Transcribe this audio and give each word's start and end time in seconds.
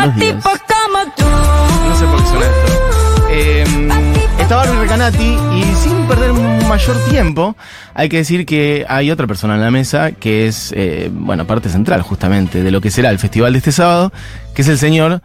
Buenos 0.00 0.16
días. 0.16 0.44
No 0.44 1.96
sé 1.96 2.06
por 2.06 2.22
qué 2.22 2.28
suena 2.28 2.46
esto. 2.46 3.26
Eh, 3.30 3.64
está 4.38 4.56
Barbie 4.56 4.78
Recanati 4.78 5.36
y 5.54 5.62
sin 5.74 6.06
perder 6.06 6.32
mayor 6.32 6.96
tiempo, 7.10 7.54
hay 7.92 8.08
que 8.08 8.16
decir 8.16 8.46
que 8.46 8.86
hay 8.88 9.10
otra 9.10 9.26
persona 9.26 9.56
en 9.56 9.60
la 9.60 9.70
mesa 9.70 10.12
que 10.12 10.46
es, 10.46 10.72
eh, 10.74 11.10
bueno, 11.12 11.46
parte 11.46 11.68
central 11.68 12.00
justamente 12.00 12.62
de 12.62 12.70
lo 12.70 12.80
que 12.80 12.90
será 12.90 13.10
el 13.10 13.18
festival 13.18 13.52
de 13.52 13.58
este 13.58 13.72
sábado, 13.72 14.10
que 14.54 14.62
es 14.62 14.68
el 14.68 14.78
señor 14.78 15.20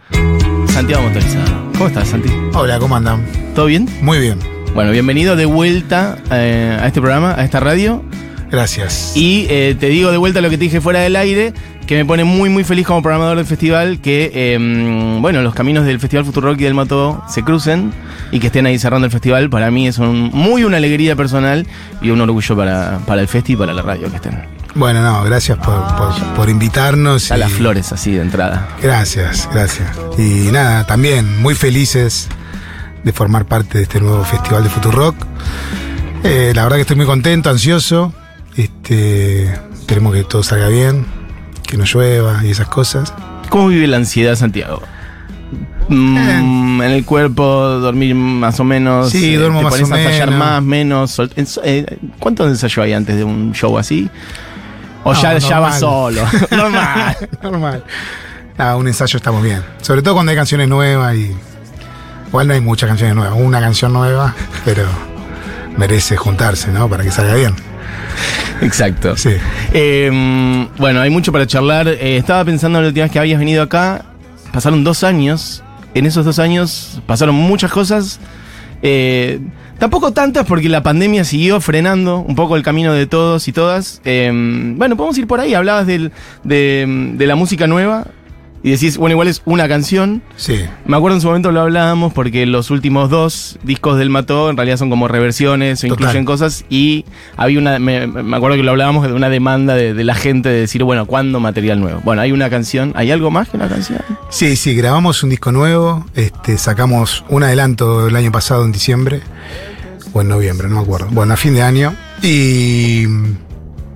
Santiago 0.67 1.03
Motorizado. 1.03 1.71
¿Cómo 1.73 1.87
estás, 1.87 2.09
Santi? 2.09 2.29
Hola, 2.53 2.77
¿cómo 2.77 2.97
andan? 2.97 3.25
¿Todo 3.55 3.67
bien? 3.67 3.87
Muy 4.01 4.19
bien, 4.19 4.39
Bueno, 4.73 4.91
bienvenido 4.91 5.37
de 5.37 5.45
vuelta 5.45 6.17
eh, 6.31 6.77
a 6.81 6.85
este 6.87 6.99
programa, 6.99 7.33
a 7.37 7.45
esta 7.45 7.61
radio. 7.61 8.03
Gracias. 8.51 9.13
Y 9.15 9.47
eh, 9.49 9.75
te 9.79 9.87
digo 9.87 10.11
de 10.11 10.17
vuelta 10.17 10.41
lo 10.41 10.49
que 10.49 10.57
te 10.57 10.63
dije 10.65 10.81
fuera 10.81 10.99
del 10.99 11.15
aire, 11.15 11.53
que 11.87 11.95
me 11.95 12.05
pone 12.05 12.23
muy 12.23 12.49
muy 12.49 12.63
feliz 12.63 12.85
como 12.87 13.01
programador 13.03 13.37
del 13.37 13.45
festival 13.45 13.99
que, 14.01 14.31
eh, 14.33 15.17
bueno, 15.21 15.41
los 15.41 15.53
caminos 15.53 15.85
del 15.85 15.99
Festival 15.99 16.25
Futurock 16.25 16.59
y 16.59 16.63
del 16.63 16.73
Mato 16.73 17.23
se 17.29 17.43
crucen 17.43 17.91
y 18.31 18.39
que 18.39 18.47
estén 18.47 18.65
ahí 18.65 18.79
cerrando 18.79 19.05
el 19.05 19.11
festival. 19.11 19.49
Para 19.49 19.69
mí 19.71 19.87
es 19.87 19.97
un- 19.99 20.31
muy 20.33 20.63
una 20.63 20.77
alegría 20.77 21.15
personal 21.15 21.67
y 22.01 22.09
un 22.09 22.19
orgullo 22.21 22.55
para, 22.55 22.99
para 23.05 23.21
el 23.21 23.27
festi 23.27 23.53
y 23.53 23.55
para 23.55 23.73
la 23.73 23.81
radio 23.83 24.09
que 24.09 24.15
estén. 24.15 24.43
Bueno, 24.73 25.01
no, 25.01 25.23
gracias 25.23 25.57
por, 25.59 25.75
por- 25.95 26.33
por 26.35 26.49
invitarnos. 26.49 27.31
A 27.31 27.37
y- 27.37 27.39
las 27.39 27.51
flores 27.51 27.93
así 27.93 28.11
de 28.11 28.21
entrada. 28.21 28.67
Gracias, 28.81 29.47
gracias. 29.53 29.87
Y 30.17 30.51
nada, 30.51 30.85
también 30.87 31.39
muy 31.41 31.53
felices 31.55 32.27
de 33.03 33.13
formar 33.13 33.45
parte 33.45 33.77
de 33.77 33.83
este 33.83 33.99
nuevo 34.01 34.23
festival 34.25 34.63
de 34.63 34.69
Futurock. 34.71 35.15
Eh, 36.23 36.51
la 36.55 36.63
verdad 36.63 36.77
que 36.77 36.81
estoy 36.81 36.95
muy 36.97 37.05
contento, 37.05 37.51
ansioso. 37.51 38.11
Este, 38.57 39.45
esperemos 39.73 40.13
que 40.13 40.23
todo 40.23 40.43
salga 40.43 40.67
bien, 40.69 41.05
que 41.67 41.77
no 41.77 41.83
llueva 41.85 42.41
y 42.45 42.51
esas 42.51 42.67
cosas. 42.67 43.13
¿Cómo 43.49 43.67
vive 43.67 43.87
la 43.87 43.97
ansiedad, 43.97 44.35
Santiago? 44.35 44.81
Mm, 45.87 46.81
en 46.81 46.91
el 46.91 47.05
cuerpo, 47.05 47.45
dormir 47.79 48.15
más 48.15 48.59
o 48.59 48.63
menos. 48.63 49.11
Sí, 49.11 49.35
eh, 49.35 49.37
duermo 49.37 49.59
te 49.59 49.63
más 49.65 49.73
pones 49.73 49.91
o 49.91 49.93
a 49.93 49.99
ensayar 50.01 50.29
menos. 50.31 50.45
más, 50.45 50.63
menos. 50.63 51.21
eh, 51.63 51.85
¿Cuántos 52.19 52.47
ensayos 52.49 52.83
hay 52.83 52.93
antes 52.93 53.15
de 53.17 53.23
un 53.23 53.53
show 53.53 53.77
así? 53.77 54.09
O 55.03 55.13
No, 55.13 55.21
ya, 55.21 55.37
ya 55.37 55.59
vas 55.59 55.79
normal. 55.81 56.15
solo. 56.15 56.21
Normal. 56.51 57.17
Normal. 57.43 57.83
Ah, 58.57 58.75
un 58.77 58.87
ensayo 58.87 59.17
estamos 59.17 59.43
bien. 59.43 59.61
Sobre 59.81 60.01
todo 60.01 60.15
cuando 60.15 60.31
hay 60.31 60.35
canciones 60.37 60.67
nuevas 60.67 61.13
y. 61.15 61.35
Igual 62.29 62.47
no 62.47 62.53
hay 62.55 62.61
muchas 62.61 62.87
canciones 62.89 63.15
nuevas, 63.15 63.37
una 63.39 63.59
canción 63.61 63.93
nueva, 63.93 64.33
pero 64.65 64.83
merece 65.77 66.17
juntarse, 66.17 66.69
¿no? 66.71 66.89
Para 66.89 67.03
que 67.03 67.11
salga 67.11 67.35
bien. 67.35 67.53
Exacto. 68.61 69.15
Sí. 69.17 69.31
Eh, 69.73 70.67
bueno, 70.77 71.01
hay 71.01 71.09
mucho 71.09 71.31
para 71.31 71.45
charlar. 71.47 71.87
Eh, 71.87 72.17
estaba 72.17 72.43
pensando 72.45 72.81
la 72.81 72.87
última 72.87 73.03
vez 73.05 73.11
que 73.11 73.19
habías 73.19 73.39
venido 73.39 73.61
acá. 73.63 74.05
Pasaron 74.51 74.83
dos 74.83 75.03
años. 75.03 75.63
En 75.93 76.05
esos 76.05 76.25
dos 76.25 76.39
años 76.39 77.01
pasaron 77.05 77.35
muchas 77.35 77.71
cosas. 77.71 78.19
Eh, 78.81 79.39
tampoco 79.79 80.11
tantas 80.11 80.45
porque 80.45 80.69
la 80.69 80.83
pandemia 80.83 81.23
siguió 81.23 81.59
frenando 81.61 82.19
un 82.19 82.35
poco 82.35 82.55
el 82.55 82.63
camino 82.63 82.93
de 82.93 83.07
todos 83.07 83.47
y 83.47 83.51
todas. 83.53 84.01
Eh, 84.05 84.31
bueno, 84.75 84.95
podemos 84.97 85.17
ir 85.17 85.27
por 85.27 85.39
ahí. 85.39 85.53
Hablabas 85.53 85.87
del- 85.87 86.11
de, 86.43 87.13
de 87.15 87.27
la 87.27 87.35
música 87.35 87.67
nueva. 87.67 88.05
Y 88.65 88.71
decís, 88.71 88.97
bueno, 88.97 89.11
igual 89.13 89.27
es 89.27 89.43
una 89.45 89.67
canción. 89.67 90.23
Sí. 90.37 90.65
Me 90.87 90.97
acuerdo 90.97 91.17
en 91.17 91.21
su 91.21 91.27
momento 91.27 91.51
lo 91.51 91.61
hablábamos 91.61 92.13
porque 92.13 92.47
los 92.47 92.71
últimos 92.71 93.11
dos 93.11 93.59
discos 93.61 93.99
del 93.99 94.09
Mató 94.09 94.49
en 94.49 94.57
realidad 94.57 94.77
son 94.77 94.89
como 94.89 95.07
reversiones 95.07 95.83
o 95.83 95.87
Total. 95.87 96.01
incluyen 96.05 96.25
cosas 96.25 96.65
y 96.67 97.05
había 97.37 97.59
una, 97.59 97.77
me, 97.77 98.07
me 98.07 98.35
acuerdo 98.35 98.57
que 98.57 98.63
lo 98.63 98.71
hablábamos 98.71 99.05
de 99.05 99.13
una 99.13 99.29
demanda 99.29 99.75
de, 99.75 99.93
de 99.93 100.03
la 100.03 100.15
gente 100.15 100.49
de 100.49 100.61
decir, 100.61 100.83
bueno, 100.83 101.05
¿cuándo 101.05 101.39
material 101.39 101.79
nuevo? 101.79 102.01
Bueno, 102.03 102.23
hay 102.23 102.31
una 102.31 102.49
canción, 102.49 102.91
¿hay 102.95 103.11
algo 103.11 103.29
más 103.29 103.49
que 103.49 103.57
una 103.57 103.69
canción? 103.69 104.01
Sí, 104.31 104.55
sí, 104.55 104.73
grabamos 104.73 105.21
un 105.21 105.29
disco 105.29 105.51
nuevo, 105.51 106.03
este, 106.15 106.57
sacamos 106.57 107.23
un 107.29 107.43
adelanto 107.43 108.07
el 108.07 108.15
año 108.15 108.31
pasado 108.31 108.65
en 108.65 108.71
diciembre, 108.71 109.21
o 110.11 110.21
en 110.21 110.27
noviembre, 110.27 110.69
no 110.69 110.77
me 110.77 110.81
acuerdo. 110.81 111.07
Bueno, 111.11 111.35
a 111.35 111.37
fin 111.37 111.53
de 111.53 111.61
año. 111.61 111.93
Y, 112.23 113.03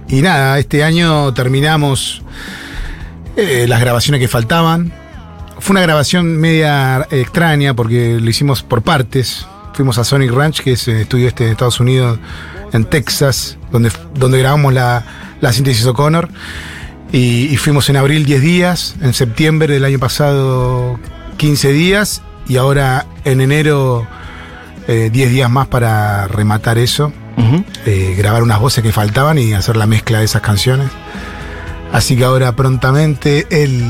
y 0.10 0.22
nada, 0.22 0.60
este 0.60 0.84
año 0.84 1.34
terminamos 1.34 2.22
eh, 3.40 3.68
las 3.68 3.82
grabaciones 3.82 4.20
que 4.20 4.28
faltaban. 4.28 4.92
Fue 5.60 5.74
una 5.74 5.82
grabación 5.82 6.38
media 6.38 7.08
extraña 7.12 7.74
porque 7.74 8.20
lo 8.20 8.30
hicimos 8.30 8.64
por 8.64 8.82
partes. 8.82 9.46
Fuimos 9.74 9.98
a 9.98 10.04
Sonic 10.04 10.32
Ranch, 10.32 10.62
que 10.62 10.74
es 10.74 10.88
el 10.88 10.98
estudio 10.98 11.28
este 11.28 11.46
de 11.46 11.52
Estados 11.52 11.80
Unidos, 11.80 12.20
en 12.74 12.86
Texas, 12.86 13.58
donde, 13.72 13.92
donde 14.14 14.40
grabamos 14.40 14.74
la, 14.74 15.04
la 15.42 15.54
síntesis 15.54 15.86
O'Connor. 15.86 16.30
Y, 17.12 17.48
y 17.48 17.58
fuimos 17.58 17.90
en 17.90 17.98
abril 17.98 18.26
10 18.26 18.42
días, 18.42 18.96
en 19.02 19.14
septiembre 19.14 19.74
del 19.74 19.86
año 19.86 20.00
pasado 20.00 21.00
15 21.38 21.72
días 21.74 22.22
y 22.48 22.58
ahora 22.58 23.06
en 23.24 23.42
enero 23.42 24.06
eh, 24.88 25.10
10 25.12 25.30
días 25.32 25.50
más 25.52 25.68
para 25.68 26.28
rematar 26.28 26.80
eso, 26.80 27.14
eh, 27.86 28.16
grabar 28.18 28.42
unas 28.42 28.60
voces 28.60 28.84
que 28.84 28.92
faltaban 28.92 29.38
y 29.38 29.54
hacer 29.54 29.78
la 29.78 29.86
mezcla 29.86 30.20
de 30.20 30.26
esas 30.26 30.42
canciones. 30.42 30.90
Así 31.92 32.16
que 32.16 32.24
ahora 32.24 32.52
prontamente, 32.56 33.48
el, 33.50 33.84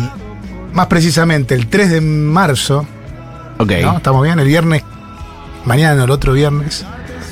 más 0.74 0.88
precisamente 0.88 1.56
el 1.56 1.68
3 1.68 1.90
de 1.92 2.02
marzo, 2.02 2.86
Ok. 3.58 3.72
¿no? 3.82 3.98
¿Estamos 3.98 4.24
bien? 4.24 4.40
El 4.40 4.48
viernes, 4.48 4.84
mañana 5.66 6.04
el 6.06 6.10
otro 6.12 6.32
viernes, 6.34 6.86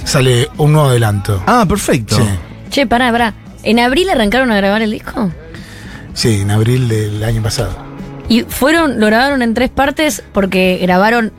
sale 0.03 0.49
un 0.57 0.73
nuevo 0.73 0.89
adelanto. 0.89 1.41
Ah, 1.47 1.65
perfecto. 1.67 2.15
Sí, 2.17 2.23
Che, 2.69 2.85
pará, 2.85 3.11
pará. 3.11 3.33
¿En 3.63 3.79
abril 3.79 4.09
arrancaron 4.09 4.51
a 4.51 4.57
grabar 4.57 4.81
el 4.81 4.91
disco? 4.91 5.31
sí, 6.13 6.41
en 6.41 6.51
abril 6.51 6.87
del 6.89 7.23
año 7.23 7.41
pasado. 7.41 7.77
¿Y 8.27 8.41
fueron, 8.41 8.99
lo 8.99 9.05
grabaron 9.05 9.41
en 9.41 9.53
tres 9.53 9.69
partes 9.69 10.21
porque 10.33 10.79
grabaron 10.81 11.31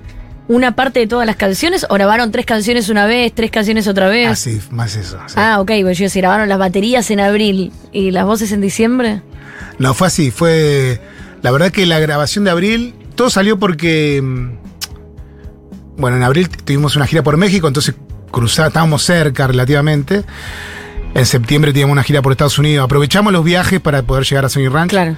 una 0.48 0.75
parte 0.75 1.00
de 1.00 1.06
todas 1.06 1.26
las 1.26 1.36
canciones 1.36 1.86
o 1.88 1.94
grabaron 1.94 2.32
tres 2.32 2.47
canciones 2.47 2.88
una 2.88 3.06
vez, 3.06 3.32
tres 3.34 3.50
canciones 3.50 3.86
otra 3.86 4.09
vez? 4.09 4.28
Así, 4.31 4.60
más 4.70 4.97
eso. 4.97 5.19
Ah, 5.36 5.60
ok, 5.60 5.70
pues 5.82 5.98
yo 5.98 6.09
si 6.09 6.20
grabaron 6.20 6.48
las 6.48 6.59
baterías 6.59 7.10
en 7.10 7.20
abril 7.20 7.70
y 7.92 8.10
las 8.10 8.25
voces 8.25 8.50
en 8.53 8.60
diciembre. 8.60 9.22
No, 9.78 9.94
fue 9.94 10.06
así, 10.09 10.31
fue... 10.31 11.00
La 11.42 11.50
verdad 11.53 11.70
que 11.70 11.86
la 11.86 12.00
grabación 12.00 12.44
de 12.44 12.50
abril, 12.50 12.94
todo 13.14 13.31
salió 13.31 13.59
porque... 13.59 14.20
mm, 14.22 14.48
Bueno, 15.98 16.16
en 16.16 16.22
abril 16.22 16.48
tuvimos 16.48 16.97
una 16.97 17.06
gira 17.06 17.22
por 17.22 17.36
México, 17.36 17.69
entonces 17.69 17.94
cruzá, 18.30 18.69
estábamos 18.69 19.03
cerca 19.04 19.47
relativamente. 19.47 20.25
En 21.15 21.26
septiembre 21.26 21.72
teníamos 21.72 21.92
una 21.92 22.03
gira 22.03 22.22
por 22.22 22.32
Estados 22.32 22.59
Unidos. 22.59 22.84
Aprovechamos 22.84 23.32
los 23.32 23.44
viajes 23.44 23.80
para 23.80 24.03
poder 24.03 24.25
llegar 24.25 24.44
a 24.44 24.48
Sony 24.48 24.69
Ranch. 24.70 24.91
Claro. 24.91 25.16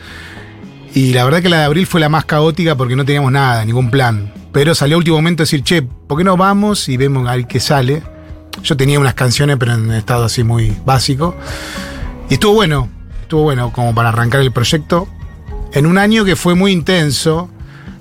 Y 0.94 1.12
la 1.12 1.24
verdad 1.24 1.40
que 1.42 1.48
la 1.48 1.58
de 1.60 1.64
abril 1.64 1.86
fue 1.86 2.00
la 2.00 2.08
más 2.08 2.24
caótica 2.24 2.74
porque 2.76 2.96
no 2.96 3.04
teníamos 3.04 3.30
nada, 3.32 3.64
ningún 3.64 3.90
plan. 3.90 4.32
Pero 4.52 4.74
salió 4.74 4.96
a 4.96 4.98
último 4.98 5.16
momento 5.16 5.42
decir, 5.42 5.62
che, 5.62 5.82
¿por 5.82 6.18
qué 6.18 6.24
no 6.24 6.36
vamos 6.36 6.88
y 6.88 6.96
vemos 6.96 7.28
a 7.28 7.36
ver 7.36 7.46
qué 7.46 7.60
sale? 7.60 8.02
Yo 8.62 8.76
tenía 8.76 8.98
unas 8.98 9.14
canciones, 9.14 9.56
pero 9.58 9.74
en 9.74 9.90
estado 9.92 10.24
así 10.24 10.42
muy 10.42 10.76
básico. 10.84 11.36
Y 12.28 12.34
estuvo 12.34 12.54
bueno, 12.54 12.88
estuvo 13.22 13.42
bueno 13.44 13.72
como 13.72 13.94
para 13.94 14.08
arrancar 14.08 14.40
el 14.40 14.52
proyecto. 14.52 15.08
En 15.72 15.86
un 15.86 15.98
año 15.98 16.24
que 16.24 16.34
fue 16.34 16.54
muy 16.56 16.72
intenso, 16.72 17.48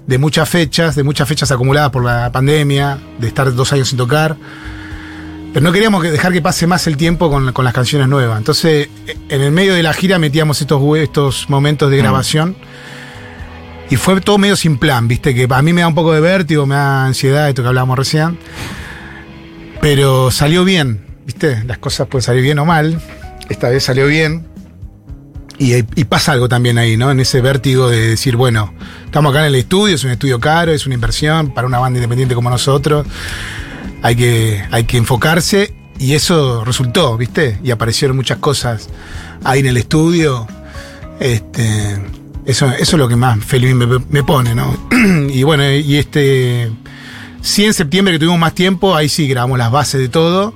de 0.08 0.18
muchas 0.18 0.50
fechas, 0.50 0.96
de 0.96 1.04
muchas 1.04 1.28
fechas 1.30 1.52
acumuladas 1.52 1.92
por 1.92 2.04
la 2.04 2.32
pandemia, 2.32 2.98
de 3.20 3.28
estar 3.28 3.54
dos 3.54 3.72
años 3.74 3.90
sin 3.90 3.98
tocar. 4.00 4.36
Pero 5.54 5.64
no 5.64 5.72
queríamos 5.72 6.02
que- 6.04 6.10
dejar 6.12 6.32
que 6.34 6.42
pase 6.42 6.66
más 6.68 6.86
el 6.88 6.98
tiempo 6.98 7.30
con, 7.30 7.54
con 7.54 7.64
las 7.64 7.74
canciones 7.76 8.08
nuevas. 8.08 8.38
Entonces, 8.40 8.90
en 9.30 9.42
el 9.42 9.52
medio 9.52 9.76
de 9.76 9.84
la 9.84 9.94
gira 9.94 10.18
metíamos 10.18 10.62
estos, 10.62 10.82
momentos 11.50 11.92
de 11.92 11.98
grabación. 11.98 12.56
Y 13.90 13.96
fue 13.96 14.22
todo 14.22 14.38
medio 14.38 14.56
sin 14.56 14.78
plan, 14.78 15.08
viste, 15.08 15.34
que 15.34 15.48
a 15.50 15.62
mí 15.62 15.74
me 15.74 15.82
da 15.82 15.88
un 15.88 15.96
poco 15.96 16.14
de 16.14 16.22
vértigo, 16.22 16.66
me 16.66 16.76
da 16.76 17.06
ansiedad, 17.06 17.50
esto 17.50 17.64
que 17.64 17.70
hablábamos 17.70 17.98
recién. 17.98 18.38
Pero 19.82 20.30
salió 20.30 20.64
bien, 20.64 21.06
viste, 21.26 21.64
las 21.66 21.80
cosas 21.80 22.08
pueden 22.08 22.24
salir 22.24 22.44
bien 22.44 22.60
o 22.60 22.66
mal. 22.66 23.02
Esta 23.50 23.70
vez 23.70 23.84
salió 23.84 24.06
bien. 24.06 24.48
Y, 25.58 25.74
y 25.76 26.04
pasa 26.06 26.32
algo 26.32 26.48
también 26.48 26.78
ahí, 26.78 26.96
¿no? 26.96 27.12
En 27.12 27.20
ese 27.20 27.42
vértigo 27.42 27.90
de 27.90 28.10
decir, 28.10 28.38
bueno, 28.38 28.74
estamos 29.04 29.32
acá 29.32 29.42
en 29.42 29.48
el 29.48 29.56
estudio, 29.56 29.96
es 29.96 30.04
un 30.04 30.12
estudio 30.12 30.40
caro, 30.40 30.72
es 30.72 30.86
una 30.86 30.96
inversión 30.96 31.54
para 31.54 31.68
una 31.68 31.80
banda 31.80 31.98
independiente 31.98 32.36
como 32.36 32.50
nosotros. 32.50 33.06
Hay 34.02 34.16
que, 34.16 34.64
hay 34.72 34.86
que 34.86 34.98
enfocarse 34.98 35.74
y 35.98 36.14
eso 36.14 36.64
resultó, 36.64 37.18
¿viste? 37.18 37.60
Y 37.62 37.72
aparecieron 37.72 38.16
muchas 38.16 38.38
cosas 38.38 38.90
ahí 39.44 39.60
en 39.60 39.66
el 39.66 39.78
estudio. 39.78 40.48
Este, 41.20 42.00
eso, 42.46 42.68
eso 42.68 42.78
es 42.80 42.94
lo 42.94 43.08
que 43.08 43.16
más 43.16 43.44
feliz 43.44 43.76
me, 43.76 43.86
me 44.10 44.24
pone, 44.24 44.56
¿no? 44.56 44.76
y 45.30 45.44
bueno, 45.44 45.70
y 45.72 45.98
este. 45.98 46.72
Sí, 47.42 47.64
en 47.66 47.74
septiembre 47.74 48.14
que 48.14 48.20
tuvimos 48.20 48.40
más 48.40 48.54
tiempo, 48.54 48.96
ahí 48.96 49.08
sí 49.08 49.28
grabamos 49.28 49.58
las 49.58 49.72
bases 49.72 50.02
de 50.02 50.10
todo 50.10 50.54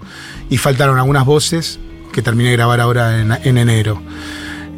y 0.49 0.57
faltaron 0.57 0.97
algunas 0.97 1.25
voces 1.25 1.79
que 2.11 2.21
terminé 2.21 2.49
de 2.49 2.57
grabar 2.57 2.81
ahora 2.81 3.19
en, 3.21 3.31
en 3.31 3.57
enero. 3.57 4.01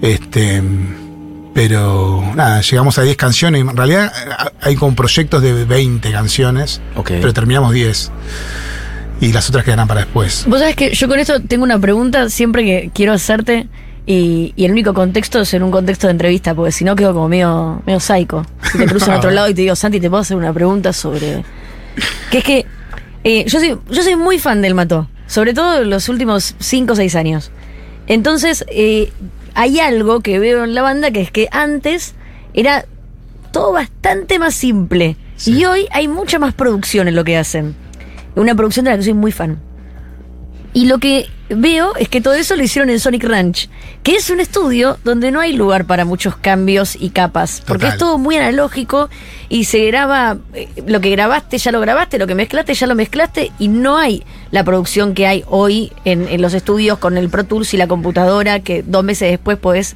Este. 0.01 0.61
Pero 1.53 2.21
nada, 2.35 2.59
llegamos 2.61 2.97
a 2.97 3.01
10 3.03 3.15
canciones. 3.15 3.61
En 3.61 3.75
realidad 3.77 4.11
hay 4.61 4.75
como 4.75 4.93
proyectos 4.93 5.41
de 5.41 5.63
20 5.63 6.11
canciones, 6.11 6.81
Ok. 6.97 7.07
pero 7.21 7.33
terminamos 7.33 7.73
10. 7.73 8.11
Y 9.21 9.31
las 9.31 9.47
otras 9.49 9.63
quedarán 9.63 9.87
para 9.87 10.01
después. 10.01 10.43
Vos 10.49 10.59
sabés 10.59 10.75
que 10.75 10.93
yo 10.93 11.07
con 11.07 11.17
esto 11.17 11.39
tengo 11.41 11.63
una 11.63 11.79
pregunta 11.79 12.29
siempre 12.29 12.65
que 12.65 12.91
quiero 12.93 13.13
hacerte, 13.13 13.67
Y, 14.07 14.53
y 14.55 14.65
el 14.65 14.71
único 14.71 14.93
contexto 14.93 15.41
es 15.41 15.53
en 15.53 15.63
un 15.63 15.71
contexto 15.71 16.07
de 16.07 16.11
entrevista, 16.11 16.53
porque 16.53 16.71
si 16.71 16.83
no 16.83 16.95
quedo 16.95 17.13
como 17.13 17.27
medio, 17.27 17.81
medio 17.85 17.99
psycho. 17.99 18.45
Si 18.71 18.77
te 18.77 18.85
cruzo 18.85 19.11
en 19.11 19.17
otro 19.17 19.31
lado 19.31 19.49
y 19.49 19.53
te 19.53 19.61
digo, 19.61 19.75
Santi, 19.75 19.99
te 19.99 20.09
puedo 20.09 20.21
hacer 20.21 20.37
una 20.37 20.53
pregunta 20.53 20.93
sobre. 20.93 21.43
Que 22.29 22.39
es 22.39 22.43
que 22.43 22.65
eh, 23.23 23.45
yo, 23.47 23.59
soy, 23.59 23.77
yo 23.89 24.03
soy 24.03 24.15
muy 24.15 24.37
fan 24.37 24.61
del 24.61 24.75
Mató, 24.75 25.09
sobre 25.25 25.53
todo 25.55 25.81
en 25.81 25.89
los 25.89 26.09
últimos 26.09 26.55
5 26.59 26.93
o 26.93 26.95
6 26.95 27.15
años. 27.15 27.51
Entonces, 28.05 28.63
eh, 28.69 29.11
hay 29.55 29.79
algo 29.79 30.19
que 30.19 30.37
veo 30.37 30.63
en 30.63 30.75
la 30.75 30.83
banda 30.83 31.09
que 31.09 31.21
es 31.21 31.31
que 31.31 31.47
antes 31.51 32.13
era 32.53 32.85
todo 33.51 33.71
bastante 33.71 34.37
más 34.37 34.53
simple. 34.53 35.17
Sí. 35.37 35.57
Y 35.57 35.65
hoy 35.65 35.87
hay 35.91 36.07
mucha 36.07 36.37
más 36.37 36.53
producción 36.53 37.07
en 37.07 37.15
lo 37.15 37.23
que 37.23 37.37
hacen. 37.37 37.75
Una 38.35 38.53
producción 38.53 38.85
de 38.85 38.91
la 38.91 38.97
que 38.97 39.03
soy 39.03 39.13
muy 39.13 39.31
fan. 39.31 39.57
Y 40.75 40.87
lo 40.87 40.97
que 40.97 41.29
veo 41.47 41.95
es 41.95 42.09
que 42.09 42.19
todo 42.19 42.33
eso 42.33 42.57
lo 42.57 42.61
hicieron 42.61 42.89
en 42.89 42.99
Sonic 42.99 43.23
Ranch, 43.23 43.69
que 44.03 44.17
es 44.17 44.29
un 44.29 44.41
estudio 44.41 44.97
donde 45.05 45.31
no 45.31 45.39
hay 45.39 45.53
lugar 45.53 45.85
para 45.85 46.03
muchos 46.03 46.35
cambios 46.35 46.97
y 46.99 47.11
capas, 47.11 47.63
porque 47.65 47.85
Total. 47.85 47.93
es 47.93 47.97
todo 47.97 48.17
muy 48.17 48.35
analógico 48.35 49.09
y 49.47 49.63
se 49.63 49.85
graba, 49.85 50.35
eh, 50.53 50.67
lo 50.85 50.99
que 50.99 51.11
grabaste 51.11 51.59
ya 51.59 51.71
lo 51.71 51.79
grabaste, 51.79 52.19
lo 52.19 52.27
que 52.27 52.35
mezclaste 52.35 52.73
ya 52.73 52.87
lo 52.87 52.95
mezclaste 52.95 53.53
y 53.57 53.69
no 53.69 53.97
hay 53.97 54.25
la 54.51 54.65
producción 54.65 55.13
que 55.13 55.27
hay 55.27 55.45
hoy 55.47 55.93
en, 56.03 56.27
en 56.27 56.41
los 56.41 56.53
estudios 56.53 56.97
con 56.97 57.17
el 57.17 57.29
Pro 57.29 57.45
Tools 57.45 57.73
y 57.73 57.77
la 57.77 57.87
computadora 57.87 58.59
que 58.59 58.83
dos 58.83 59.05
meses 59.05 59.31
después 59.31 59.57
podés. 59.57 59.95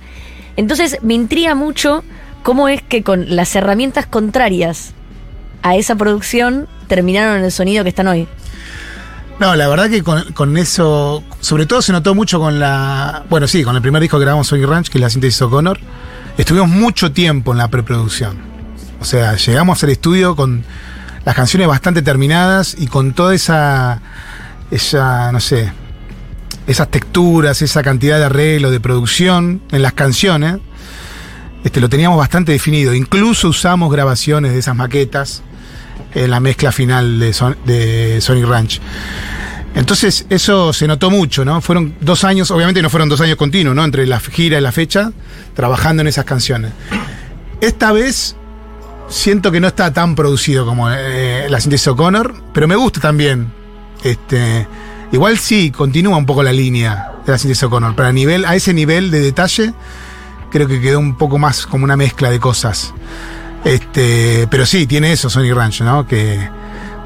Entonces 0.56 1.00
me 1.02 1.14
intriga 1.14 1.56
mucho 1.56 2.06
cómo 2.42 2.70
es 2.70 2.82
que 2.82 3.04
con 3.04 3.36
las 3.36 3.54
herramientas 3.54 4.06
contrarias 4.06 4.94
a 5.62 5.76
esa 5.76 5.96
producción 5.96 6.70
terminaron 6.88 7.40
en 7.40 7.44
el 7.44 7.52
sonido 7.52 7.84
que 7.84 7.90
están 7.90 8.08
hoy. 8.08 8.30
No, 9.40 9.56
la 9.56 9.70
verdad 9.70 9.90
que 9.90 10.04
con, 10.04 10.58
eso, 10.58 11.24
sobre 11.40 11.66
todo 11.66 11.82
se 11.82 11.94
notó 11.94 12.14
mucho 12.14 12.40
con 12.40 12.60
la. 12.60 13.24
Bueno, 13.30 13.48
sí, 13.48 13.64
con 13.64 13.74
el 13.74 13.82
primer 13.82 14.02
disco 14.02 14.18
que 14.18 14.26
grabamos 14.26 14.48
Sonic 14.48 14.68
Ranch, 14.68 14.90
que 14.90 14.98
es 14.98 15.02
la 15.02 15.10
síntesis 15.10 15.42
O'Connor. 15.42 15.80
Estuvimos 16.38 16.68
mucho 16.68 17.14
tiempo 17.14 17.54
en 17.54 17.58
la 17.58 17.70
preproducción. 17.70 18.38
O 19.00 19.06
sea, 19.06 19.38
llegamos 19.38 19.82
al 19.82 19.92
estudio 19.92 20.36
con 20.36 20.66
las 21.24 21.36
canciones 21.36 21.70
bastante 21.70 22.02
terminadas 22.02 22.76
y 22.78 22.88
con 22.88 23.14
toda 23.14 23.34
esa. 23.34 24.02
esa, 24.72 25.32
no 25.32 25.40
sé. 25.40 25.72
esas 26.68 26.92
texturas, 26.92 27.62
esa 27.62 27.82
cantidad 27.82 28.18
de 28.18 28.26
arreglo, 28.26 28.72
de 28.72 28.82
producción 28.82 29.62
en 29.72 29.82
las 29.82 29.94
canciones. 29.94 30.58
Este, 31.64 31.80
lo 31.80 31.88
teníamos 31.88 32.18
bastante 32.18 32.52
definido. 32.52 32.94
Incluso 32.94 33.48
usamos 33.48 33.90
grabaciones 33.90 34.52
de 34.52 34.60
esas 34.60 34.76
maquetas 34.76 35.44
en 36.14 36.30
la 36.32 36.40
mezcla 36.40 36.72
final 36.72 37.20
de, 37.20 37.34
Son- 37.34 37.58
Sonic 38.20 38.46
Ranch. 38.46 38.82
Entonces, 39.76 40.26
eso 40.30 40.74
se 40.74 40.88
notó 40.88 41.12
mucho, 41.12 41.46
¿no? 41.46 41.62
Fueron 41.62 41.94
dos 42.02 42.24
años, 42.24 42.50
obviamente 42.52 42.82
no 42.82 42.90
fueron 42.90 43.08
dos 43.08 43.22
años 43.22 43.36
continuos, 43.38 43.76
¿no? 43.76 43.84
Entre 43.86 44.06
la 44.08 44.20
gira 44.20 44.58
y 44.58 44.62
la 44.62 44.72
fecha, 44.72 45.12
trabajando 45.54 46.02
en 46.02 46.08
esas 46.08 46.26
canciones. 46.26 46.72
Esta 47.62 47.92
vez 47.92 48.36
siento 49.10 49.52
que 49.52 49.60
no 49.60 49.68
está 49.68 49.94
tan 49.94 50.16
producido 50.16 50.66
como 50.66 50.90
eh, 50.92 51.46
la 51.50 51.60
síntesis 51.60 51.88
O'Connor, 51.88 52.34
pero 52.54 52.68
me 52.68 52.76
gusta 52.76 53.00
también. 53.00 53.52
Este, 54.04 54.68
igual 55.12 55.38
sí, 55.38 55.72
continúa 55.72 56.18
un 56.18 56.26
poco 56.26 56.42
la 56.42 56.54
línea 56.54 57.12
de 57.26 57.32
la 57.32 57.38
síntesis 57.38 57.64
O'Connor, 57.64 57.96
pero 57.96 58.08
a, 58.08 58.12
nivel, 58.12 58.46
a 58.46 58.56
ese 58.56 58.74
nivel 58.74 59.12
de 59.12 59.20
detalle, 59.20 59.74
creo 60.52 60.68
que 60.68 60.82
quedó 60.82 61.00
un 61.00 61.16
poco 61.16 61.38
más 61.38 61.68
como 61.68 61.84
una 61.84 61.96
mezcla 61.96 62.32
de 62.32 62.40
cosas. 62.40 62.94
Este, 63.66 64.48
pero 64.50 64.66
sí, 64.66 64.88
tiene 64.88 65.12
eso 65.12 65.30
Sonic 65.30 65.54
Ranch, 65.54 65.82
¿no? 65.82 66.08
Que, 66.08 66.50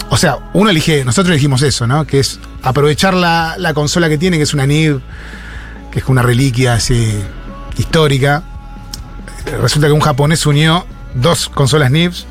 o 0.10 0.18
sea, 0.18 0.38
uno 0.54 0.70
elige, 0.70 1.04
nosotros 1.06 1.32
elegimos 1.32 1.62
eso, 1.62 1.88
¿no? 1.88 2.06
Que 2.06 2.20
es 2.20 2.40
aprovechar 2.62 3.14
la, 3.14 3.56
la 3.58 3.74
consola 3.74 4.10
que 4.10 4.18
tiene, 4.18 4.38
que 4.38 4.44
es 4.44 4.54
una 4.54 4.66
NIV, 4.66 5.02
que 5.92 6.00
es 6.00 6.06
una 6.08 6.22
reliquia 6.22 6.76
así 6.76 7.24
histórica. 7.78 8.44
Resulta 9.62 9.88
que 9.88 9.94
un 9.94 10.00
japonés 10.00 10.46
unió 10.46 10.86
dos 11.16 11.50
consolas 11.50 11.92
NIVs 11.92 12.26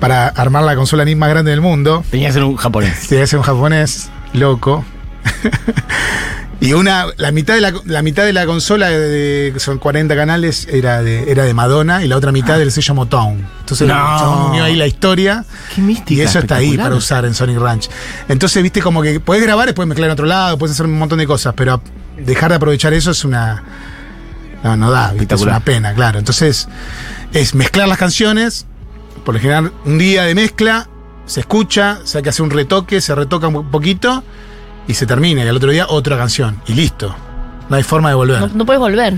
para 0.00 0.28
armar 0.28 0.62
la 0.62 0.76
consola 0.76 1.04
NIV 1.04 1.16
más 1.16 1.30
grande 1.30 1.50
del 1.50 1.60
mundo. 1.60 2.04
Tenía 2.10 2.28
que 2.28 2.34
ser 2.34 2.44
un 2.44 2.56
japonés. 2.56 3.08
Tiene 3.08 3.24
que 3.24 3.28
ser 3.28 3.38
un 3.38 3.44
japonés 3.44 4.10
loco. 4.32 4.84
y 6.60 6.72
una, 6.72 7.06
la 7.18 7.32
mitad 7.32 7.54
de 7.54 7.60
la, 7.60 7.72
la 7.84 8.00
mitad 8.02 8.24
de 8.24 8.32
la 8.32 8.46
consola, 8.46 8.88
de, 8.88 8.98
de- 8.98 9.52
que 9.52 9.60
son 9.60 9.78
40 9.78 10.16
canales, 10.16 10.66
era 10.70 11.02
de, 11.02 11.30
era 11.30 11.44
de 11.44 11.52
Madonna 11.52 12.02
y 12.02 12.08
la 12.08 12.16
otra 12.16 12.32
mitad 12.32 12.58
del 12.58 12.72
sello 12.72 12.94
Motown. 12.94 13.46
Entonces 13.60 13.86
No. 13.86 14.48
unió 14.50 14.64
ahí 14.64 14.74
la 14.74 14.86
historia. 14.86 15.44
Qué 15.74 15.82
mística. 15.82 16.12
Y 16.14 16.20
eso 16.22 16.38
está 16.38 16.56
ahí 16.56 16.76
para 16.78 16.94
usar 16.94 17.24
en 17.26 17.34
Sonic 17.34 17.58
Ranch. 17.58 17.90
Entonces, 18.28 18.62
viste, 18.62 18.80
como 18.80 19.02
que 19.02 19.20
puedes 19.20 19.42
grabar, 19.44 19.72
puedes 19.74 19.88
mezclar 19.88 20.08
en 20.08 20.12
otro 20.14 20.24
lado, 20.26 20.56
puedes 20.56 20.74
hacer 20.74 20.86
un 20.86 20.98
montón 20.98 21.18
de 21.18 21.26
cosas, 21.26 21.52
pero 21.56 21.82
dejar 22.16 22.48
de 22.50 22.56
aprovechar 22.56 22.94
eso 22.94 23.10
es 23.10 23.24
una. 23.24 23.62
No, 24.64 24.76
no 24.76 24.90
da, 24.90 25.12
¿viste? 25.12 25.34
es 25.34 25.42
una 25.42 25.60
pena, 25.60 25.92
claro. 25.94 26.18
Entonces, 26.18 26.68
es 27.32 27.54
mezclar 27.54 27.86
las 27.86 27.98
canciones, 27.98 28.66
por 29.24 29.34
lo 29.34 29.40
general, 29.40 29.72
un 29.84 29.98
día 29.98 30.22
de 30.24 30.34
mezcla, 30.34 30.88
se 31.26 31.40
escucha, 31.40 31.98
se 32.04 32.18
hay 32.18 32.22
que 32.24 32.30
hacer 32.30 32.42
un 32.42 32.50
retoque, 32.50 33.00
se 33.02 33.14
retoca 33.14 33.48
un 33.48 33.70
poquito 33.70 34.24
y 34.88 34.94
se 34.94 35.06
termina. 35.06 35.44
Y 35.44 35.48
al 35.48 35.56
otro 35.56 35.70
día, 35.70 35.86
otra 35.88 36.16
canción. 36.16 36.60
Y 36.66 36.74
listo. 36.74 37.14
No 37.68 37.76
hay 37.76 37.82
forma 37.82 38.08
de 38.10 38.14
volver. 38.14 38.40
No, 38.40 38.48
no 38.48 38.66
puedes 38.66 38.80
volver. 38.80 39.14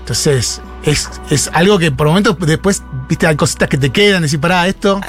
Entonces, 0.00 0.60
es, 0.84 1.08
es 1.30 1.48
algo 1.52 1.78
que 1.78 1.92
por 1.92 2.08
momentos 2.08 2.36
después, 2.40 2.82
viste, 3.08 3.26
hay 3.28 3.36
cositas 3.36 3.68
que 3.68 3.76
te 3.78 3.90
quedan, 3.90 4.22
decir, 4.22 4.40
pará, 4.40 4.66
esto. 4.66 5.00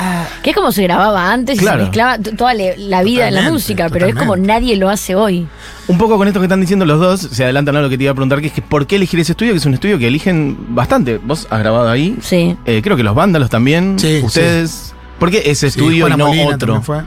Que 0.44 0.52
es 0.52 0.56
como 0.56 0.72
se 0.72 0.84
grababa 0.84 1.32
antes 1.32 1.60
y 1.60 1.66
se 1.66 1.76
mezclaba 1.78 2.20
toda 2.20 2.54
la 2.54 3.02
vida 3.02 3.28
en 3.28 3.34
la 3.34 3.40
Totalmente, 3.42 3.52
música, 3.52 3.90
pero 3.90 4.06
es 4.06 4.14
como 4.16 4.36
nadie 4.36 4.76
lo 4.76 4.90
hace 4.90 5.16
hoy. 5.16 5.48
Un 5.88 5.98
poco 5.98 6.18
con 6.18 6.28
esto 6.28 6.40
que 6.40 6.46
están 6.46 6.62
diciendo 6.62 6.86
los 6.86 7.00
dos, 7.00 7.22
se 7.22 7.44
adelantan 7.44 7.76
a 7.78 7.82
lo 7.82 7.90
que 7.90 7.98
te 7.98 8.04
iba 8.04 8.12
a 8.12 8.16
preguntar, 8.16 8.40
que 8.40 8.48
es 8.48 8.54
que 8.54 8.62
¿por 8.62 8.86
qué 8.86 8.98
elegir 8.98 9.20
ese 9.20 9.32
estudio? 9.32 9.54
Que 9.54 9.58
es 9.58 9.66
un 9.66 9.74
estudio 9.74 9.98
que 9.98 10.08
eligen 10.08 10.76
bastante. 10.76 11.18
Vos 11.18 11.48
has 11.50 11.60
grabado 11.60 11.90
ahí. 11.90 12.18
Sí. 12.22 12.56
Eh, 12.66 12.82
creo 12.84 12.96
que 12.96 13.04
los 13.04 13.16
vándalos 13.16 13.50
también. 13.50 13.98
Sí, 13.98 14.22
Ustedes. 14.24 14.94
¿Por 15.18 15.32
qué 15.32 15.40
ese 15.46 15.72
Sí, 15.72 15.80
estudio 15.80 16.06
Juana 16.06 16.16
y 16.16 16.18
no 16.20 16.28
Molina 16.28 16.46
otro? 16.48 16.58
también 16.60 16.84
fue. 16.84 17.02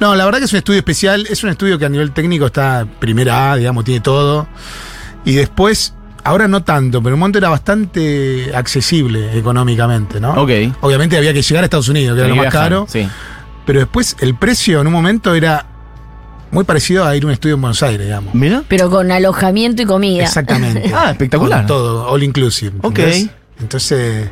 No, 0.00 0.14
la 0.16 0.24
verdad 0.24 0.38
que 0.38 0.46
es 0.46 0.52
un 0.52 0.58
estudio 0.58 0.78
especial, 0.78 1.26
es 1.28 1.44
un 1.44 1.50
estudio 1.50 1.78
que 1.78 1.84
a 1.84 1.88
nivel 1.88 2.12
técnico 2.12 2.46
está 2.46 2.86
primera 2.98 3.52
A, 3.52 3.56
digamos, 3.56 3.84
tiene 3.84 4.00
todo. 4.00 4.48
Y 5.26 5.34
después, 5.34 5.94
ahora 6.24 6.48
no 6.48 6.64
tanto, 6.64 7.02
pero 7.02 7.10
en 7.10 7.14
un 7.14 7.20
momento 7.20 7.38
era 7.38 7.50
bastante 7.50 8.50
accesible 8.54 9.38
económicamente, 9.38 10.18
¿no? 10.18 10.32
Ok. 10.32 10.50
Obviamente 10.80 11.18
había 11.18 11.34
que 11.34 11.42
llegar 11.42 11.64
a 11.64 11.66
Estados 11.66 11.88
Unidos, 11.88 12.14
que 12.14 12.20
era 12.20 12.28
lo 12.28 12.36
más 12.36 12.44
Viajar, 12.44 12.62
caro. 12.62 12.86
Sí. 12.88 13.06
Pero 13.66 13.80
después 13.80 14.16
el 14.20 14.34
precio 14.34 14.80
en 14.80 14.86
un 14.86 14.92
momento 14.92 15.34
era 15.34 15.66
muy 16.50 16.64
parecido 16.64 17.04
a 17.04 17.14
ir 17.14 17.22
a 17.22 17.26
un 17.26 17.32
estudio 17.32 17.56
en 17.56 17.60
Buenos 17.60 17.82
Aires, 17.82 18.06
digamos. 18.06 18.34
Mira. 18.34 18.64
Pero 18.68 18.90
con 18.90 19.12
alojamiento 19.12 19.82
y 19.82 19.84
comida. 19.84 20.24
Exactamente. 20.24 20.90
Ah, 20.94 21.10
espectacular. 21.10 21.60
Con 21.60 21.66
todo, 21.66 22.08
all 22.08 22.22
inclusive. 22.22 22.72
Ok. 22.82 22.98
¿entendés? 22.98 23.30
Entonces, 23.60 24.30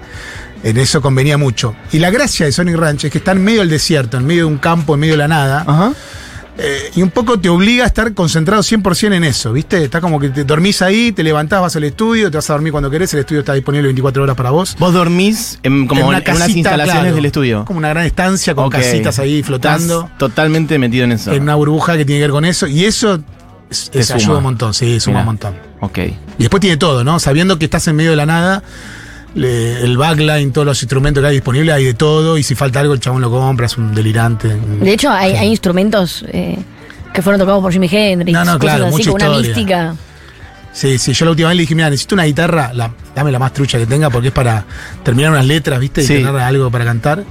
en 0.63 0.77
eso 0.77 1.01
convenía 1.01 1.39
mucho. 1.39 1.75
Y 1.93 1.99
la 1.99 2.11
gracia 2.11 2.47
de 2.47 2.53
Sonic 2.53 2.77
Ranch 2.77 3.05
es 3.05 3.13
que 3.13 3.19
está 3.19 3.33
en 3.33 3.43
medio 3.43 3.61
del 3.61 3.71
desierto, 3.71 4.17
en 4.17 4.27
medio 4.27 4.43
de 4.43 4.53
un 4.53 4.59
campo, 4.59 4.95
en 4.95 5.01
medio 5.01 5.15
de 5.15 5.19
la 5.19 5.29
nada. 5.29 5.65
Ajá. 5.67 5.93
Eh, 6.61 6.91
y 6.97 7.03
un 7.03 7.11
poco 7.11 7.39
te 7.39 7.49
obliga 7.49 7.85
a 7.85 7.87
estar 7.87 8.13
concentrado 8.15 8.63
100% 8.63 9.15
en 9.15 9.23
eso, 9.23 9.53
¿viste? 9.53 9.85
Está 9.85 10.01
como 10.01 10.19
que 10.19 10.31
te 10.31 10.43
dormís 10.43 10.83
ahí, 10.83 11.13
te 11.13 11.23
levantás, 11.23 11.61
vas 11.61 11.77
al 11.77 11.85
estudio, 11.85 12.33
te 12.33 12.37
vas 12.37 12.51
a 12.51 12.55
dormir 12.55 12.73
cuando 12.73 12.91
querés, 12.91 13.15
el 13.15 13.21
estudio 13.21 13.41
está 13.41 13.55
disponible 13.55 13.87
24 13.87 14.25
horas 14.25 14.35
para 14.35 14.51
vos. 14.51 14.77
Vos 14.77 14.93
dormís 14.93 15.61
en, 15.63 15.87
como 15.87 16.01
en, 16.01 16.07
en 16.07 16.09
unas 16.09 16.23
casita, 16.23 16.51
instalaciones 16.51 17.01
claro, 17.03 17.15
del 17.15 17.25
estudio. 17.25 17.65
Como 17.65 17.79
una 17.79 17.91
gran 17.91 18.07
estancia 18.07 18.57
con 18.57 18.71
casitas 18.71 19.21
ahí 19.21 19.45
flotando. 19.45 20.03
Estás 20.03 20.19
totalmente 20.19 20.81
metido 20.81 21.05
en 21.05 21.13
eso. 21.13 21.33
En 21.33 21.45
una 21.45 21.55
burbuja 21.55 21.97
que 21.97 22.05
tiene 22.05 22.19
que 22.19 22.25
ver 22.25 22.33
con 22.33 22.45
eso. 22.45 22.67
Y 22.67 22.87
eso 22.87 23.23
es, 23.71 24.11
ayuda 24.11 24.39
un 24.39 24.43
montón, 24.43 24.75
sí, 24.75 24.99
suma 24.99 25.13
Mirá. 25.13 25.21
un 25.21 25.27
montón. 25.27 25.55
Ok. 25.81 25.99
Y 25.99 26.15
después 26.39 26.61
tiene 26.61 26.77
todo, 26.77 27.05
¿no? 27.05 27.21
Sabiendo 27.21 27.57
que 27.61 27.67
estás 27.67 27.87
en 27.87 27.95
medio 27.95 28.11
de 28.11 28.17
la 28.17 28.27
nada, 28.27 28.65
le- 29.35 29.81
el 29.83 29.97
backline, 29.97 30.53
todos 30.53 30.67
los 30.67 30.83
instrumentos 30.83 31.21
que 31.23 31.29
hay 31.29 31.35
disponibles, 31.35 31.75
hay 31.75 31.85
de 31.85 31.95
todo. 31.95 32.39
Y 32.39 32.43
si 32.43 32.55
falta 32.55 32.81
algo, 32.81 32.95
el 32.95 33.01
chabón 33.01 33.21
lo 33.23 33.31
compra, 33.31 33.67
es 33.67 33.77
un 33.77 33.95
delirante. 33.95 34.49
De 34.49 34.93
hecho, 34.93 35.11
hay, 35.11 35.33
hay 35.35 35.49
instrumentos 35.49 36.25
eh, 36.29 36.59
que 37.13 37.23
fueron 37.23 37.39
tocados 37.41 37.63
por 37.63 37.73
Jimi 37.73 37.89
Hendrix. 37.91 38.33
No, 38.33 38.45
no, 38.45 38.59
cosas 38.59 38.61
claro, 38.61 38.85
así, 38.87 38.93
mucha 38.97 39.11
con 39.11 39.23
una 39.23 39.27
historia. 39.41 39.55
mística. 39.55 39.95
Sí, 40.73 40.99
sí, 40.99 41.13
yo 41.13 41.25
la 41.25 41.31
última 41.33 41.49
vez 41.49 41.57
le 41.57 41.63
dije, 41.63 41.75
mira, 41.75 41.91
necesito 41.91 42.15
una 42.15 42.25
guitarra, 42.25 42.73
la- 42.73 42.91
dame 43.15 43.33
la 43.33 43.39
más 43.39 43.53
trucha 43.53 43.79
que 43.79 43.87
tenga 43.87 44.11
porque 44.11 44.29
es 44.29 44.35
para 44.35 44.65
terminar 45.03 45.33
unas 45.33 45.47
letras, 45.47 45.81
¿viste? 45.81 46.03
Y 46.03 46.07
Sí. 46.07 46.15
tener 46.15 46.37
algo 46.37 46.71
para 46.71 46.85
cantar. 46.85 47.25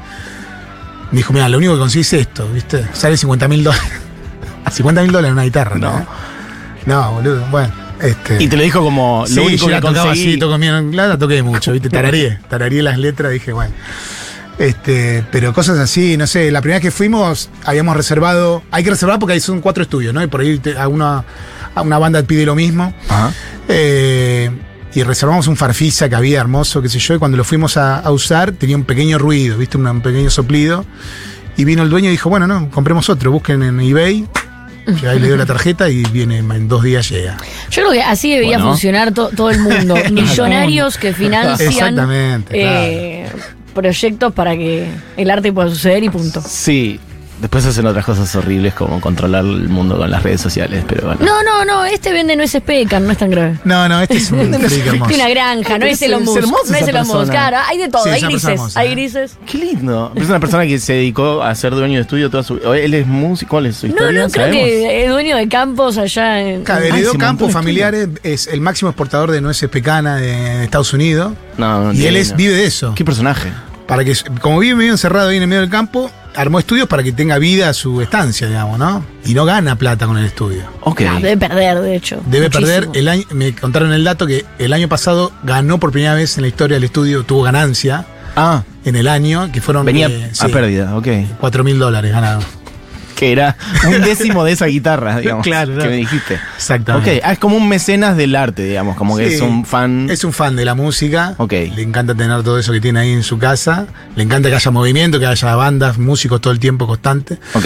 Me 1.11 1.17
dijo, 1.19 1.31
mira, 1.31 1.47
lo 1.47 1.57
único 1.57 1.73
que 1.73 1.79
conseguís 1.79 2.11
es 2.13 2.21
esto, 2.21 2.47
¿viste? 2.53 2.85
Sale 2.93 3.15
50 3.15 3.47
mil 3.47 3.63
dólares. 3.63 3.87
50 4.71 5.01
mil 5.03 5.11
dólares 5.11 5.31
una 5.33 5.43
guitarra, 5.43 5.77
¿no? 5.77 6.05
No, 6.85 7.11
boludo, 7.13 7.45
bueno. 7.51 7.71
Este, 8.01 8.41
Y 8.43 8.47
te 8.47 8.57
lo 8.57 8.63
dijo 8.63 8.81
como 8.81 9.25
sí, 9.27 9.35
lo 9.35 9.43
único 9.45 9.61
yo 9.61 9.65
que 9.67 9.71
la 9.73 9.81
tocaba 9.81 10.05
conseguí. 10.07 10.29
así, 10.31 10.39
toco 10.39 10.57
bien, 10.57 10.95
la, 10.95 11.17
toqué 11.17 11.41
mucho, 11.43 11.71
¿viste? 11.73 11.89
Tarareé, 11.89 12.39
tarareé 12.49 12.81
las 12.83 12.97
letras, 12.97 13.31
dije, 13.31 13.51
bueno. 13.53 13.73
Este, 14.59 15.23
pero 15.31 15.53
cosas 15.53 15.77
así, 15.77 16.17
no 16.17 16.25
sé, 16.25 16.49
la 16.51 16.61
primera 16.61 16.77
vez 16.79 16.81
que 16.83 16.91
fuimos 16.91 17.49
habíamos 17.63 17.95
reservado, 17.95 18.63
hay 18.71 18.83
que 18.83 18.89
reservar 18.89 19.19
porque 19.19 19.33
ahí 19.33 19.39
son 19.39 19.61
cuatro 19.61 19.83
estudios, 19.83 20.13
¿no? 20.15 20.23
Y 20.23 20.27
por 20.27 20.41
ahí 20.41 20.57
te- 20.57 20.77
a 20.77 20.87
una, 20.87 21.23
a 21.75 21.81
una 21.83 21.97
banda 21.99 22.23
pide 22.23 22.45
lo 22.45 22.55
mismo. 22.55 22.91
Ajá. 23.07 23.31
Eh, 23.67 24.49
y 24.95 25.03
reservamos 25.03 25.47
un 25.47 25.57
farfisa 25.57 26.09
que 26.09 26.15
había 26.15 26.39
hermoso, 26.41 26.81
qué 26.81 26.89
sé 26.89 26.97
yo, 26.97 27.13
y 27.13 27.19
cuando 27.19 27.37
lo 27.37 27.43
fuimos 27.43 27.77
a, 27.77 27.99
a 27.99 28.09
usar 28.11 28.51
tenía 28.53 28.75
un 28.75 28.83
pequeño 28.83 29.19
ruido, 29.19 29.57
¿viste? 29.59 29.77
Un, 29.77 29.85
un 29.85 30.01
pequeño 30.01 30.31
soplido. 30.31 30.85
Y 31.55 31.63
vino 31.65 31.83
el 31.83 31.89
dueño 31.91 32.07
y 32.07 32.11
dijo, 32.11 32.29
bueno, 32.29 32.47
no, 32.47 32.69
compremos 32.71 33.09
otro, 33.09 33.31
busquen 33.31 33.61
en 33.61 33.79
eBay. 33.79 34.27
Llega 35.01 35.15
y 35.15 35.19
le 35.19 35.29
doy 35.29 35.37
la 35.37 35.45
tarjeta 35.45 35.89
y 35.89 36.03
viene 36.05 36.37
en 36.37 36.67
dos 36.67 36.83
días 36.83 37.09
llega. 37.09 37.37
Yo 37.69 37.81
creo 37.83 37.91
que 37.91 38.01
así 38.03 38.31
debería 38.31 38.57
Bueno. 38.57 38.71
funcionar 38.71 39.11
to- 39.13 39.29
todo 39.35 39.49
el 39.51 39.59
mundo. 39.59 39.95
Millonarios 40.11 40.97
que 40.97 41.13
financian 41.13 41.69
Exactamente, 41.69 42.53
eh, 42.55 43.27
proyectos 43.73 44.33
para 44.33 44.55
que 44.55 44.87
el 45.17 45.29
arte 45.29 45.51
pueda 45.53 45.69
suceder 45.69 46.03
y 46.03 46.09
punto. 46.09 46.41
Sí. 46.41 46.99
Después 47.39 47.65
hacen 47.67 47.85
otras 47.85 48.03
cosas 48.03 48.35
horribles 48.35 48.73
como 48.73 48.99
controlar 48.99 49.45
el 49.45 49.69
mundo 49.69 49.95
con 49.97 50.09
las 50.09 50.23
redes 50.23 50.41
sociales, 50.41 50.83
pero 50.87 51.05
bueno. 51.07 51.21
No, 51.23 51.43
no, 51.43 51.65
no, 51.65 51.85
este 51.85 52.11
vende 52.11 52.35
nueces 52.35 52.63
pecan, 52.63 53.05
no 53.05 53.11
es 53.11 53.17
tan 53.19 53.29
grave. 53.29 53.59
No, 53.63 53.87
no, 53.87 54.01
este 54.01 54.17
es 54.17 54.31
un 54.31 54.39
hermoso. 54.53 55.13
Una 55.13 55.29
granja, 55.29 55.77
no 55.77 55.85
es 55.85 55.93
es- 55.93 56.01
Elon 56.03 56.23
es 56.23 56.27
Musk. 56.27 56.69
No 56.71 56.75
es 56.77 56.87
Elon 56.87 57.07
Musk, 57.07 57.29
claro, 57.29 57.57
hay 57.67 57.77
de 57.77 57.89
todo, 57.89 58.03
Sí, 58.03 58.09
hay 58.09 58.21
grises, 58.21 58.49
hermosa, 58.49 58.79
hay 58.79 58.91
grises. 58.91 59.37
Qué 59.45 59.57
lindo. 59.59 60.11
Es 60.15 60.27
una 60.29 60.39
persona 60.39 60.65
que 60.65 60.79
se 60.79 60.93
dedicó 60.93 61.43
a 61.43 61.53
ser 61.53 61.75
dueño 61.75 61.95
de 61.95 62.01
estudio 62.01 62.29
toda 62.31 62.41
su 62.43 62.55
vida. 62.55 62.75
Él 62.75 62.93
es 62.95 63.05
músico. 63.05 63.51
¿Cuál 63.51 63.67
es 63.67 63.77
su 63.77 63.87
No, 63.87 63.93
historia? 63.93 64.23
no, 64.23 64.29
creo 64.29 64.45
¿Sabemos? 64.47 64.63
que 64.65 65.03
es 65.05 65.11
dueño 65.11 65.35
de 65.37 65.47
campos 65.47 65.97
allá 65.97 66.41
en... 66.41 66.63
Claro, 66.63 66.85
heredó 66.85 67.13
campos 67.13 67.51
familiares, 67.53 68.09
es 68.23 68.47
el 68.47 68.61
máximo 68.61 68.89
exportador 68.89 69.29
de 69.31 69.41
nueces 69.41 69.69
pecana 69.69 70.15
de, 70.17 70.63
Estados 70.63 70.91
Unidos. 70.93 71.33
No, 71.57 71.83
no, 71.83 71.93
y 71.93 72.05
él 72.07 72.15
es, 72.17 72.35
vive 72.35 72.53
de 72.53 72.65
eso. 72.65 72.93
¿Qué 72.95 73.05
personaje? 73.05 73.51
Para 73.85 74.03
que, 74.03 74.13
como 74.41 74.59
vive 74.59 74.75
medio 74.75 74.91
encerrado 74.91 75.29
ahí 75.29 75.37
en 75.37 75.43
el 75.43 75.47
medio 75.47 75.61
del 75.61 75.69
campo, 75.69 76.11
armó 76.37 76.59
estudios 76.59 76.87
para 76.87 77.03
que 77.03 77.11
tenga 77.11 77.37
vida 77.39 77.73
su 77.73 78.01
estancia, 78.01 78.47
digamos, 78.47 78.79
¿no? 78.79 79.03
Y 79.25 79.33
no 79.33 79.43
gana 79.43 79.75
plata 79.75 80.05
con 80.07 80.17
el 80.17 80.25
estudio. 80.25 80.63
Ok. 80.81 81.01
Ah, 81.09 81.19
debe 81.21 81.35
perder, 81.37 81.81
de 81.81 81.95
hecho. 81.95 82.21
Debe 82.27 82.45
Muchísimo. 82.47 82.67
perder 82.67 82.89
el 82.93 83.07
año, 83.09 83.23
me 83.31 83.53
contaron 83.53 83.91
el 83.91 84.03
dato 84.03 84.25
que 84.27 84.45
el 84.59 84.71
año 84.71 84.87
pasado 84.87 85.31
ganó 85.43 85.79
por 85.79 85.91
primera 85.91 86.13
vez 86.13 86.37
en 86.37 86.43
la 86.43 86.47
historia 86.47 86.75
del 86.75 86.85
estudio, 86.85 87.23
tuvo 87.23 87.43
ganancia 87.43 88.05
Ah, 88.39 88.61
en 88.85 88.95
el 88.95 89.07
año, 89.07 89.51
que 89.51 89.61
fueron 89.61 89.83
venía 89.83 90.07
eh, 90.09 90.29
a 90.31 90.45
sí, 90.45 90.51
pérdida, 90.51 90.95
ok. 90.95 91.07
4 91.39 91.63
mil 91.63 91.79
dólares 91.79 92.11
ganados. 92.11 92.45
Que 93.17 93.31
era 93.31 93.57
un 93.87 94.01
décimo 94.03 94.43
de 94.43 94.51
esa 94.51 94.67
guitarra, 94.67 95.19
digamos. 95.19 95.43
Claro, 95.43 95.75
Que 95.77 95.87
me 95.89 95.95
dijiste. 95.95 96.39
Exactamente. 96.55 97.17
Ok, 97.17 97.23
ah, 97.25 97.33
es 97.33 97.39
como 97.39 97.57
un 97.57 97.67
mecenas 97.67 98.15
del 98.15 98.35
arte, 98.35 98.63
digamos, 98.63 98.95
como 98.95 99.17
que 99.17 99.33
es 99.35 99.41
un 99.41 99.65
fan. 99.65 100.07
Es 100.09 100.23
un 100.23 100.31
fan 100.33 100.55
de 100.55 100.63
la 100.65 100.75
música. 100.75 101.33
Ok. 101.37 101.51
Le 101.51 101.81
encanta 101.81 102.13
tener 102.13 102.43
todo 102.43 102.59
eso 102.59 102.71
que 102.71 102.79
tiene 102.79 102.99
ahí 102.99 103.11
en 103.11 103.23
su 103.23 103.39
casa. 103.39 103.87
Le 104.15 104.21
encanta 104.23 104.49
que 104.49 104.55
haya 104.55 104.71
movimiento, 104.71 105.19
que 105.19 105.25
haya 105.25 105.55
bandas, 105.55 105.97
músicos 105.97 106.39
todo 106.39 106.53
el 106.53 106.59
tiempo 106.59 106.85
constante. 106.85 107.39
Ok. 107.55 107.65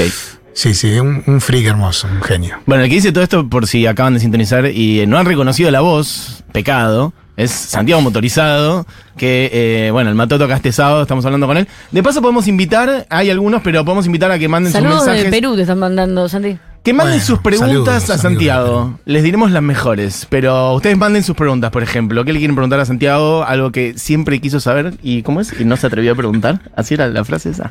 Sí, 0.53 0.73
sí, 0.73 0.99
un, 0.99 1.23
un 1.27 1.41
freak 1.41 1.65
hermoso, 1.65 2.07
un 2.11 2.21
genio. 2.21 2.57
Bueno, 2.65 2.83
el 2.83 2.89
que 2.89 2.95
dice 2.95 3.11
todo 3.11 3.23
esto, 3.23 3.47
por 3.47 3.67
si 3.67 3.87
acaban 3.87 4.13
de 4.13 4.19
sintonizar 4.19 4.65
y 4.67 5.05
no 5.05 5.17
han 5.17 5.25
reconocido 5.25 5.69
la 5.71 5.81
voz, 5.81 6.43
pecado, 6.51 7.13
es 7.43 7.51
Santiago 7.51 8.01
Motorizado, 8.01 8.85
que, 9.17 9.49
eh, 9.51 9.91
bueno, 9.91 10.09
el 10.09 10.15
Mató 10.15 10.37
toca 10.37 10.55
este 10.55 10.71
sábado, 10.71 11.01
estamos 11.01 11.25
hablando 11.25 11.47
con 11.47 11.57
él. 11.57 11.67
De 11.91 12.03
paso 12.03 12.21
podemos 12.21 12.47
invitar, 12.47 13.07
hay 13.09 13.29
algunos, 13.29 13.61
pero 13.61 13.83
podemos 13.83 14.05
invitar 14.05 14.31
a 14.31 14.37
que 14.37 14.47
manden 14.47 14.71
Saludos 14.71 14.97
sus 14.97 15.05
de 15.05 15.11
mensajes. 15.11 15.39
Perú 15.39 15.55
te 15.55 15.61
están 15.61 15.79
mandando, 15.79 16.29
Santi. 16.29 16.57
Que 16.83 16.93
manden 16.93 17.13
Bueno, 17.13 17.25
sus 17.25 17.39
preguntas 17.39 17.69
saludos, 17.69 18.09
a 18.09 18.13
de 18.13 18.19
Santiago. 18.19 18.99
Les 19.05 19.23
diremos 19.23 19.51
las 19.51 19.61
mejores. 19.61 20.25
Pero 20.29 20.73
ustedes 20.73 20.97
manden 20.97 21.23
sus 21.23 21.35
preguntas, 21.35 21.69
por 21.69 21.83
ejemplo. 21.83 22.25
¿Qué 22.25 22.33
le 22.33 22.39
quieren 22.39 22.55
preguntar 22.55 22.79
a 22.79 22.85
Santiago? 22.85 23.43
Algo 23.43 23.71
que 23.71 23.93
siempre 23.97 24.41
quiso 24.41 24.59
saber. 24.59 24.95
¿Y 25.03 25.21
cómo 25.21 25.41
es? 25.41 25.53
Y 25.59 25.65
no 25.65 25.77
se 25.77 25.85
atrevió 25.85 26.13
a 26.13 26.15
preguntar. 26.15 26.59
Así 26.75 26.95
era 26.95 27.07
la 27.07 27.23
frase 27.23 27.51
esa. 27.51 27.69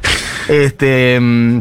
Este. 0.48 1.18
mm, 1.20 1.58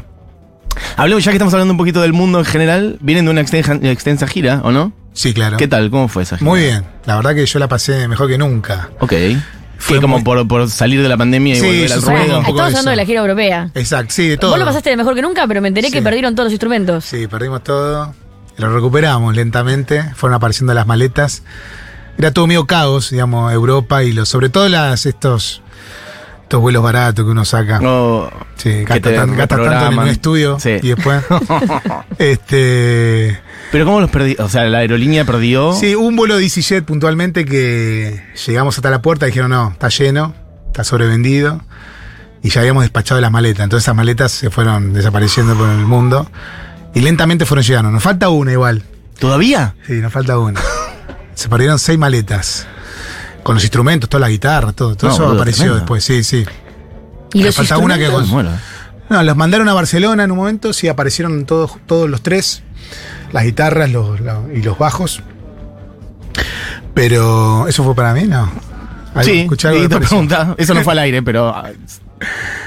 hablemos, 0.98 1.24
ya 1.24 1.32
que 1.32 1.38
estamos 1.38 1.54
hablando 1.56 1.74
un 1.74 1.80
poquito 1.80 2.02
del 2.02 2.14
mundo 2.14 2.38
en 2.38 2.46
general. 2.46 2.98
Vienen 3.02 3.26
de 3.26 3.32
una 3.32 3.42
extensa, 3.42 3.80
extensa 3.82 4.28
gira, 4.28 4.62
¿o 4.64 4.72
no? 4.72 4.94
Sí, 5.20 5.34
claro. 5.34 5.58
¿Qué 5.58 5.68
tal? 5.68 5.90
¿Cómo 5.92 6.08
fue 6.08 6.24
esa 6.24 6.38
gira? 6.38 6.50
Muy 6.50 6.62
bien. 6.62 6.86
La 7.06 7.18
verdad 7.18 7.36
que 7.36 7.46
yo 7.46 7.60
la 7.60 7.68
pasé 7.68 8.08
mejor 8.08 8.30
que 8.30 8.38
nunca. 8.38 8.90
Ok. 9.02 9.14
Fue 9.78 10.00
como 10.00 10.16
muy- 10.18 10.24
por, 10.24 10.48
por 10.48 10.70
salir 10.70 11.02
de 11.02 11.10
la 11.10 11.18
pandemia 11.18 11.56
y 11.56 11.60
Sí, 11.60 11.66
volver 11.66 11.92
al 11.94 12.02
ruedo. 12.02 12.40
un 12.40 12.46
poco 12.46 12.58
estamos 12.58 12.68
hablando 12.70 12.90
de 12.92 12.96
la 12.96 13.06
gira 13.06 13.20
europea. 13.22 13.70
Exacto, 13.76 14.14
sí, 14.14 14.28
de 14.30 14.38
todo. 14.38 14.52
Vos 14.52 14.60
lo 14.60 14.66
pasaste 14.66 14.90
de 14.92 14.96
mejor 14.98 15.16
que 15.16 15.22
nunca, 15.22 15.46
pero 15.48 15.62
me 15.62 15.68
enteré 15.68 15.92
que 15.92 16.02
perdieron 16.02 16.36
todos 16.36 16.46
los 16.46 16.54
instrumentos. 16.54 17.04
Sí, 17.04 17.28
perdimos 17.28 17.64
todo. 17.66 18.14
Lo 18.58 18.74
recuperamos 18.74 19.36
lentamente. 19.36 20.04
Fueron 20.16 20.36
apareciendo 20.36 20.74
las 20.74 20.88
maletas. 20.88 21.44
Era 22.18 22.32
todo 22.32 22.48
medio 22.48 22.66
caos, 22.66 23.10
digamos, 23.10 23.52
Europa 23.52 24.04
y 24.04 24.14
los, 24.14 24.28
sobre 24.30 24.48
todo 24.50 24.68
las, 24.70 25.06
estos, 25.06 25.62
estos 26.44 26.62
vuelos 26.62 26.82
baratos 26.84 27.24
que 27.26 27.32
uno 27.32 27.44
saca. 27.44 27.80
No, 27.80 28.30
Sí, 28.56 28.70
que 28.70 28.84
gasta, 28.86 29.10
te 29.10 29.16
tan- 29.16 29.36
gasta 29.38 29.56
tanto 29.58 29.88
en 29.94 30.00
un 30.00 30.08
estudio 30.08 30.60
Sí. 30.62 30.72
y 30.82 30.90
después. 30.90 31.24
este. 32.20 33.40
Pero 33.72 33.86
¿cómo 33.86 34.02
los 34.02 34.10
perdí? 34.10 34.36
O 34.40 34.50
sea, 34.50 34.64
la 34.66 34.80
aerolínea 34.80 35.26
perdió. 35.26 35.74
Sí, 35.74 35.96
hubo 35.96 36.08
un 36.08 36.16
vuelo 36.16 36.38
de 36.38 36.44
EasyJet 36.44 36.86
puntualmente 36.86 37.46
que 37.46 38.24
llegamos 38.48 38.76
hasta 38.78 38.90
la 38.90 39.02
puerta 39.02 39.28
y 39.28 39.30
dijeron, 39.30 39.52
no, 39.52 39.70
está 39.72 39.90
lleno, 39.90 40.34
está 40.68 40.84
sobrevendido. 40.84 41.62
Y 42.42 42.50
ya 42.50 42.62
habíamos 42.62 42.84
despachado 42.84 43.22
las 43.22 43.32
maletas. 43.32 43.64
Entonces 43.66 43.86
esas 43.86 43.96
maletas 43.96 44.32
se 44.32 44.50
fueron 44.50 44.94
desapareciendo 44.94 45.56
por 45.56 45.70
el 45.70 45.86
mundo. 45.86 46.30
Y 46.96 47.02
lentamente 47.02 47.46
fueron 47.46 47.64
llegando. 47.64 47.92
Nos 47.92 48.02
falta 48.02 48.30
una 48.30 48.52
igual. 48.52 48.82
¿Todavía? 49.20 49.76
Sí, 49.86 49.94
nos 49.94 50.12
falta 50.12 50.40
una. 50.40 50.60
Se 51.36 51.48
perdieron 51.50 51.78
seis 51.78 52.00
maletas. 52.00 52.66
Con 53.44 53.56
los 53.56 53.64
instrumentos, 53.64 54.10
toda 54.10 54.22
la 54.22 54.30
guitarra, 54.30 54.74
todo. 54.74 54.96
Todo 54.96 55.10
No, 55.10 55.16
eso 55.16 55.28
apareció 55.32 55.64
tremendo. 55.64 55.76
después, 55.76 56.04
sí, 56.04 56.24
sí. 56.24 56.46
Y 57.34 57.44
los 57.44 57.56
falta 57.56 57.78
una 57.78 57.98
que 57.98 58.10
Bueno. 58.10 58.52
No, 59.10 59.24
los 59.24 59.36
mandaron 59.36 59.68
a 59.70 59.74
Barcelona 59.74 60.24
en 60.24 60.32
un 60.32 60.38
momento, 60.38 60.72
sí, 60.72 60.88
aparecieron 60.88 61.46
todos, 61.46 61.72
todos 61.88 62.08
los 62.10 62.22
tres, 62.22 62.62
las 63.32 63.44
guitarras 63.44 63.92
los, 63.92 64.20
los- 64.20 64.52
y 64.54 64.62
los 64.62 64.78
bajos. 64.78 65.22
Pero, 66.94 67.68
¿eso 67.68 67.84
fue 67.84 67.96
para 67.96 68.14
mí? 68.14 68.24
No. 68.24 68.50
¿Algo- 69.14 69.24
Sí, 69.24 69.48
y 69.50 69.88
te 69.88 69.98
pregunta. 69.98 70.56
Eso 70.58 70.74
no 70.74 70.82
fue 70.82 70.94
al 70.94 71.00
aire, 71.00 71.22
pero. 71.24 71.50
ah, 71.50 71.70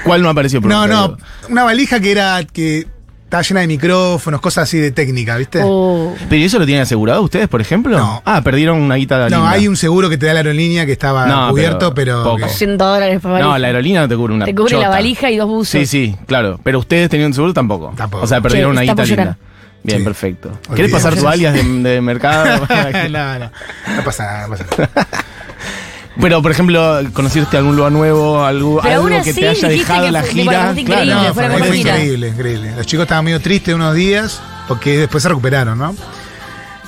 ¿Cuál 0.03 0.21
no 0.21 0.29
apareció? 0.29 0.59
No, 0.61 0.67
Pregunta, 0.83 0.95
no, 0.95 1.17
una 1.49 1.63
valija 1.63 1.99
que 1.99 2.11
era, 2.11 2.41
que 2.43 2.87
estaba 3.23 3.43
llena 3.43 3.61
de 3.61 3.67
micrófonos, 3.67 4.41
cosas 4.41 4.63
así 4.63 4.77
de 4.79 4.91
técnica, 4.91 5.37
¿viste? 5.37 5.61
Oh. 5.63 6.13
¿Pero 6.27 6.35
¿y 6.35 6.43
eso 6.43 6.57
lo 6.59 6.65
tienen 6.65 6.81
asegurado 6.83 7.21
ustedes, 7.21 7.47
por 7.47 7.61
ejemplo? 7.61 7.97
No. 7.97 8.21
Ah, 8.25 8.41
perdieron 8.41 8.81
una 8.81 8.95
guita 8.95 9.17
no, 9.17 9.37
linda. 9.37 9.49
hay 9.51 9.67
un 9.67 9.77
seguro 9.77 10.09
que 10.09 10.17
te 10.17 10.25
da 10.25 10.33
la 10.33 10.39
aerolínea 10.39 10.85
que 10.87 10.91
estaba 10.91 11.27
No, 11.27 11.49
cubierto, 11.49 11.93
pero... 11.93 12.21
pero 12.21 12.23
poco. 12.23 12.37
que- 12.47 12.49
100 12.53 12.77
dólares 12.77 13.19
por 13.21 13.31
valija. 13.31 13.49
No, 13.49 13.57
la 13.57 13.67
aerolínea 13.67 14.01
no 14.01 14.07
te 14.07 14.15
cubre 14.15 14.33
una 14.33 14.45
Te 14.45 14.55
cubre 14.55 14.77
la 14.79 14.89
valija 14.89 15.29
y 15.31 15.37
dos 15.37 15.47
buzos. 15.47 15.69
Sí, 15.69 15.85
sí, 15.85 16.15
claro. 16.25 16.59
Pero 16.63 16.79
ustedes 16.79 17.09
tenían 17.09 17.33
seguro 17.33 17.53
tampoco. 17.53 17.93
Tampoco. 17.95 18.23
O 18.23 18.27
sea, 18.27 18.41
perdieron 18.41 18.71
Che, 18.75 18.81
una 18.83 18.91
guita 18.91 19.03
llorar. 19.05 19.37
Bien, 19.83 19.99
Sí. 19.99 20.03
perfecto. 20.05 20.47
Olvidemos. 20.49 20.75
¿Quieres 20.75 20.91
pasar 20.91 21.15
tus 21.15 21.23
alias 21.25 21.53
de, 21.53 21.63
de 21.63 22.01
mercado? 22.01 22.45
no, 22.69 23.39
no, 23.39 23.51
no 23.97 24.03
pasa 24.03 24.23
nada, 24.23 24.47
no 24.47 24.55
pasa 24.55 24.65
nada. 24.77 25.07
Pero, 26.21 26.41
por 26.43 26.51
ejemplo, 26.51 27.01
¿conociste 27.11 27.57
algún 27.57 27.75
lugar 27.75 27.91
nuevo? 27.91 28.45
Algo, 28.45 28.79
que 29.23 29.33
te 29.33 29.49
haya 29.49 29.67
dejado 29.67 30.05
que 30.05 30.11
la 30.11 30.21
fue- 30.21 30.29
gira? 30.31 30.73
bueno, 30.73 30.85
fue 30.85 31.05
No, 31.05 31.23
fue 31.23 31.33
fue, 31.33 31.43
la 31.43 31.49
fue 31.49 31.59
mejor 31.59 31.75
gira. 31.75 31.91
increíble, 31.97 32.27
increíble. 32.29 32.71
Los 32.77 32.85
chicos 32.85 33.03
estaban 33.03 33.25
medio 33.25 33.39
tristes 33.41 33.73
unos 33.73 33.95
días 33.95 34.39
porque 34.67 34.99
después 34.99 35.23
se 35.23 35.29
recuperaron, 35.29 35.77
¿no? 35.79 35.95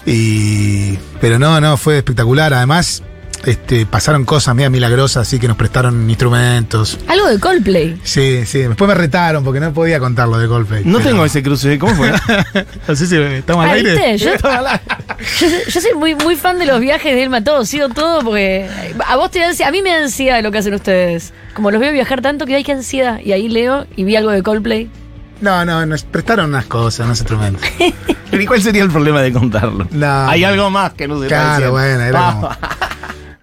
Y 0.05 0.97
pero 1.19 1.39
no, 1.39 1.59
no, 1.59 1.75
fue 1.77 1.97
espectacular. 1.97 2.53
Además, 2.53 3.01
este, 3.45 3.85
pasaron 3.85 4.25
cosas 4.25 4.55
medio 4.55 4.69
milagrosas, 4.71 5.27
así 5.27 5.39
que 5.39 5.47
nos 5.47 5.57
prestaron 5.57 6.09
instrumentos. 6.09 6.99
Algo 7.07 7.27
de 7.27 7.39
Coldplay. 7.39 7.99
Sí, 8.03 8.45
sí. 8.45 8.59
Después 8.59 8.87
me 8.87 8.95
retaron 8.95 9.43
porque 9.43 9.59
no 9.59 9.71
podía 9.73 9.99
contarlo 9.99 10.37
de 10.37 10.47
golpe. 10.47 10.81
No 10.83 10.99
tengo 10.99 11.23
ese 11.25 11.41
cruce. 11.43 11.77
¿Cómo 11.79 11.95
fue? 11.95 12.11
No 12.87 12.95
sé 12.95 13.07
si 13.07 13.15
estamos 13.17 13.63
al 13.65 13.69
Ah, 13.71 13.73
aire. 13.73 13.91
¿viste? 14.13 14.17
Yo, 14.17 14.31
yo, 14.37 15.47
yo 15.69 15.81
soy 15.81 15.93
muy, 15.95 16.15
muy 16.15 16.35
fan 16.35 16.59
de 16.59 16.65
los 16.65 16.79
viajes 16.79 17.13
de 17.15 17.23
Elma 17.23 17.43
todo, 17.43 17.65
sigo 17.65 17.89
todo 17.89 18.21
porque 18.21 18.69
a 19.07 19.15
vos 19.15 19.31
te 19.31 19.39
da 19.39 19.47
ansiedad, 19.49 19.69
a 19.69 19.71
mí 19.71 19.81
me 19.81 19.89
da 19.91 20.03
ansiedad 20.03 20.41
lo 20.43 20.51
que 20.51 20.59
hacen 20.59 20.73
ustedes. 20.73 21.33
Como 21.53 21.71
los 21.71 21.79
veo 21.79 21.91
viajar 21.91 22.21
tanto 22.21 22.45
que 22.45 22.55
hay 22.55 22.63
que 22.63 22.71
ansiedad. 22.73 23.19
Y 23.23 23.31
ahí 23.31 23.47
leo 23.49 23.87
y 23.95 24.03
vi 24.03 24.15
algo 24.15 24.31
de 24.31 24.43
Coldplay. 24.43 24.89
No, 25.41 25.65
no, 25.65 25.85
nos 25.85 26.03
prestaron 26.03 26.47
unas 26.49 26.65
cosas, 26.65 27.05
unos 27.05 27.19
instrumentos. 27.19 27.61
¿Y 28.31 28.45
cuál 28.45 28.61
sería 28.61 28.83
el 28.83 28.89
problema 28.89 29.21
de 29.21 29.31
contarlo? 29.33 29.87
No. 29.91 30.29
Hay 30.29 30.43
algo 30.43 30.69
más 30.69 30.93
que 30.93 31.07
no 31.07 31.21
se 31.21 31.27
Claro, 31.27 31.71
bueno, 31.71 32.01
era 32.01 32.31
como- 32.33 32.49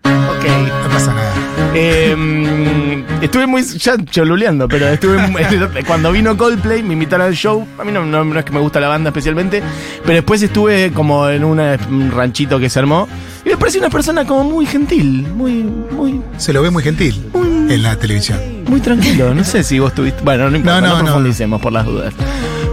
ok. 0.05 0.45
No 0.85 0.89
pasa 0.91 1.15
nada. 1.15 1.33
Eh, 1.75 3.05
estuve 3.23 3.47
muy 3.47 3.63
ya 3.63 3.97
choluleando, 4.05 4.69
pero 4.69 4.89
estuve 4.89 5.27
muy- 5.29 5.43
cuando 5.87 6.13
vino 6.13 6.37
Coldplay 6.37 6.83
me 6.83 6.93
invitaron 6.95 7.27
al 7.29 7.35
show. 7.35 7.67
A 7.79 7.85
mí 7.85 7.93
no, 7.93 8.05
no- 8.05 8.25
no 8.25 8.39
es 8.39 8.45
que 8.45 8.53
me 8.53 8.61
gusta 8.61 8.79
la 8.81 8.89
banda 8.89 9.09
especialmente, 9.11 9.63
pero 10.03 10.15
después 10.15 10.43
estuve 10.43 10.93
como 10.93 11.29
en 11.29 11.45
una- 11.45 11.79
un 11.91 12.11
ranchito 12.11 12.59
que 12.59 12.69
se 12.69 12.79
armó 12.79 13.09
y 13.45 13.49
me 13.51 13.57
pareció 13.57 13.81
una 13.81 13.89
persona 13.91 14.27
como 14.27 14.45
muy 14.45 14.67
gentil, 14.67 15.27
muy 15.35 15.63
muy 15.63 16.21
Se 16.37 16.53
lo 16.53 16.61
ve 16.63 16.71
muy 16.71 16.83
gentil 16.83 17.23
en 17.35 17.83
la 17.83 17.97
televisión. 17.97 18.39
muy 18.69 18.81
tranquilo. 18.81 19.33
No 19.35 19.43
sé 19.45 19.63
si 19.63 19.79
vos 19.79 19.95
tuviste. 19.95 20.23
Bueno, 20.23 20.51
no 20.51 20.57
importa, 20.57 20.81
no, 20.83 20.87
No, 20.89 20.93
no, 20.95 20.99
no. 20.99 21.05
profundicemos 21.07 21.61
por 21.61 21.73
las 21.73 21.87
dudas. 21.87 22.13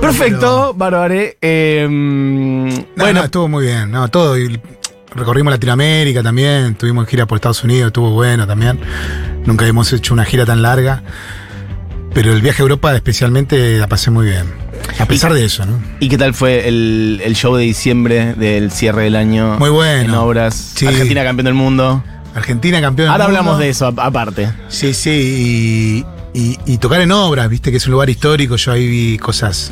Perfecto, 0.02 0.74
Bárbare. 0.74 1.38
Eh, 1.42 1.88
No, 1.90 3.04
bueno, 3.04 3.20
no, 3.20 3.26
estuvo 3.26 3.48
muy 3.48 3.66
bien. 3.66 3.92
No, 3.92 4.08
todo. 4.10 4.38
y 4.38 4.60
recorrimos 5.16 5.52
Latinoamérica 5.52 6.24
también. 6.24 6.76
Tuvimos 6.76 7.08
gira 7.08 7.26
por 7.26 7.38
Estados 7.38 7.64
Unidos, 7.64 7.88
estuvo 7.88 8.12
bueno 8.12 8.46
también. 8.48 8.80
Nunca 9.46 9.64
habíamos 9.64 9.92
hecho 9.94 10.14
una 10.14 10.26
gira 10.26 10.46
tan 10.46 10.62
larga. 10.62 11.04
Pero 12.14 12.34
el 12.34 12.42
viaje 12.42 12.62
a 12.62 12.64
Europa 12.64 12.96
especialmente 12.96 13.78
la 13.78 13.88
pasé 13.88 14.10
muy 14.12 14.26
bien. 14.26 14.46
A 14.98 15.06
pesar 15.06 15.32
de 15.34 15.46
eso, 15.46 15.66
¿no? 15.66 15.80
¿y 16.00 16.10
qué 16.10 16.18
tal 16.18 16.34
fue 16.34 16.68
el, 16.68 17.22
el 17.24 17.36
show 17.36 17.56
de 17.56 17.64
diciembre 17.64 18.34
del 18.34 18.72
cierre 18.72 19.04
del 19.04 19.16
año? 19.16 19.58
Muy 19.60 19.70
bueno. 19.70 20.04
En 20.06 20.12
obras. 20.16 20.74
Sí. 20.76 20.88
Argentina 20.88 21.24
campeón 21.24 21.46
del 21.46 21.54
mundo. 21.54 22.04
Argentina 22.34 22.82
campeón 22.82 23.06
del 23.06 23.12
Ahora 23.12 23.26
mundo. 23.26 23.40
hablamos 23.40 23.60
de 23.60 23.70
eso 23.70 23.88
aparte. 23.88 24.50
Sí, 24.70 24.94
sí. 24.94 26.04
Y, 26.34 26.40
y- 26.40 26.58
y 26.66 26.78
tocar 26.80 27.02
en 27.02 27.12
obras, 27.12 27.48
viste 27.50 27.70
que 27.72 27.78
es 27.78 27.86
un 27.86 27.92
lugar 27.94 28.10
histórico. 28.10 28.56
Yo 28.56 28.72
ahí 28.72 28.88
vi 28.88 29.18
cosas 29.20 29.72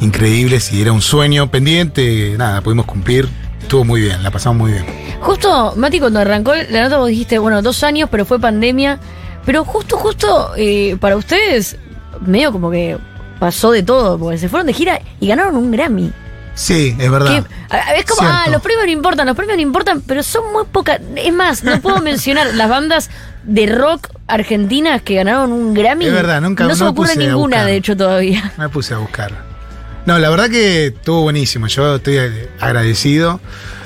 increíbles 0.00 0.72
y 0.72 0.82
era 0.82 0.92
un 0.92 1.00
sueño 1.02 1.50
pendiente. 1.50 2.34
Nada, 2.36 2.60
pudimos 2.60 2.84
cumplir. 2.86 3.28
Estuvo 3.68 3.84
muy 3.84 4.00
bien, 4.00 4.22
la 4.22 4.30
pasamos 4.30 4.56
muy 4.60 4.72
bien. 4.72 4.86
Justo, 5.20 5.74
Mati, 5.76 6.00
cuando 6.00 6.20
arrancó 6.20 6.54
la 6.70 6.84
nota 6.84 6.96
vos 6.96 7.10
dijiste, 7.10 7.38
bueno, 7.38 7.60
dos 7.60 7.84
años, 7.84 8.08
pero 8.10 8.24
fue 8.24 8.40
pandemia. 8.40 8.98
Pero 9.44 9.62
justo, 9.66 9.98
justo, 9.98 10.52
eh, 10.56 10.96
para 10.98 11.16
ustedes, 11.16 11.76
medio 12.24 12.50
como 12.50 12.70
que 12.70 12.96
pasó 13.38 13.70
de 13.70 13.82
todo, 13.82 14.18
porque 14.18 14.38
se 14.38 14.48
fueron 14.48 14.68
de 14.68 14.72
gira 14.72 15.02
y 15.20 15.26
ganaron 15.28 15.54
un 15.54 15.70
Grammy. 15.70 16.10
Sí, 16.54 16.96
es 16.98 17.10
verdad. 17.10 17.44
Que, 17.44 17.98
es 18.00 18.06
como, 18.06 18.26
ah, 18.26 18.46
los 18.50 18.62
premios 18.62 18.86
no 18.86 18.90
importan, 18.92 19.26
los 19.26 19.36
premios 19.36 19.58
no 19.58 19.62
importan, 19.62 20.00
pero 20.00 20.22
son 20.22 20.50
muy 20.50 20.64
pocas. 20.64 20.98
Es 21.16 21.32
más, 21.34 21.62
no 21.62 21.78
puedo 21.82 22.00
mencionar 22.00 22.46
las 22.54 22.70
bandas 22.70 23.10
de 23.44 23.66
rock 23.66 24.08
argentinas 24.28 25.02
que 25.02 25.16
ganaron 25.16 25.52
un 25.52 25.74
Grammy. 25.74 26.06
Es 26.06 26.12
verdad, 26.14 26.40
nunca- 26.40 26.64
No 26.64 26.74
se 26.74 26.84
me 26.84 26.88
ocurre 26.88 27.16
ninguna, 27.16 27.66
de 27.66 27.76
hecho, 27.76 27.94
todavía. 27.94 28.50
Me 28.56 28.70
puse 28.70 28.94
a 28.94 28.96
buscar. 28.96 29.46
No, 30.08 30.18
la 30.18 30.30
verdad 30.30 30.48
que 30.48 30.86
estuvo 30.86 31.20
buenísimo. 31.20 31.66
Yo 31.66 31.96
estoy 31.96 32.18
agradecido. 32.58 33.42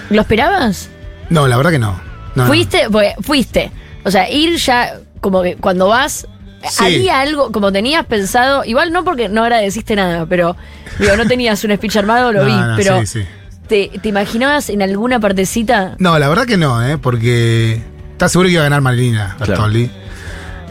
¿Lo 0.08 0.20
esperabas? 0.20 0.88
No, 1.30 1.48
la 1.48 1.56
verdad 1.56 1.72
que 1.72 1.80
no. 1.80 2.00
No, 2.36 2.44
no. 2.44 2.46
¿Fuiste? 2.46 2.88
Pues, 2.92 3.14
fuiste. 3.22 3.72
O 4.04 4.10
sea, 4.12 4.30
ir 4.30 4.56
ya, 4.56 5.00
como 5.20 5.42
que 5.42 5.56
cuando 5.56 5.88
vas, 5.88 6.28
Sí. 6.70 6.84
había 6.84 7.18
algo, 7.20 7.50
como 7.50 7.72
tenías 7.72 8.06
pensado, 8.06 8.64
igual 8.64 8.92
no 8.92 9.02
porque 9.02 9.28
no 9.28 9.42
agradeciste 9.42 9.96
nada, 9.96 10.26
pero 10.26 10.56
digo, 11.00 11.16
no 11.16 11.26
tenías 11.26 11.64
un 11.64 11.74
speech 11.74 11.96
armado, 11.96 12.32
lo 12.32 12.42
No, 12.44 12.46
vi, 12.46 12.52
no, 12.52 12.76
pero 12.76 13.00
sí, 13.00 13.06
sí. 13.06 13.26
¿te, 13.66 13.90
¿te 14.00 14.08
imaginabas 14.08 14.70
en 14.70 14.80
alguna 14.80 15.18
partecita? 15.18 15.96
No, 15.98 16.16
la 16.20 16.28
verdad 16.28 16.46
que 16.46 16.56
no, 16.56 16.86
¿eh? 16.86 16.98
Porque 16.98 17.82
estás 18.12 18.30
seguro 18.30 18.46
que 18.46 18.52
iba 18.52 18.62
a 18.62 18.66
ganar 18.66 18.80
Marilina 18.80 19.34
Claro. 19.38 19.54
Bertolli. 19.54 19.90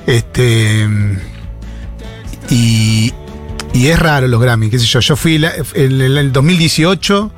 Este. 0.07 0.87
Y, 2.49 3.13
y 3.73 3.87
es 3.87 3.99
raro 3.99 4.27
los 4.27 4.41
Grammy, 4.41 4.69
qué 4.69 4.79
sé 4.79 4.85
yo. 4.85 4.99
Yo 4.99 5.15
fui 5.15 5.37
la- 5.37 5.53
en 5.73 6.01
el, 6.01 6.17
el 6.17 6.31
2018, 6.33 7.31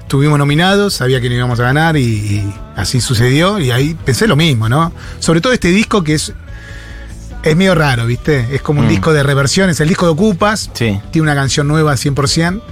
estuvimos 0.00 0.38
nominados, 0.38 0.94
sabía 0.94 1.20
que 1.20 1.28
no 1.28 1.34
íbamos 1.34 1.58
a 1.60 1.64
ganar 1.64 1.96
y, 1.96 2.02
y 2.04 2.54
así 2.76 3.00
sucedió. 3.00 3.58
Y 3.58 3.70
ahí 3.70 3.96
pensé 4.04 4.26
lo 4.28 4.36
mismo, 4.36 4.68
¿no? 4.68 4.92
Sobre 5.18 5.40
todo 5.40 5.52
este 5.52 5.68
disco 5.68 6.02
que 6.04 6.14
es. 6.14 6.32
Es 7.42 7.54
medio 7.56 7.74
raro, 7.74 8.06
¿viste? 8.06 8.46
Es 8.54 8.62
como 8.62 8.80
un 8.80 8.86
Mm. 8.86 8.90
disco 8.90 9.12
de 9.12 9.22
reversiones. 9.22 9.78
El 9.80 9.88
disco 9.88 10.06
de 10.06 10.12
Ocupas 10.12 10.70
Sí. 10.72 10.98
tiene 11.10 11.22
una 11.24 11.34
canción 11.34 11.68
nueva 11.68 11.94
100%. 11.94 12.62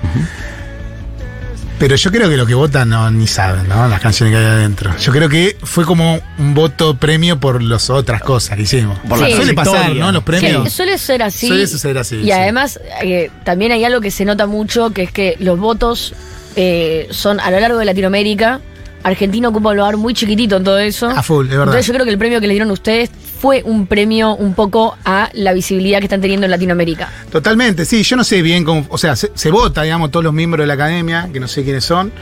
Pero 1.83 1.97
yo 1.97 2.13
creo 2.13 2.31
que 2.31 2.37
lo 2.37 2.47
que 2.47 2.55
votan 2.55 2.91
no 2.91 3.11
ni 3.11 3.27
saben, 3.27 3.69
¿no? 3.69 3.89
Las 3.89 4.01
canciones 4.01 4.33
que 4.33 4.39
hay 4.39 4.47
adentro. 4.47 4.97
Yo 4.99 5.11
creo 5.11 5.29
que 5.29 5.57
fue 5.65 5.85
como 5.85 6.21
un 6.39 6.55
voto 6.55 6.97
premio 6.97 7.41
por 7.41 7.61
las 7.61 7.91
otras 7.91 8.23
cosas 8.23 8.57
que 8.57 8.63
hicimos. 8.63 9.01
Por 9.01 9.19
la 9.19 9.29
Suele 9.29 9.53
pasar. 9.53 9.93
¿no? 9.93 10.13
Los 10.13 10.23
premios. 10.23 10.63
Sí, 10.63 10.71
suele 10.71 10.97
ser 10.97 11.25
así. 11.25 11.49
Suele 11.49 11.67
suceder 11.67 11.99
así, 11.99 12.19
Y 12.19 12.27
sí. 12.27 12.31
además, 12.31 12.79
eh, 13.03 13.33
también 13.43 13.73
hay 13.73 13.85
algo 13.85 14.01
que 14.01 14.13
se 14.13 14.25
nota 14.25 14.47
mucho, 14.47 14.91
que 14.91 15.03
es 15.03 15.11
que 15.11 15.35
los 15.41 15.59
votos 15.59 16.15
eh, 16.55 17.09
son 17.11 17.41
a 17.41 17.51
lo 17.51 17.59
largo 17.59 17.79
de 17.79 17.85
Latinoamérica. 17.85 18.61
Argentina 19.03 19.49
ocupa 19.49 19.71
un 19.71 19.79
lugar 19.79 19.97
muy 19.97 20.15
chiquitito 20.15 20.59
en 20.59 20.63
todo 20.63 20.79
eso. 20.79 21.09
A 21.09 21.21
full, 21.25 21.47
es 21.47 21.51
verdad. 21.51 21.65
Entonces 21.65 21.89
yo 21.89 21.95
creo 21.95 22.05
que 22.05 22.13
el 22.13 22.19
premio 22.19 22.41
que 22.41 22.47
le 22.47 22.53
dieron 22.53 22.71
ustedes 22.71 23.11
fue 23.43 23.61
un 23.65 23.89
premio 23.89 24.37
un 24.37 24.55
poco 24.55 24.97
a 25.05 25.29
la 25.33 25.53
visibilidad 25.53 25.99
que 25.99 26.05
están 26.05 26.21
teniendo 26.21 26.45
en 26.45 26.53
Latinoamérica. 26.53 27.09
Totalmente, 27.29 27.85
sí. 27.85 28.05
Yo 28.05 28.15
no 28.15 28.23
sé 28.23 28.41
bien 28.41 28.63
cómo. 28.63 28.87
O 28.89 28.97
sea, 28.97 29.17
se, 29.17 29.33
se 29.35 29.51
vota, 29.51 29.83
digamos, 29.83 30.13
todos 30.13 30.23
los 30.23 30.33
miembros 30.33 30.63
de 30.63 30.69
la 30.69 30.75
academia, 30.75 31.29
que 31.33 31.41
no 31.41 31.49
sé 31.49 31.65
quiénes 31.65 31.85
son. 31.85 32.13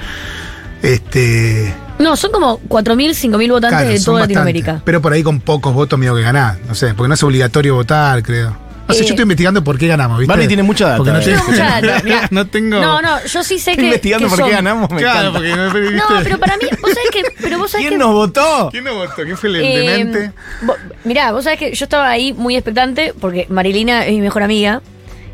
Este. 0.82 1.74
No, 1.98 2.16
son 2.16 2.32
como 2.32 2.58
4.000, 2.62 3.10
5.000 3.10 3.50
votantes 3.50 3.80
claro, 3.80 3.90
de 3.90 4.00
toda. 4.00 4.20
Latinoamérica. 4.20 4.80
Pero 4.82 5.02
por 5.02 5.12
ahí 5.12 5.22
con 5.22 5.40
pocos 5.40 5.74
votos 5.74 5.98
medio 5.98 6.16
que 6.16 6.22
ganás. 6.22 6.58
No 6.66 6.74
sé, 6.74 6.94
porque 6.94 7.08
no 7.08 7.14
es 7.14 7.22
obligatorio 7.22 7.74
votar, 7.74 8.22
creo. 8.22 8.56
No 8.90 8.94
sé, 8.94 9.02
Eh, 9.02 9.06
yo 9.06 9.10
estoy 9.10 9.22
investigando 9.22 9.64
por 9.64 9.78
qué 9.78 9.86
ganamos, 9.88 10.18
¿viste? 10.18 10.28
Barney 10.30 10.46
tiene 10.48 10.62
mucha 10.62 10.84
data, 10.86 10.96
Porque 10.98 11.12
no, 11.12 11.18
eh. 11.18 11.24
tengo- 11.24 11.44
mucha 11.48 11.80
data, 11.80 12.28
no 12.30 12.46
tengo. 12.46 12.80
No, 12.80 13.00
no, 13.02 13.24
yo 13.24 13.42
sí 13.42 13.58
sé 13.58 13.70
Estoy 13.70 13.76
que. 13.76 13.86
investigando 13.86 14.26
que 14.26 14.30
por 14.30 14.38
qué 14.38 14.42
son- 14.44 14.50
ganamos, 14.52 14.90
me 14.90 15.00
Claro, 15.00 15.32
porque 15.32 15.48
no, 15.56 15.64
¿viste? 15.72 15.96
No, 15.96 16.04
pero 16.22 16.38
para 16.38 16.56
mí, 16.56 16.64
vos 16.82 16.90
sabés 16.92 17.10
que. 17.12 17.22
Pero 17.40 17.58
vos 17.58 17.70
sabés 17.70 17.86
¿Quién 17.88 17.98
que 17.98 18.04
nos 18.04 18.12
votó? 18.14 18.68
¿Quién 18.70 18.84
no 18.84 18.94
votó? 18.94 19.22
¿Quién 19.24 19.36
fue 19.36 19.48
el 19.50 19.56
Eh, 19.56 19.78
demente? 19.78 20.32
vo- 20.62 20.76
mirá, 21.04 21.32
vos 21.32 21.44
sabés 21.44 21.58
que 21.58 21.74
yo 21.74 21.84
estaba 21.84 22.08
ahí 22.08 22.32
muy 22.32 22.56
expectante 22.56 23.14
porque 23.20 23.46
Marilina 23.48 24.04
es 24.06 24.12
mi 24.12 24.20
mejor 24.20 24.42
amiga 24.42 24.82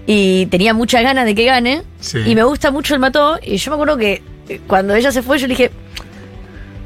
y 0.07 0.47
tenía 0.47 0.73
muchas 0.75 1.03
ganas 1.03 1.25
de 1.25 1.35
que 1.35 1.45
gane 1.45 1.83
Sí. 2.01 2.19
y 2.25 2.35
me 2.35 2.45
gusta 2.45 2.71
mucho 2.71 2.95
el 2.95 3.01
mató 3.01 3.39
y 3.43 3.57
yo 3.57 3.71
me 3.71 3.75
acuerdo 3.75 3.97
que 3.97 4.23
cuando 4.69 4.95
ella 4.95 5.11
se 5.11 5.23
fue 5.23 5.39
yo 5.39 5.47
le 5.49 5.55
dije 5.55 5.71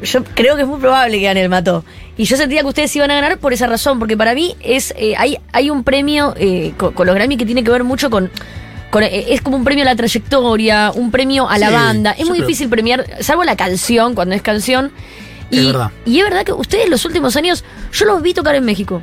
yo 0.02 0.24
creo 0.24 0.56
que 0.56 0.62
es 0.62 0.68
muy 0.68 0.80
probable 0.80 1.18
que 1.18 1.24
gane 1.24 1.42
el 1.42 1.48
mató 1.48 1.84
y 2.16 2.24
yo 2.24 2.36
sentía 2.36 2.60
que 2.60 2.66
ustedes 2.66 2.94
iban 2.96 3.10
a 3.10 3.14
ganar 3.14 3.38
por 3.38 3.52
esa 3.52 3.66
razón 3.66 3.98
porque 3.98 4.16
para 4.16 4.34
mí 4.34 4.56
es 4.60 4.94
eh, 4.96 5.14
hay 5.16 5.38
hay 5.52 5.70
un 5.70 5.84
premio 5.84 6.34
eh, 6.38 6.72
con, 6.76 6.92
con 6.94 7.06
los 7.06 7.14
Grammy 7.14 7.36
que 7.36 7.46
tiene 7.46 7.62
que 7.64 7.70
ver 7.70 7.84
mucho 7.84 8.08
con 8.10 8.30
con- 8.90 9.02
eh, 9.04 9.26
es 9.28 9.40
como 9.42 9.56
un 9.56 9.64
premio 9.64 9.82
a 9.82 9.86
la 9.86 9.94
trayectoria, 9.96 10.90
un 10.94 11.10
premio 11.12 11.48
a 11.48 11.58
la 11.58 11.68
Sí, 11.68 11.72
banda. 11.74 12.10
Es 12.12 12.26
muy 12.26 12.38
creo- 12.38 12.46
difícil 12.48 12.68
premiar, 12.68 13.06
salvo 13.20 13.44
la 13.44 13.54
canción, 13.56 14.14
cuando 14.16 14.34
es 14.34 14.42
canción. 14.42 14.90
Es 15.50 15.58
Y, 15.58 15.66
verdad. 15.66 15.90
y 16.04 16.18
es 16.18 16.24
verdad 16.24 16.44
que 16.44 16.52
ustedes 16.52 16.88
los 16.88 17.04
últimos 17.04 17.36
años, 17.36 17.64
yo 17.92 18.04
los 18.06 18.20
vi 18.20 18.34
tocar 18.34 18.56
en 18.56 18.64
México. 18.64 19.00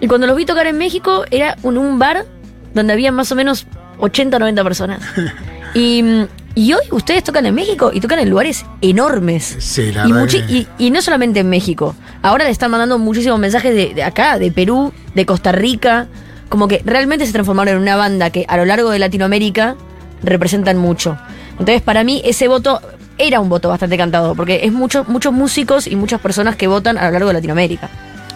Y 0.00 0.06
cuando 0.06 0.26
los 0.26 0.34
vi 0.36 0.46
tocar 0.46 0.66
en 0.66 0.78
México 0.78 1.24
era 1.30 1.56
en 1.62 1.76
un 1.76 1.98
bar 1.98 2.24
donde 2.72 2.92
había 2.94 3.12
más 3.12 3.30
o 3.30 3.34
menos 3.34 3.66
80 3.98 4.36
o 4.36 4.40
90 4.40 4.64
personas. 4.64 5.02
y, 5.74 6.02
mm, 6.02 6.26
y 6.54 6.72
hoy 6.72 6.82
ustedes 6.90 7.22
tocan 7.24 7.46
en 7.46 7.54
México 7.54 7.90
y 7.92 8.00
tocan 8.00 8.18
en 8.18 8.30
lugares 8.30 8.64
enormes. 8.80 9.56
Sí, 9.58 9.92
la 9.92 10.06
y, 10.08 10.12
verdad 10.12 10.28
que- 10.28 10.38
y, 10.52 10.66
y 10.78 10.90
no 10.90 11.00
solamente 11.02 11.40
en 11.40 11.48
México. 11.50 11.94
Ahora 12.22 12.44
le 12.44 12.50
están 12.50 12.70
mandando 12.70 12.98
muchísimos 12.98 13.38
mensajes 13.38 13.74
de, 13.74 13.94
de 13.94 14.02
acá, 14.02 14.38
de 14.38 14.50
Perú, 14.50 14.92
de 15.14 15.24
Costa 15.26 15.52
Rica. 15.52 16.08
Como 16.48 16.66
que 16.66 16.82
realmente 16.84 17.26
se 17.26 17.32
transformaron 17.32 17.76
en 17.76 17.82
una 17.82 17.96
banda 17.96 18.30
que 18.30 18.44
a 18.48 18.56
lo 18.56 18.64
largo 18.64 18.90
de 18.90 18.98
Latinoamérica 18.98 19.76
representan 20.22 20.78
mucho. 20.78 21.16
Entonces, 21.52 21.82
para 21.82 22.02
mí, 22.04 22.22
ese 22.24 22.48
voto 22.48 22.80
era 23.18 23.40
un 23.40 23.48
voto 23.48 23.68
bastante 23.68 23.96
cantado, 23.96 24.34
porque 24.34 24.60
es 24.64 24.72
mucho, 24.72 25.04
muchos 25.08 25.32
músicos 25.32 25.86
y 25.86 25.96
muchas 25.96 26.20
personas 26.20 26.56
que 26.56 26.66
votan 26.66 26.96
a 26.98 27.06
lo 27.06 27.10
largo 27.12 27.28
de 27.28 27.34
Latinoamérica. 27.34 27.88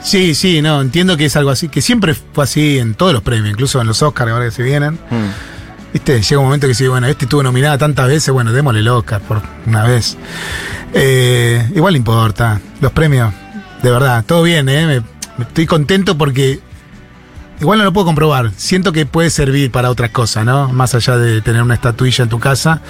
Sí, 0.03 0.35
sí, 0.35 0.61
no, 0.61 0.81
entiendo 0.81 1.16
que 1.16 1.27
es 1.27 1.37
algo 1.37 1.51
así, 1.51 1.68
que 1.68 1.81
siempre 1.81 2.14
fue 2.14 2.44
así 2.44 2.79
en 2.79 2.94
todos 2.94 3.12
los 3.12 3.22
premios, 3.22 3.48
incluso 3.51 3.81
en 3.81 3.87
los 3.87 4.03
Oscars 4.03 4.31
ahora 4.33 4.44
que 4.46 4.51
se 4.51 4.62
vienen. 4.64 4.94
Mm. 4.94 5.62
Viste, 5.92 6.22
llega 6.22 6.38
un 6.38 6.46
momento 6.46 6.66
que 6.66 6.74
sí, 6.74 6.88
bueno, 6.88 7.07
este 7.07 7.26
estuvo 7.26 7.42
nominada 7.42 7.76
tantas 7.76 8.09
veces, 8.09 8.33
bueno, 8.33 8.52
démosle 8.52 8.81
el 8.81 8.88
Oscar 8.88 9.20
por 9.20 9.42
una 9.66 9.85
vez. 9.85 10.16
Eh, 10.94 11.70
igual 11.74 11.96
importa, 11.96 12.61
los 12.81 12.92
premios, 12.92 13.33
de 13.83 13.90
verdad, 13.90 14.24
todo 14.24 14.42
bien, 14.42 14.68
¿eh? 14.70 15.02
Estoy 15.38 15.66
contento 15.66 16.16
porque 16.16 16.61
igual 17.61 17.78
no 17.78 17.85
lo 17.85 17.92
puedo 17.92 18.07
comprobar. 18.07 18.52
Siento 18.57 18.92
que 18.92 19.05
puede 19.05 19.28
servir 19.28 19.70
para 19.70 19.90
otras 19.90 20.11
cosas, 20.11 20.46
¿no? 20.46 20.68
Más 20.68 20.94
allá 20.94 21.18
de 21.18 21.42
tener 21.42 21.62
una 21.62 21.74
estatuilla 21.74 22.24
en 22.24 22.31
tu 22.31 22.38
casa. 22.38 22.81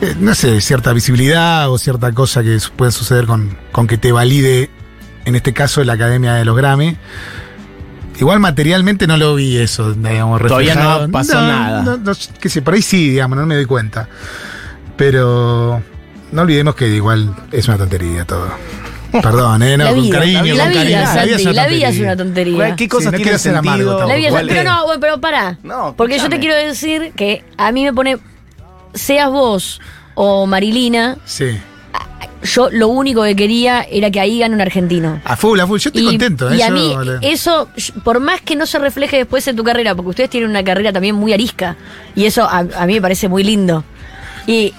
Eh, 0.00 0.14
no 0.18 0.34
sé, 0.34 0.60
cierta 0.62 0.94
visibilidad 0.94 1.70
o 1.70 1.76
cierta 1.76 2.12
cosa 2.12 2.42
que 2.42 2.58
puede 2.76 2.92
suceder 2.92 3.26
con, 3.26 3.58
con 3.72 3.86
que 3.86 3.98
te 3.98 4.10
valide, 4.12 4.70
en 5.26 5.36
este 5.36 5.52
caso, 5.52 5.84
la 5.84 5.94
Academia 5.94 6.32
de 6.34 6.46
los 6.46 6.56
Grammy. 6.56 6.96
Igual 8.20 8.38
materialmente 8.38 9.06
no 9.06 9.16
lo 9.16 9.34
vi 9.34 9.56
eso, 9.56 9.92
digamos, 9.94 10.40
Todavía 10.42 10.74
no 10.74 10.80
reflejado. 10.80 11.10
pasó 11.10 11.40
nada. 11.40 11.82
no- 11.82 11.96
no- 11.96 12.12
qué 12.38 12.48
sé, 12.48 12.62
por 12.62 12.74
ahí 12.74 12.82
sí, 12.82 13.10
digamos, 13.10 13.36
no 13.38 13.46
me 13.46 13.54
doy 13.56 13.64
cuenta. 13.66 14.08
Pero 14.96 15.82
no 16.32 16.42
olvidemos 16.42 16.74
que 16.74 16.88
igual 16.88 17.34
es 17.52 17.66
una 17.68 17.78
tontería 17.78 18.24
todo. 18.24 18.48
Perdón, 19.22 19.62
¿eh? 19.62 19.76
No, 19.76 19.84
la 19.84 19.90
con 19.90 20.02
vida, 20.02 20.18
cariño, 20.18 20.54
la 20.54 20.64
con 20.64 20.72
vida, 20.72 20.82
cariño. 20.82 21.06
Santi, 21.36 21.44
la 21.54 21.66
vida 21.66 21.88
es 21.88 21.98
una 21.98 22.16
tontería. 22.16 22.76
¿Qué 22.76 22.88
cosas 22.88 23.12
no 23.12 23.18
quiero 23.18 23.38
ser 23.38 23.56
amargo 23.56 23.72
sentido? 23.78 23.90
tampoco. 23.98 24.08
La 24.10 24.14
vida 24.16 24.26
es- 24.28 24.32
¿cuál 24.32 24.46
pero 24.48 24.64
no, 24.70 24.84
bueno, 24.86 25.00
pero 25.00 25.20
para. 25.20 25.58
No, 25.62 25.94
porque 25.96 26.18
yo 26.18 26.28
te 26.28 26.38
quiero 26.38 26.54
decir 26.54 27.12
que 27.16 27.42
a 27.56 27.72
mí 27.72 27.82
me 27.84 27.92
pone, 27.92 28.18
seas 28.94 29.30
vos 29.30 29.80
o 30.14 30.46
Marilina, 30.46 31.16
Sí. 31.24 31.58
Yo 32.42 32.70
lo 32.70 32.88
único 32.88 33.22
que 33.22 33.36
quería 33.36 33.82
era 33.82 34.10
que 34.10 34.20
ahí 34.20 34.38
gane 34.38 34.54
un 34.54 34.60
argentino. 34.60 35.20
A 35.24 35.36
full, 35.36 35.60
a 35.60 35.66
full. 35.66 35.78
Yo 35.78 35.90
estoy 35.90 36.04
contento, 36.04 36.50
¿eh? 36.50 36.56
y 36.56 36.62
a 36.62 36.70
mí, 36.70 36.94
eso, 37.22 37.68
por 38.02 38.20
más 38.20 38.40
que 38.40 38.56
no 38.56 38.66
se 38.66 38.78
refleje 38.78 39.18
después 39.18 39.46
en 39.48 39.56
tu 39.56 39.64
carrera, 39.64 39.94
porque 39.94 40.10
ustedes 40.10 40.30
tienen 40.30 40.50
una 40.50 40.64
carrera 40.64 40.92
también 40.92 41.14
muy 41.14 41.32
arisca, 41.32 41.76
y 42.14 42.24
eso 42.24 42.44
a, 42.44 42.58
a 42.58 42.86
mí 42.86 42.94
me 42.94 43.02
parece 43.02 43.28
muy 43.28 43.44
lindo. 43.44 43.84
Y 44.46 44.72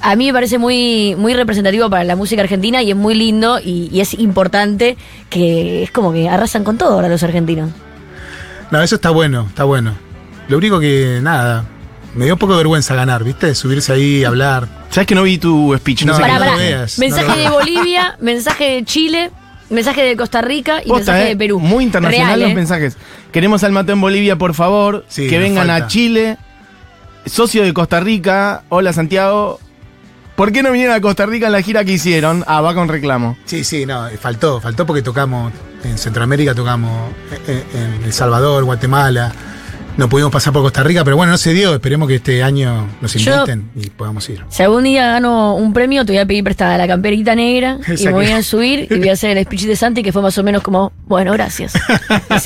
a 0.00 0.16
mí 0.16 0.26
me 0.26 0.32
parece 0.34 0.58
muy, 0.58 1.14
muy 1.16 1.34
representativo 1.34 1.88
para 1.88 2.04
la 2.04 2.14
música 2.14 2.42
argentina 2.42 2.82
y 2.82 2.90
es 2.90 2.96
muy 2.96 3.14
lindo 3.14 3.58
y, 3.58 3.88
y 3.90 4.00
es 4.00 4.12
importante 4.14 4.98
que 5.30 5.84
es 5.84 5.90
como 5.90 6.12
que 6.12 6.28
arrasan 6.28 6.62
con 6.62 6.76
todo 6.76 6.94
ahora 6.94 7.08
los 7.08 7.22
argentinos. 7.22 7.70
No, 8.70 8.82
eso 8.82 8.96
está 8.96 9.10
bueno, 9.10 9.46
está 9.48 9.64
bueno. 9.64 9.94
Lo 10.48 10.58
único 10.58 10.78
que, 10.78 11.20
nada, 11.22 11.64
me 12.14 12.26
dio 12.26 12.34
un 12.34 12.38
poco 12.38 12.52
de 12.52 12.58
vergüenza 12.58 12.94
ganar, 12.94 13.24
¿viste? 13.24 13.54
Subirse 13.54 13.92
ahí, 13.92 14.24
hablar. 14.24 14.83
¿Sabes 14.94 15.08
que 15.08 15.16
no 15.16 15.24
vi 15.24 15.38
tu 15.38 15.74
speech? 15.76 16.04
No, 16.04 16.12
No, 16.12 16.18
sé 16.18 16.22
pará. 16.22 16.54
veas, 16.54 17.00
mensaje 17.00 17.26
no 17.26 17.36
de. 17.36 17.48
Bolivia, 17.48 18.16
mensaje 18.20 18.64
de 18.64 18.84
Chile, 18.84 19.32
mensaje 19.68 20.02
de 20.02 20.16
Costa 20.16 20.40
Rica 20.40 20.82
y 20.84 20.88
Posta, 20.88 21.10
mensaje 21.10 21.24
eh, 21.24 21.28
de 21.30 21.36
Perú. 21.36 21.58
Muy 21.58 21.82
internacional 21.82 22.28
Real, 22.28 22.40
los 22.42 22.50
eh. 22.50 22.54
mensajes. 22.54 22.96
Queremos 23.32 23.64
al 23.64 23.72
Mateo 23.72 23.94
en 23.94 24.00
Bolivia, 24.00 24.36
por 24.36 24.54
favor. 24.54 25.04
Sí, 25.08 25.26
que 25.26 25.40
vengan 25.40 25.68
a. 25.68 25.88
Chile. 25.88 26.38
Socio 27.26 27.64
de 27.64 27.74
Costa 27.74 27.98
Rica. 27.98 28.62
Hola, 28.68 28.92
Santiago. 28.92 29.58
¿Por 30.36 30.52
qué 30.52 30.62
no 30.62 30.70
vinieron 30.70 30.94
a 30.94 31.00
Costa 31.00 31.26
Rica 31.26 31.46
en 31.46 31.52
la 31.52 31.62
gira 31.62 31.84
que 31.84 31.90
hicieron? 31.90 32.44
Ah, 32.46 32.60
va 32.60 32.72
con 32.74 32.86
reclamo. 32.86 33.36
Sí, 33.46 33.64
sí, 33.64 33.86
no, 33.86 34.06
eh, 34.06 34.16
faltó, 34.16 34.60
faltó 34.60 34.86
porque 34.86 35.02
tocamos 35.02 35.52
en 35.82 35.98
Centroamérica, 35.98 36.54
tocamos 36.54 37.10
en, 37.48 37.64
en 37.80 38.04
El 38.04 38.12
Salvador, 38.12 38.62
Guatemala, 38.62 39.32
No 39.96 40.08
pudimos 40.08 40.32
pasar 40.32 40.52
por 40.52 40.62
Costa 40.62 40.82
Rica, 40.82 41.04
pero 41.04 41.16
bueno, 41.16 41.30
no 41.32 41.38
se 41.38 41.52
dio. 41.52 41.72
Esperemos 41.72 42.08
que 42.08 42.16
este 42.16 42.42
año 42.42 42.88
nos 43.00 43.14
Yo- 43.14 43.32
inviten 43.34 43.70
y 43.76 43.90
podamos 43.90 44.28
ir. 44.28 44.42
Si 44.48 44.62
algún 44.62 44.84
día 44.84 45.06
gano 45.12 45.54
un 45.54 45.72
premio, 45.72 46.04
te 46.04 46.12
voy 46.12 46.18
a 46.18 46.26
pedir 46.26 46.42
prestada 46.42 46.76
la 46.76 46.88
camperita 46.88 47.34
negra 47.36 47.78
y 47.96 48.04
me 48.04 48.10
voy 48.12 48.26
a 48.26 48.42
subir 48.42 48.88
y 48.90 48.98
voy 48.98 49.08
a 49.08 49.12
hacer 49.12 49.36
el 49.36 49.44
speech 49.44 49.62
de 49.66 49.76
Santi 49.76 50.02
que 50.02 50.12
fue 50.12 50.20
más 50.22 50.36
o 50.36 50.42
menos 50.42 50.62
como, 50.62 50.92
bueno, 51.06 51.32
gracias. 51.32 51.74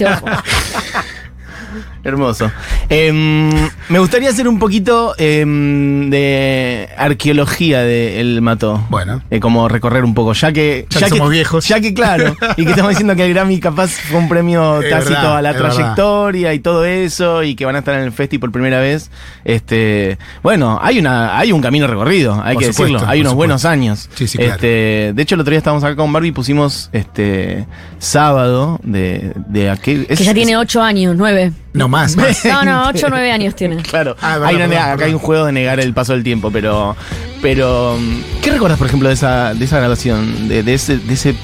Hermoso. 2.08 2.50
Em, 2.88 3.50
me 3.88 3.98
gustaría 3.98 4.30
hacer 4.30 4.48
un 4.48 4.58
poquito 4.58 5.14
em, 5.18 6.10
de 6.10 6.88
arqueología 6.96 7.80
de 7.82 8.20
El 8.20 8.40
Mató. 8.42 8.84
Bueno. 8.88 9.22
Eh, 9.30 9.40
como 9.40 9.68
recorrer 9.68 10.04
un 10.04 10.14
poco, 10.14 10.32
ya 10.32 10.52
que. 10.52 10.86
Ya 10.90 11.00
que 11.00 11.08
somos 11.10 11.30
viejos. 11.30 11.66
Ya 11.68 11.80
que, 11.80 11.94
claro. 11.94 12.36
y 12.56 12.64
que 12.64 12.70
estamos 12.70 12.90
diciendo 12.90 13.14
que 13.16 13.24
el 13.24 13.34
Grammy 13.34 13.60
capaz 13.60 13.90
fue 13.90 14.18
un 14.18 14.28
premio 14.28 14.80
Es 14.80 14.90
tácito 14.90 15.14
verdad, 15.14 15.36
a 15.38 15.42
la 15.42 15.52
verdad. 15.52 15.74
trayectoria 15.74 16.54
y 16.54 16.58
todo 16.60 16.84
eso, 16.84 17.42
y 17.42 17.54
que 17.54 17.64
van 17.64 17.76
a 17.76 17.80
estar 17.80 17.94
en 17.94 18.02
el 18.02 18.12
festi 18.12 18.38
por 18.38 18.50
primera 18.52 18.80
vez. 18.80 19.10
Este. 19.44 20.18
Bueno, 20.42 20.78
hay 20.82 20.98
una, 20.98 21.38
hay 21.38 21.52
un 21.52 21.60
camino 21.60 21.86
recorrido, 21.86 22.40
hay 22.42 22.54
Por 22.54 22.62
que 22.64 22.72
supuesto, 22.72 22.94
decirlo. 22.94 23.10
Hay 23.12 23.20
unos 23.20 23.34
buenos 23.34 23.64
años. 23.64 24.08
Sí, 24.14 24.26
sí, 24.26 24.38
claro. 24.38 24.54
Este, 24.54 25.12
de 25.14 25.22
hecho, 25.22 25.34
el 25.34 25.40
otro 25.42 25.50
día 25.50 25.58
estábamos 25.58 25.84
acá 25.84 25.96
con 25.96 26.12
Barbie 26.12 26.28
y 26.28 26.32
pusimos 26.32 26.90
este 26.92 27.66
sábado 27.98 28.80
de, 28.82 29.32
de 29.48 29.70
aquel. 29.70 30.06
Que 30.06 30.16
ya 30.16 30.34
tiene 30.34 30.56
ocho 30.56 30.82
años, 30.82 31.14
nueve. 31.16 31.52
No 31.74 31.88
más, 31.88 32.16
más. 32.16 32.44
No, 32.44 32.64
no, 32.64 32.88
ocho 32.94 33.06
o 33.06 33.10
nueve 33.10 33.30
años 33.30 33.54
tiene. 33.54 33.76
Claro, 33.82 34.16
Ah, 34.20 34.38
verdad, 34.38 34.48
hay 34.48 34.56
una- 34.56 34.92
acá 34.92 35.04
hay 35.04 35.12
un 35.12 35.18
juego 35.18 35.46
de 35.46 35.52
negar 35.52 35.78
el 35.80 35.92
paso 35.94 36.12
del 36.14 36.22
tiempo, 36.24 36.50
pero. 36.50 36.96
Pero. 37.42 37.96
mm, 38.00 38.40
¿Qué 38.42 38.50
recuerdas, 38.50 38.78
por 38.78 38.86
ejemplo, 38.88 39.08
de 39.08 39.14
esa, 39.14 39.54
de 39.54 39.64
esa 39.64 39.78
grabación? 39.78 40.48
De, 40.48 40.62
de 40.62 40.74
ese, 40.74 40.96
de 40.98 41.14
ese 41.14 41.34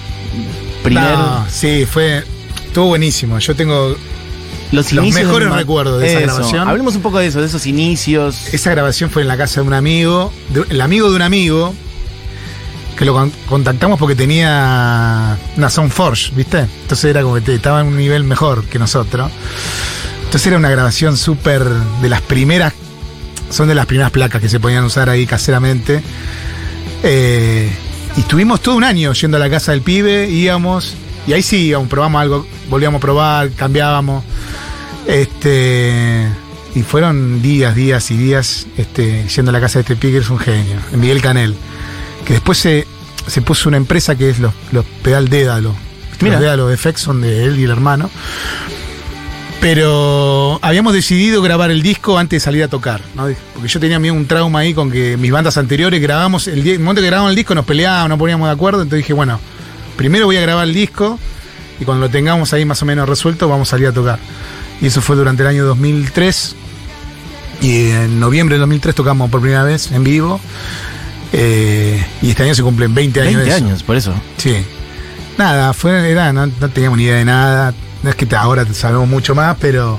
primer. 0.83 1.05
No, 1.17 1.45
sí, 1.51 1.87
fue. 1.87 2.25
Estuvo 2.67 2.87
buenísimo. 2.87 3.39
Yo 3.39 3.55
tengo. 3.55 3.95
los, 4.73 4.93
mejores 4.93 5.49
ma- 5.51 5.57
recuerdos 5.57 6.01
de 6.01 6.09
esa 6.09 6.19
Eso, 6.21 6.27
grabación. 6.35 6.69
Hablemos 6.69 6.97
un 6.97 7.03
poco 7.03 7.19
de 7.19 7.27
eso, 7.29 7.41
de 7.41 7.47
esos 7.47 7.67
inicios. 7.67 8.53
Esa 8.53 8.71
grabación 8.71 9.11
fue 9.11 9.23
en 9.23 9.29
la 9.29 9.37
casa 9.37 9.61
de 9.61 9.67
un 9.69 9.75
amigo, 9.75 10.33
de- 10.49 10.65
el 10.71 10.81
amigo 10.81 11.11
de 11.11 11.17
un 11.17 11.23
amigo, 11.23 11.75
que 12.97 13.05
lo 13.05 13.13
con- 13.13 13.31
contactamos 13.49 13.99
porque 14.01 14.17
tenía 14.17 15.37
una 15.57 15.71
Soundforge, 15.71 16.33
¿viste? 16.35 16.61
Entonces 16.83 17.05
era 17.05 17.23
como 17.23 17.35
que 17.37 17.43
te- 17.43 17.55
estaba 17.55 17.83
en 17.83 17.89
un 17.89 17.97
nivel 17.99 18.25
mejor 18.25 18.65
que 18.65 18.79
nosotros. 18.81 19.31
Entonces 20.35 20.49
era 20.49 20.59
una 20.59 20.71
grabación 20.71 21.17
súper 21.17 21.63
de 21.63 22.09
las 22.09 22.21
primeras, 22.21 22.73
son 23.51 23.69
de 23.69 23.77
las 23.77 23.87
primeras 23.87 24.11
placas 24.11 24.43
que 24.43 24.49
se 24.49 24.59
podían 24.59 24.83
usar 24.83 25.09
ahí 25.09 25.27
caseramente. 25.27 26.03
Eh, 27.05 27.71
y 28.17 28.21
estuvimos 28.21 28.61
todo 28.61 28.75
un 28.75 28.83
año 28.83 29.13
yendo 29.13 29.37
a 29.37 29.41
la 29.41 29.49
casa 29.49 29.71
del 29.71 29.83
pibe, 29.83 30.29
íbamos, 30.29 30.97
y 31.29 31.35
ahí 31.35 31.43
sí 31.43 31.67
íbamos, 31.67 31.89
probamos 31.89 32.21
algo, 32.21 32.47
volvíamos 32.69 32.99
a 32.99 33.01
probar, 33.01 33.51
cambiábamos. 33.53 34.25
Este. 35.07 36.27
Y 36.75 36.83
fueron 36.83 37.41
días, 37.41 37.77
días 37.77 38.11
y 38.11 38.17
días 38.17 38.67
este, 38.77 39.29
yendo 39.29 39.51
a 39.51 39.53
la 39.53 39.61
casa 39.61 39.79
de 39.79 39.83
este 39.83 39.95
pibe, 39.95 40.15
que 40.15 40.19
es 40.19 40.31
un 40.31 40.41
genio, 40.41 40.79
Miguel 40.95 41.23
Canel. 41.23 41.55
Que 42.27 42.33
después 42.33 42.59
se, 42.59 42.89
se 43.29 43.41
puso 43.41 43.69
una 43.69 43.77
empresa 43.77 44.17
que 44.17 44.31
es 44.31 44.41
los, 44.41 44.53
los 44.73 44.85
Pedal 45.05 45.29
Dédalo. 45.29 45.77
Mira. 46.21 46.33
Los 46.33 46.41
Dédalo 46.41 46.77
FX 46.77 47.01
son 47.01 47.21
de 47.21 47.45
él 47.45 47.61
y 47.61 47.63
el 47.63 47.71
hermano. 47.71 48.11
Pero 49.65 50.59
habíamos 50.61 50.93
decidido 50.93 51.41
grabar 51.41 51.71
el 51.71 51.81
disco 51.81 52.19
antes 52.19 52.43
de 52.43 52.45
salir 52.45 52.63
a 52.65 52.69
tocar, 52.69 53.01
¿no? 53.15 53.29
Porque 53.55 53.67
yo 53.67 53.81
tenía 53.81 54.13
un 54.13 54.27
trauma 54.27 54.59
ahí 54.59 54.75
con 54.75 54.91
que 54.91 55.17
mis 55.17 55.31
bandas 55.31 55.57
anteriores 55.57 56.03
grabamos, 56.03 56.49
el, 56.49 56.69
el 56.69 56.81
momento 56.81 57.01
que 57.01 57.07
grabamos 57.07 57.31
el 57.31 57.37
disco 57.37 57.55
nos 57.55 57.65
peleábamos, 57.65 58.11
no 58.11 58.19
poníamos 58.19 58.47
de 58.47 58.53
acuerdo, 58.53 58.83
entonces 58.83 58.99
dije, 58.99 59.15
bueno, 59.15 59.41
primero 59.97 60.27
voy 60.27 60.37
a 60.37 60.43
grabar 60.43 60.69
el 60.69 60.75
disco 60.75 61.19
y 61.81 61.87
cuando 61.87 62.05
lo 62.05 62.11
tengamos 62.11 62.53
ahí 62.53 62.67
más 62.67 62.83
o 62.83 62.85
menos 62.85 63.09
resuelto 63.09 63.49
vamos 63.49 63.69
a 63.69 63.71
salir 63.71 63.87
a 63.87 63.93
tocar. 63.93 64.19
Y 64.83 64.87
eso 64.89 65.01
fue 65.01 65.17
durante 65.17 65.43
el 65.43 65.49
año 65.49 65.65
2003. 65.65 66.57
Y 67.63 67.91
en 67.91 68.21
noviembre 68.21 68.57
del 68.57 68.61
2003 68.61 68.95
tocamos 68.95 69.31
por 69.31 69.41
primera 69.41 69.63
vez 69.63 69.91
en 69.93 70.05
vivo. 70.05 70.43
Eh, 71.33 72.05
y 72.21 72.29
este 72.29 72.43
año 72.43 72.55
se 72.55 72.63
cumplen 72.63 72.95
20 72.95 73.19
años 73.19 73.35
20 73.37 73.51
de 73.51 73.57
eso. 73.57 73.65
años, 73.65 73.83
por 73.83 73.97
eso. 73.97 74.13
Sí. 74.37 74.57
Nada, 75.39 75.73
fue, 75.73 76.11
era, 76.11 76.35
no, 76.35 76.45
no 76.49 76.69
teníamos 76.69 76.99
ni 76.99 77.05
idea 77.05 77.17
de 77.17 77.25
nada. 77.25 77.73
No 78.05 78.11
es 78.11 78.17
que 78.17 78.27
te- 78.27 78.37
ahora 78.37 78.65
sabemos 78.73 79.09
mucho 79.09 79.35
más, 79.35 79.57
pero 79.59 79.99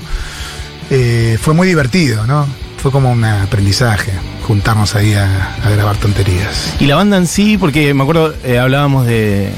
eh, 0.90 1.36
fue 1.40 1.52
muy 1.54 1.66
divertido, 1.68 2.26
¿no? 2.26 2.46
Fue 2.80 2.90
como 2.92 3.10
un 3.10 3.24
aprendizaje, 3.24 4.12
juntarnos 4.46 4.94
ahí 4.94 5.12
a, 5.14 5.56
a 5.64 5.70
grabar 5.70 5.96
tonterías. 5.96 6.74
Y 6.80 6.86
la 6.86 6.94
banda 6.96 7.16
en 7.16 7.26
sí, 7.26 7.58
porque 7.58 7.92
me 7.94 8.02
acuerdo, 8.04 8.32
eh, 8.44 8.58
hablábamos 8.60 9.06
de, 9.06 9.50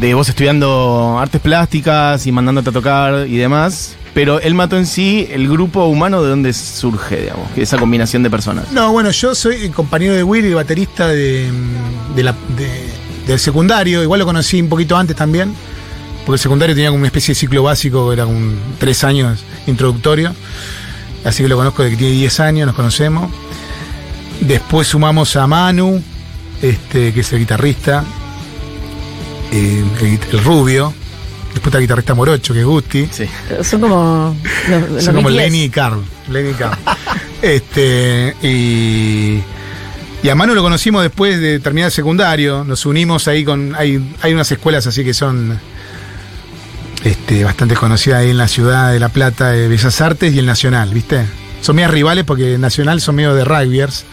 de 0.00 0.14
vos 0.14 0.28
estudiando 0.28 1.18
artes 1.20 1.40
plásticas 1.40 2.26
y 2.26 2.32
mandándote 2.32 2.70
a 2.70 2.72
tocar 2.72 3.26
y 3.28 3.36
demás. 3.36 3.96
Pero 4.14 4.40
el 4.40 4.54
mato 4.54 4.76
en 4.76 4.86
sí, 4.86 5.26
el 5.30 5.48
grupo 5.48 5.84
humano, 5.86 6.22
¿de 6.22 6.28
dónde 6.30 6.52
surge, 6.52 7.20
digamos? 7.22 7.46
Esa 7.56 7.78
combinación 7.78 8.22
de 8.22 8.28
personas. 8.30 8.70
No, 8.72 8.92
bueno, 8.92 9.10
yo 9.10 9.34
soy 9.34 9.68
compañero 9.70 10.14
de 10.14 10.22
Willy, 10.22 10.52
baterista 10.54 11.08
de, 11.08 11.50
de 12.14 12.22
la- 12.22 12.34
de- 12.56 12.90
del 13.26 13.38
secundario. 13.38 14.02
Igual 14.02 14.20
lo 14.20 14.26
conocí 14.26 14.60
un 14.60 14.68
poquito 14.68 14.96
antes 14.96 15.14
también. 15.16 15.54
Porque 16.24 16.36
el 16.36 16.38
secundario 16.38 16.74
tenía 16.74 16.90
como 16.90 17.00
una 17.00 17.08
especie 17.08 17.34
de 17.34 17.40
ciclo 17.40 17.62
básico, 17.64 18.12
era 18.12 18.26
un 18.26 18.58
tres 18.78 19.02
años 19.04 19.44
introductorio. 19.66 20.34
Así 21.24 21.42
que 21.42 21.48
lo 21.48 21.56
conozco 21.56 21.82
desde 21.82 21.96
que 21.96 21.98
tiene 22.00 22.16
10 22.16 22.40
años, 22.40 22.66
nos 22.66 22.76
conocemos. 22.76 23.30
Después 24.40 24.88
sumamos 24.88 25.36
a 25.36 25.46
Manu, 25.46 26.02
este, 26.60 27.12
que 27.12 27.20
es 27.20 27.32
el 27.32 27.40
guitarrista, 27.40 28.04
eh, 29.52 29.84
el, 30.00 30.18
el 30.32 30.44
rubio. 30.44 30.92
Después 31.52 31.66
está 31.66 31.78
el 31.78 31.84
guitarrista 31.84 32.14
Morocho, 32.14 32.54
que 32.54 32.60
es 32.60 32.66
Gusti. 32.66 33.08
Sí. 33.10 33.28
Son 33.62 33.80
como 33.80 34.36
los, 34.68 34.90
los 34.90 35.04
Son 35.04 35.14
como. 35.14 35.28
Lenny 35.30 35.64
y 35.64 35.70
Carl. 35.70 36.02
Lenny 36.28 36.50
y 36.50 36.54
Carl. 36.54 36.78
este, 37.42 38.34
y, 38.42 39.42
y 40.22 40.28
a 40.28 40.34
Manu 40.34 40.54
lo 40.54 40.62
conocimos 40.62 41.02
después 41.02 41.40
de 41.40 41.60
terminar 41.60 41.86
el 41.86 41.92
secundario. 41.92 42.64
Nos 42.64 42.86
unimos 42.86 43.28
ahí 43.28 43.44
con. 43.44 43.74
Hay, 43.76 44.14
hay 44.22 44.32
unas 44.32 44.50
escuelas 44.50 44.86
así 44.86 45.04
que 45.04 45.14
son 45.14 45.60
este, 47.04 47.44
bastante 47.44 47.74
conocidas 47.74 48.20
ahí 48.20 48.30
en 48.30 48.38
la 48.38 48.48
ciudad 48.48 48.92
de 48.92 49.00
La 49.00 49.08
Plata, 49.08 49.50
de 49.50 49.68
Bellas 49.68 50.00
Artes 50.00 50.34
y 50.34 50.38
el 50.38 50.46
Nacional, 50.46 50.90
¿viste? 50.94 51.24
Son 51.60 51.76
medias 51.76 51.90
rivales 51.90 52.24
porque 52.24 52.54
el 52.54 52.60
Nacional 52.60 53.00
son 53.00 53.14
medio 53.16 53.34
de 53.34 53.44
rugbyers 53.44 54.04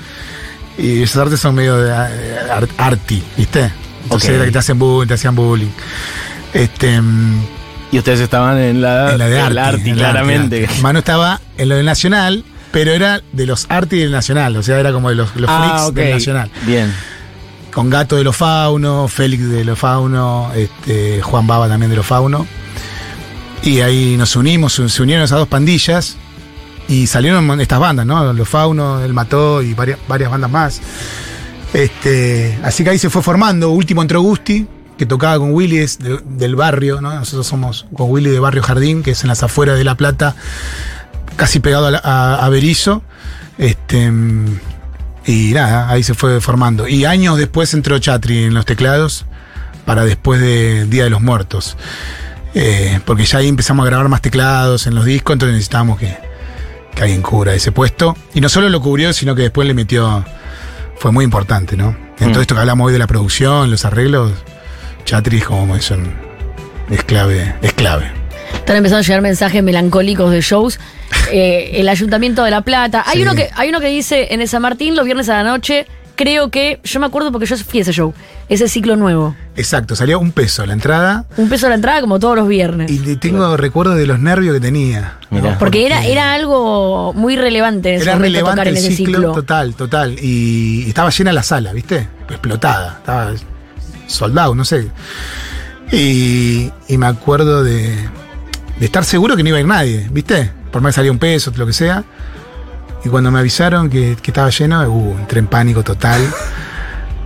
y 0.78 0.96
Bellas 1.00 1.18
Artes 1.18 1.40
son 1.40 1.56
medio 1.56 1.78
de 1.78 1.92
art- 1.92 2.70
arty, 2.78 3.24
¿viste? 3.38 3.72
Entonces 4.04 4.30
Ok. 4.30 4.36
era 4.36 4.46
que 4.46 4.52
te 4.52 4.58
hacen 4.60 4.80
bullying, 4.80 5.08
te 5.08 5.14
hacían 5.16 5.36
bullying. 5.36 5.70
Este. 6.54 7.00
mm, 7.02 7.42
Y 7.92 7.98
ustedes 7.98 8.20
estaban 8.20 8.58
en 8.58 8.82
la, 8.82 9.12
en 9.14 9.18
la 9.18 9.28
de 9.28 9.40
en 9.40 9.56
la 9.56 9.72
de 9.72 9.94
claramente. 9.94 10.66
Arti. 10.68 10.82
Manu 10.82 11.00
estaba 11.00 11.42
en 11.58 11.70
lo 11.70 11.76
del 11.76 11.86
Nacional, 11.86 12.44
pero 12.72 12.92
era 12.92 13.22
de 13.34 13.46
los 13.46 13.66
Arti 13.70 13.98
del 14.00 14.12
Nacional, 14.12 14.56
o 14.58 14.64
sea, 14.64 14.80
era 14.80 14.92
como 14.92 15.10
de 15.10 15.16
los, 15.16 15.36
los 15.36 15.50
Ah, 15.52 15.78
freaks 15.92 15.96
del 15.96 16.14
Nacional. 16.14 16.52
Bien. 16.66 16.94
Con 17.74 17.90
Gato 17.90 18.16
de 18.16 18.24
los 18.24 18.36
Fauno, 18.36 19.08
Félix 19.08 19.48
de 19.50 19.64
los 19.66 19.78
Fauno, 19.78 20.52
este, 20.56 21.22
Juan 21.22 21.46
Baba 21.46 21.68
también 21.68 21.90
de 21.92 21.98
los 21.98 22.06
Fauno. 22.06 22.46
Y 23.64 23.82
ahí 23.82 24.16
nos 24.18 24.36
unimos, 24.36 24.74
se 24.74 25.04
unieron 25.04 25.26
esas 25.26 25.40
dos 25.40 25.48
pandillas 25.48 26.18
y 26.88 27.08
salieron 27.08 27.62
estas 27.62 27.80
bandas, 27.80 28.06
¿no? 28.06 28.34
Los 28.34 28.50
Fauno, 28.50 29.04
El 29.04 29.14
Mató 29.14 29.62
y 29.62 29.74
varias, 29.74 30.00
bandas 30.08 30.50
más. 30.50 30.82
Este, 31.74 32.58
así 32.64 32.84
que 32.84 32.90
ahí 32.92 32.98
se 32.98 33.10
fue 33.10 33.22
formando. 33.22 33.70
Último 33.70 34.02
entró 34.02 34.22
Gusti, 34.22 34.66
que 34.98 35.06
tocaba 35.06 35.38
con 35.38 35.54
Willy 35.54 35.86
del 36.26 36.56
barrio, 36.56 37.00
¿no? 37.00 37.14
Nosotros 37.14 37.46
somos 37.46 37.86
con 37.96 38.10
Willy 38.10 38.32
de 38.32 38.40
Barrio 38.40 38.64
Jardín, 38.64 39.04
que 39.04 39.12
es 39.12 39.24
en 39.24 39.28
las 39.28 39.44
afueras 39.44 39.78
de 39.78 39.84
La 39.84 39.96
Plata, 39.96 40.36
casi 41.36 41.60
pegado 41.60 42.00
a, 42.04 42.50
Berizo. 42.50 43.04
Este, 43.58 44.12
y 45.26 45.52
nada, 45.54 45.92
ahí 45.92 46.02
se 46.02 46.16
fue 46.16 46.42
formando. 46.42 46.88
Y 46.88 47.06
años 47.06 47.38
después 47.38 47.74
entró 47.74 48.00
Chatri 48.00 48.46
en 48.46 48.54
los 48.54 48.66
teclados 48.66 49.26
para 49.86 50.06
después 50.06 50.42
de 50.42 50.86
Día 50.86 51.04
de 51.04 51.12
los 51.12 51.22
Muertos. 51.22 51.78
Eh, 52.56 53.00
porque 53.06 53.26
ya 53.26 53.40
ahí 53.40 53.48
empezamos 53.48 53.84
a 53.86 53.88
grabar 53.90 54.10
más 54.10 54.22
teclados 54.22 54.88
en 54.88 54.96
los 54.96 55.06
discos, 55.06 55.34
entonces 55.34 55.54
necesitábamos 55.54 56.00
que, 56.00 56.16
que 56.96 57.02
alguien 57.04 57.22
cubra 57.22 57.54
ese 57.54 57.72
puesto. 57.72 58.16
Y 58.34 58.42
no 58.42 58.50
solo 58.50 58.70
lo 58.70 58.82
cubrió, 58.82 59.14
sino 59.14 59.36
que 59.36 59.44
después 59.44 59.68
le 59.68 59.74
metió. 59.74 60.26
Fue 60.98 61.12
muy 61.12 61.24
importante, 61.24 61.78
¿no? 61.78 61.96
En 62.20 62.30
todo 62.32 62.40
Mm. 62.40 62.42
esto 62.42 62.56
que 62.56 62.60
hablamos 62.62 62.88
hoy 62.88 62.94
de 62.94 63.00
la 63.00 63.08
producción, 63.08 63.72
los 63.72 63.86
arreglos, 63.86 64.34
Chatri 65.06 65.38
es 65.38 65.46
como 65.46 65.76
es, 65.78 65.90
un- 65.92 66.14
es 66.90 67.04
clave, 67.06 67.56
es 67.62 67.72
clave. 67.74 68.12
Están 68.54 68.76
empezando 68.78 69.00
a 69.00 69.04
llegar 69.04 69.22
mensajes 69.22 69.64
melancólicos 69.64 70.32
de 70.32 70.42
shows. 70.42 70.80
Eh, 71.32 71.80
el 71.80 71.88
Ayuntamiento 71.90 72.44
de 72.44 72.50
La 72.52 72.62
Plata. 72.62 73.04
Hay 73.06 73.18
Sí. 73.18 73.22
uno 73.22 73.36
que 73.36 73.50
hay 73.56 73.70
uno 73.70 73.80
que 73.80 73.88
dice 73.88 74.30
en 74.34 74.42
el 74.42 74.48
San 74.48 74.64
Martín 74.64 74.96
los 74.96 75.06
viernes 75.06 75.30
a 75.30 75.44
la 75.44 75.44
noche. 75.44 75.86
Creo 76.20 76.50
que 76.50 76.82
yo 76.84 77.00
me 77.00 77.06
acuerdo 77.06 77.32
porque 77.32 77.46
yo 77.46 77.56
fui 77.56 77.80
a 77.80 77.84
ese 77.84 77.94
show. 77.94 78.14
Ese 78.50 78.68
ciclo 78.68 78.98
nuevo. 78.98 79.38
Exacto, 79.56 79.96
salió 79.96 80.20
un 80.20 80.34
peso 80.34 80.66
la 80.66 80.74
entrada. 80.74 81.24
Un 81.38 81.48
peso 81.48 81.68
a 81.68 81.70
la 81.70 81.76
entrada 81.76 82.02
como 82.02 82.20
todos 82.20 82.36
los 82.36 82.46
viernes. 82.46 82.92
Y 82.92 83.16
tengo 83.16 83.56
recuerdos 83.56 83.96
de 83.96 84.06
los 84.06 84.20
nervios 84.20 84.54
que 84.54 84.60
tenía. 84.60 85.18
Porque 85.60 85.86
era, 85.86 86.06
era 86.06 86.34
algo 86.34 87.14
muy 87.14 87.38
relevante 87.38 87.92
en 87.92 87.96
ese 88.02 88.10
Era 88.10 88.20
relevante 88.20 88.52
tocar 88.52 88.68
en 88.68 88.76
el 88.76 88.84
ese 88.84 88.96
ciclo, 88.98 89.16
ciclo. 89.20 89.32
total, 89.32 89.76
total. 89.76 90.18
Y, 90.22 90.84
y 90.88 90.90
estaba 90.90 91.10
llena 91.10 91.32
la 91.32 91.42
sala, 91.42 91.72
¿viste? 91.72 92.10
Explotada, 92.28 92.96
estaba 92.98 93.32
soldado, 94.06 94.54
no 94.56 94.66
sé. 94.66 94.90
Y, 95.94 96.70
y 96.90 96.98
me 96.98 97.06
acuerdo 97.06 97.64
de, 97.64 97.96
de 98.78 98.86
estar 98.86 99.06
seguro 99.06 99.38
que 99.38 99.44
no 99.44 99.48
iba 99.50 99.58
a 99.60 99.62
ir 99.62 99.68
nadie, 99.68 100.10
¿viste? 100.12 100.52
por 100.70 100.82
más 100.82 100.92
que 100.92 100.96
salía 100.98 101.12
un 101.12 101.20
peso, 101.20 101.52
lo 101.56 101.66
que 101.66 101.74
sea. 101.74 102.04
Y 103.04 103.10
cuando 103.10 103.32
me 103.32 103.40
avisaron 103.40 103.90
que, 103.90 104.18
que 104.22 104.32
estaba 104.32 104.50
lleno, 104.50 104.82
uh, 104.88 105.18
entré 105.20 105.40
en 105.40 105.48
pánico 105.48 105.84
total. 105.84 106.22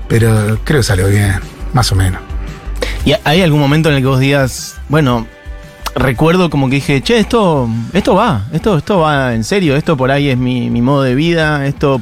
Pero 0.08 0.60
creo 0.64 0.80
que 0.80 0.84
salió 0.84 1.08
bien, 1.08 1.40
más 1.74 1.92
o 1.92 1.96
menos. 1.96 2.22
¿Y 3.06 3.14
hay 3.24 3.42
algún 3.42 3.60
momento 3.60 3.90
en 3.90 3.96
el 3.96 4.02
que 4.02 4.08
vos 4.08 4.20
digas, 4.20 4.76
bueno, 4.88 5.28
recuerdo 5.96 6.50
como 6.50 6.70
que 6.70 6.76
dije, 6.76 7.02
che, 7.02 7.20
esto, 7.20 7.70
esto 7.94 8.16
va, 8.16 8.46
esto, 8.52 8.78
esto 8.78 9.00
va 9.00 9.34
en 9.34 9.44
serio, 9.44 9.76
esto 9.76 9.98
por 9.98 10.12
ahí 10.12 10.30
es 10.30 10.38
mi, 10.38 10.70
mi 10.70 10.82
modo 10.82 11.04
de 11.04 11.16
vida, 11.16 11.66
esto. 11.66 12.02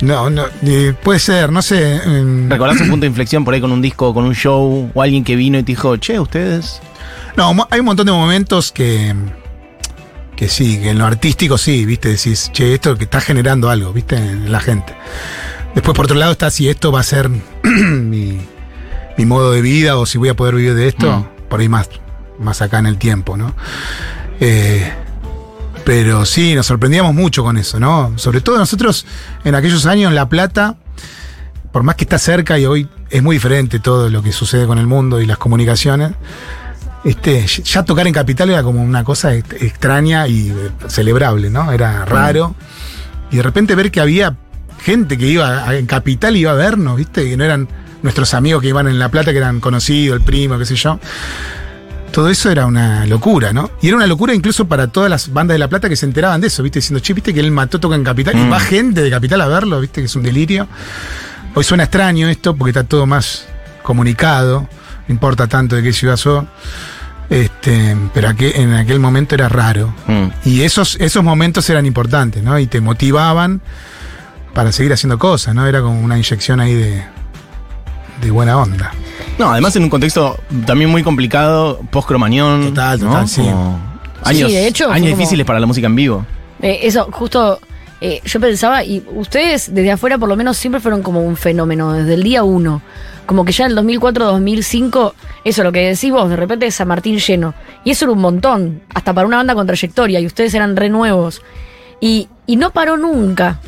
No, 0.00 0.30
no, 0.30 0.44
eh, 0.62 0.94
puede 1.02 1.18
ser, 1.18 1.50
no 1.50 1.62
sé. 1.62 1.96
em, 1.96 2.48
¿Recordás 2.48 2.80
un 2.80 2.88
punto 2.90 3.02
de 3.02 3.08
inflexión 3.08 3.44
por 3.44 3.54
ahí 3.54 3.60
con 3.60 3.72
un 3.72 3.82
disco, 3.82 4.12
con 4.14 4.24
un 4.24 4.34
show, 4.34 4.90
o 4.92 5.02
alguien 5.02 5.24
que 5.24 5.34
vino 5.34 5.58
y 5.58 5.62
te 5.62 5.72
dijo, 5.72 5.96
che, 5.96 6.20
ustedes? 6.20 6.80
No, 7.36 7.54
hay 7.70 7.80
un 7.80 7.86
montón 7.86 8.06
de 8.06 8.12
momentos 8.12 8.72
que. 8.72 9.14
Que 10.38 10.48
sí, 10.48 10.78
que 10.80 10.90
en 10.90 10.98
lo 10.98 11.04
artístico 11.04 11.58
sí, 11.58 11.84
viste, 11.84 12.10
decís, 12.10 12.50
che, 12.52 12.72
esto 12.72 12.96
que 12.96 13.04
está 13.04 13.20
generando 13.20 13.68
algo, 13.70 13.92
viste, 13.92 14.14
en 14.14 14.52
la 14.52 14.60
gente. 14.60 14.94
Después, 15.74 15.96
por 15.96 16.04
otro 16.04 16.16
lado, 16.16 16.30
está 16.30 16.48
si 16.50 16.68
esto 16.68 16.92
va 16.92 17.00
a 17.00 17.02
ser 17.02 17.28
mi, 17.64 18.38
mi 19.16 19.26
modo 19.26 19.50
de 19.50 19.60
vida 19.60 19.96
o 19.98 20.06
si 20.06 20.16
voy 20.16 20.28
a 20.28 20.34
poder 20.34 20.54
vivir 20.54 20.74
de 20.74 20.86
esto, 20.88 21.10
Mm. 21.10 21.48
por 21.48 21.58
ahí 21.60 21.68
más, 21.68 21.88
más 22.38 22.62
acá 22.62 22.78
en 22.78 22.86
el 22.86 22.98
tiempo, 22.98 23.36
¿no? 23.36 23.52
Eh, 24.38 24.92
pero 25.84 26.24
sí, 26.24 26.54
nos 26.54 26.66
sorprendíamos 26.66 27.14
mucho 27.14 27.42
con 27.42 27.56
eso, 27.58 27.80
¿no? 27.80 28.12
Sobre 28.16 28.40
todo 28.40 28.58
nosotros 28.58 29.06
en 29.44 29.56
aquellos 29.56 29.86
años, 29.86 30.12
La 30.12 30.28
Plata, 30.28 30.76
por 31.72 31.82
más 31.82 31.96
que 31.96 32.04
está 32.04 32.18
cerca 32.18 32.58
y 32.60 32.66
hoy 32.66 32.88
es 33.10 33.22
muy 33.24 33.36
diferente 33.36 33.80
todo 33.80 34.08
lo 34.08 34.22
que 34.22 34.30
sucede 34.32 34.66
con 34.66 34.78
el 34.78 34.86
mundo 34.86 35.20
y 35.20 35.26
las 35.26 35.38
comunicaciones, 35.38 36.12
este, 37.04 37.46
ya 37.46 37.82
tocar 37.84 38.06
en 38.06 38.12
Capital 38.12 38.50
era 38.50 38.62
como 38.62 38.82
una 38.82 39.04
cosa 39.04 39.34
ex- 39.34 39.62
extraña 39.62 40.26
y 40.28 40.50
eh, 40.50 40.70
celebrable, 40.88 41.50
¿no? 41.50 41.70
Era 41.72 42.04
raro. 42.04 42.54
Y 43.30 43.36
de 43.36 43.42
repente 43.42 43.74
ver 43.74 43.90
que 43.90 44.00
había 44.00 44.36
gente 44.82 45.16
que 45.18 45.26
iba 45.26 45.68
a- 45.68 45.76
en 45.76 45.86
Capital 45.86 46.36
y 46.36 46.40
iba 46.40 46.52
a 46.52 46.54
vernos, 46.54 46.96
¿viste? 46.96 47.24
Que 47.28 47.36
no 47.36 47.44
eran 47.44 47.68
nuestros 48.02 48.32
amigos 48.34 48.62
que 48.62 48.68
iban 48.68 48.86
en 48.88 48.98
La 48.98 49.10
Plata, 49.10 49.32
que 49.32 49.38
eran 49.38 49.60
conocidos, 49.60 50.16
el 50.18 50.24
primo, 50.24 50.58
qué 50.58 50.64
sé 50.66 50.76
yo. 50.76 50.98
Todo 52.12 52.30
eso 52.30 52.50
era 52.50 52.64
una 52.66 53.04
locura, 53.06 53.52
¿no? 53.52 53.70
Y 53.82 53.88
era 53.88 53.96
una 53.96 54.06
locura 54.06 54.34
incluso 54.34 54.66
para 54.66 54.86
todas 54.88 55.10
las 55.10 55.32
bandas 55.32 55.54
de 55.56 55.58
La 55.58 55.68
Plata 55.68 55.88
que 55.88 55.96
se 55.96 56.06
enteraban 56.06 56.40
de 56.40 56.46
eso, 56.46 56.62
¿viste? 56.62 56.78
Diciendo, 56.78 57.00
che, 57.00 57.12
¿viste 57.12 57.34
que 57.34 57.40
él 57.40 57.50
mató, 57.50 57.78
toca 57.78 57.96
en 57.96 58.02
Capital? 58.04 58.34
Y 58.36 58.40
Mm. 58.40 58.52
va 58.52 58.60
gente 58.60 59.02
de 59.02 59.10
Capital 59.10 59.40
a 59.42 59.46
verlo, 59.48 59.80
¿viste? 59.80 60.00
Que 60.00 60.06
es 60.06 60.16
un 60.16 60.22
delirio. 60.22 60.66
Hoy 61.54 61.64
suena 61.64 61.84
extraño 61.84 62.28
esto 62.28 62.56
porque 62.56 62.70
está 62.70 62.84
todo 62.84 63.04
más 63.06 63.44
comunicado, 63.82 64.68
importa 65.08 65.46
tanto 65.46 65.76
de 65.76 65.82
qué 65.82 65.92
ciudad 65.92 66.16
sos. 66.16 66.44
Este, 67.30 67.94
pero 68.14 68.28
aquel- 68.28 68.54
en 68.56 68.74
aquel 68.74 69.00
momento 69.00 69.34
era 69.34 69.48
raro. 69.48 69.92
Mm. 70.06 70.28
Y 70.48 70.62
esos, 70.62 70.96
esos 71.00 71.22
momentos 71.22 71.68
eran 71.68 71.84
importantes, 71.84 72.42
¿no? 72.42 72.58
Y 72.58 72.66
te 72.66 72.80
motivaban 72.80 73.60
para 74.54 74.72
seguir 74.72 74.92
haciendo 74.92 75.18
cosas, 75.18 75.54
¿no? 75.54 75.66
Era 75.66 75.82
como 75.82 76.00
una 76.00 76.16
inyección 76.16 76.58
ahí 76.60 76.72
de, 76.74 77.04
de 78.22 78.30
buena 78.30 78.56
onda. 78.56 78.92
No, 79.38 79.50
además 79.50 79.76
en 79.76 79.84
un 79.84 79.90
contexto 79.90 80.38
también 80.66 80.90
muy 80.90 81.02
complicado, 81.02 81.80
post-cromañón. 81.90 82.68
Total, 82.70 82.98
¿no? 83.00 83.06
total, 83.08 83.28
sí. 83.28 83.42
Años, 84.24 84.50
Sí, 84.50 84.56
de 84.56 84.66
hecho, 84.66 84.86
fue 84.86 84.94
años 84.94 85.10
como- 85.10 85.18
difíciles 85.18 85.46
para 85.46 85.60
la 85.60 85.66
música 85.66 85.86
en 85.86 85.94
vivo. 85.96 86.26
Eh, 86.62 86.80
eso, 86.82 87.08
justo 87.12 87.60
eh, 88.00 88.20
yo 88.24 88.40
pensaba, 88.40 88.84
y 88.84 89.04
ustedes 89.14 89.74
desde 89.74 89.90
afuera 89.90 90.18
por 90.18 90.28
lo 90.28 90.36
menos 90.36 90.56
siempre 90.56 90.80
fueron 90.80 91.02
como 91.02 91.22
un 91.22 91.36
fenómeno, 91.36 91.92
desde 91.92 92.14
el 92.14 92.22
día 92.22 92.44
uno. 92.44 92.82
Como 93.26 93.44
que 93.44 93.52
ya 93.52 93.66
en 93.66 93.72
el 93.72 93.78
2004-2005, 93.78 95.12
eso 95.44 95.64
lo 95.64 95.72
que 95.72 95.88
decís 95.88 96.10
vos, 96.10 96.30
de 96.30 96.36
repente 96.36 96.70
San 96.70 96.88
Martín 96.88 97.18
lleno. 97.18 97.54
Y 97.84 97.90
eso 97.90 98.04
era 98.04 98.12
un 98.12 98.20
montón, 98.20 98.82
hasta 98.94 99.12
para 99.12 99.26
una 99.26 99.38
banda 99.38 99.54
con 99.54 99.66
trayectoria, 99.66 100.20
y 100.20 100.26
ustedes 100.26 100.54
eran 100.54 100.76
re 100.76 100.88
nuevos. 100.88 101.42
Y, 102.00 102.28
y 102.46 102.56
no 102.56 102.70
paró 102.70 102.96
nunca. 102.96 103.60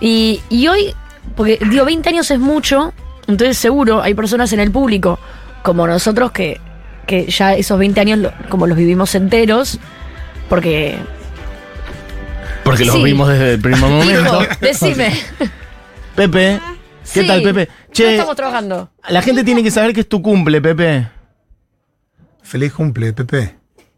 Y, 0.00 0.40
y 0.50 0.66
hoy, 0.66 0.94
porque 1.36 1.58
digo, 1.70 1.84
20 1.84 2.08
años 2.08 2.30
es 2.30 2.40
mucho, 2.40 2.92
entonces 3.28 3.56
seguro 3.56 4.02
hay 4.02 4.14
personas 4.14 4.52
en 4.52 4.60
el 4.60 4.72
público, 4.72 5.18
como 5.62 5.86
nosotros, 5.86 6.32
que, 6.32 6.60
que 7.06 7.26
ya 7.26 7.54
esos 7.54 7.78
20 7.78 8.00
años 8.00 8.32
como 8.48 8.66
los 8.66 8.76
vivimos 8.76 9.14
enteros, 9.14 9.78
porque 10.48 10.98
Porque 12.64 12.84
los 12.84 12.94
Sí. 12.96 13.02
vimos 13.02 13.28
desde 13.28 13.54
el 13.54 13.60
primer 13.60 13.80
momento. 13.80 14.40
Digo, 14.40 14.40
decime. 14.60 15.12
Pepe, 16.14 16.60
¿qué 17.12 17.20
Sí, 17.22 17.26
tal, 17.26 17.42
Pepe? 17.42 17.68
no 17.68 17.92
Che, 17.92 18.12
estamos 18.12 18.36
trabajando. 18.36 18.90
la 19.08 19.22
gente 19.22 19.44
tiene 19.44 19.62
que 19.62 19.70
saber 19.70 19.92
que 19.94 20.00
es 20.00 20.08
tu 20.08 20.20
cumple, 20.22 20.60
Pepe. 20.60 21.08
Feliz 22.42 22.72
cumple, 22.72 23.12
Pepe. 23.12 23.56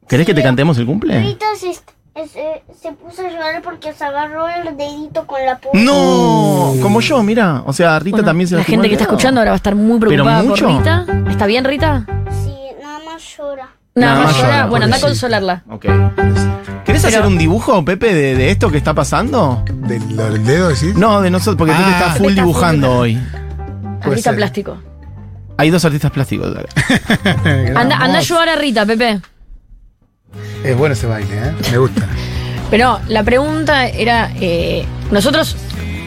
¿Querés 0.09 0.27
que 0.27 0.35
te 0.35 0.43
cantemos 0.43 0.79
el 0.79 0.87
cumple? 0.87 1.19
Rita 1.21 1.47
se, 1.59 1.71
eh, 2.15 2.63
se 2.81 2.93
puso 2.93 3.23
a 3.27 3.31
llorar 3.31 3.63
porque 3.63 3.93
se 3.93 4.05
agarró 4.05 4.47
el 4.49 4.77
dedito 4.77 5.27
con 5.27 5.45
la 5.45 5.59
punta. 5.59 5.79
No, 5.79 6.75
como 6.83 7.01
yo, 7.01 7.23
mira. 7.23 7.63
O 7.67 7.73
sea, 7.73 7.99
Rita 7.99 8.17
Bueno, 8.19 8.27
también 8.27 8.49
se 8.49 8.57
la 8.57 8.65
gente 8.65 8.87
que 8.89 8.95
está 8.95 9.05
escuchando 9.05 9.41
ahora 9.41 9.51
va 9.53 9.55
a 9.55 9.57
estar 9.57 9.75
muy 9.75 9.99
preocupada 9.99 10.41
por 10.43 10.51
mucho. 10.51 10.69
Rita. 10.79 11.07
¿Está 11.31 11.47
bien, 11.47 11.65
Rita? 11.65 12.07
Sí, 12.45 12.55
nada 12.81 13.01
más 13.05 13.23
llora. 13.37 13.69
Nada, 13.95 14.15
Nada 14.15 14.25
más 14.25 14.33
más 14.33 14.37
llora. 14.37 14.49
llora, 14.57 14.67
Bueno, 14.67 14.85
anda 14.87 14.97
a 14.97 15.01
consolarla. 15.01 15.63
Ok. 15.71 15.83
¿Querés 16.85 17.03
Pero- 17.03 17.09
hacer 17.19 17.27
un 17.27 17.39
dibujo, 17.39 17.85
Pepe, 17.85 18.13
de, 18.15 18.35
de 18.35 18.51
esto 18.51 18.71
que 18.71 18.79
está 18.79 18.93
pasando? 18.95 19.65
¿Del, 19.73 20.17
lo 20.17 20.31
del 20.31 20.45
dedo 20.45 20.69
decís? 20.69 20.95
No, 20.97 21.21
de 21.23 21.31
nosotros, 21.31 21.57
porque 21.57 21.73
Pepe 21.73 21.85
Ah. 21.87 21.91
está 21.93 22.05
full 22.07 22.11
Pepe 22.11 22.15
está 22.15 22.25
full 22.25 22.35
dibujando 22.35 22.91
hoy. 22.99 23.15
Puede 23.15 24.05
Artista 24.11 24.31
ser. 24.31 24.37
plástico. 24.37 24.77
Hay 25.57 25.71
dos 25.71 25.85
artistas 25.85 26.11
plásticos. 26.11 26.49
Anda, 27.77 27.97
anda 27.97 28.17
a 28.17 28.19
ayudar 28.19 28.49
a 28.49 28.57
Rita, 28.57 28.85
Pepe. 28.85 29.21
Es 30.65 30.77
bueno 30.77 30.95
ese 30.95 31.07
baile, 31.07 31.29
¿eh? 31.33 31.53
Me 31.71 31.79
gusta. 31.79 32.07
Pero 32.71 32.99
la 33.09 33.23
pregunta 33.23 33.87
era, 33.87 34.31
eh, 34.41 34.85
nosotros 35.13 35.57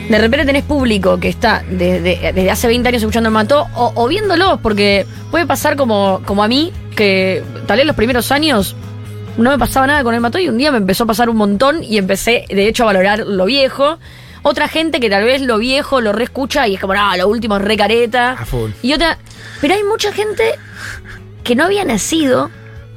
de 0.10 0.18
repente 0.18 0.46
tenés 0.46 0.64
público 0.64 1.20
que 1.20 1.30
está 1.30 1.64
desde, 1.70 2.32
desde 2.34 2.52
hace 2.52 2.68
20 2.68 2.88
años 2.90 3.02
escuchando 3.02 3.30
el 3.30 3.34
mató 3.34 3.68
o, 3.76 3.92
o 3.96 4.08
viéndolos, 4.08 4.60
porque 4.62 5.06
puede 5.32 5.46
pasar 5.46 5.76
como, 5.76 6.22
como 6.26 6.44
a 6.44 6.48
mí, 6.48 6.72
que 6.96 7.44
tal 7.66 7.78
vez 7.78 7.86
los 7.86 7.96
primeros 7.96 8.32
años 8.32 8.76
no 9.38 9.52
me 9.52 9.60
pasaba 9.60 9.88
nada 9.88 10.04
con 10.04 10.16
el 10.16 10.22
mató 10.22 10.40
y 10.40 10.50
un 10.50 10.58
día 10.58 10.72
me 10.72 10.78
empezó 10.78 11.04
a 11.04 11.08
pasar 11.08 11.30
un 11.30 11.38
montón 11.38 11.84
y 11.84 11.98
empecé 11.98 12.46
de 12.50 12.68
hecho 12.68 12.84
a 12.84 12.88
valorar 12.88 13.20
lo 13.20 13.46
viejo. 13.46 14.00
Otra 14.44 14.68
gente 14.68 15.00
que 15.00 15.10
tal 15.10 15.24
vez 15.26 15.42
lo 15.42 15.58
viejo 15.58 16.02
lo 16.02 16.14
reescucha 16.14 16.68
y 16.68 16.76
es 16.76 16.82
como, 16.82 16.94
no, 16.94 17.16
lo 17.18 17.28
último 17.28 17.58
es 17.58 17.62
re 17.62 17.78
careta. 17.78 18.32
A 18.32 18.46
full. 18.46 18.72
Y 18.82 18.94
otra, 18.94 19.18
pero 19.62 19.74
hay 19.74 19.84
mucha 19.84 20.12
gente 20.12 20.56
que 21.44 21.56
no 21.56 21.66
había 21.66 21.86
nacido 21.86 22.50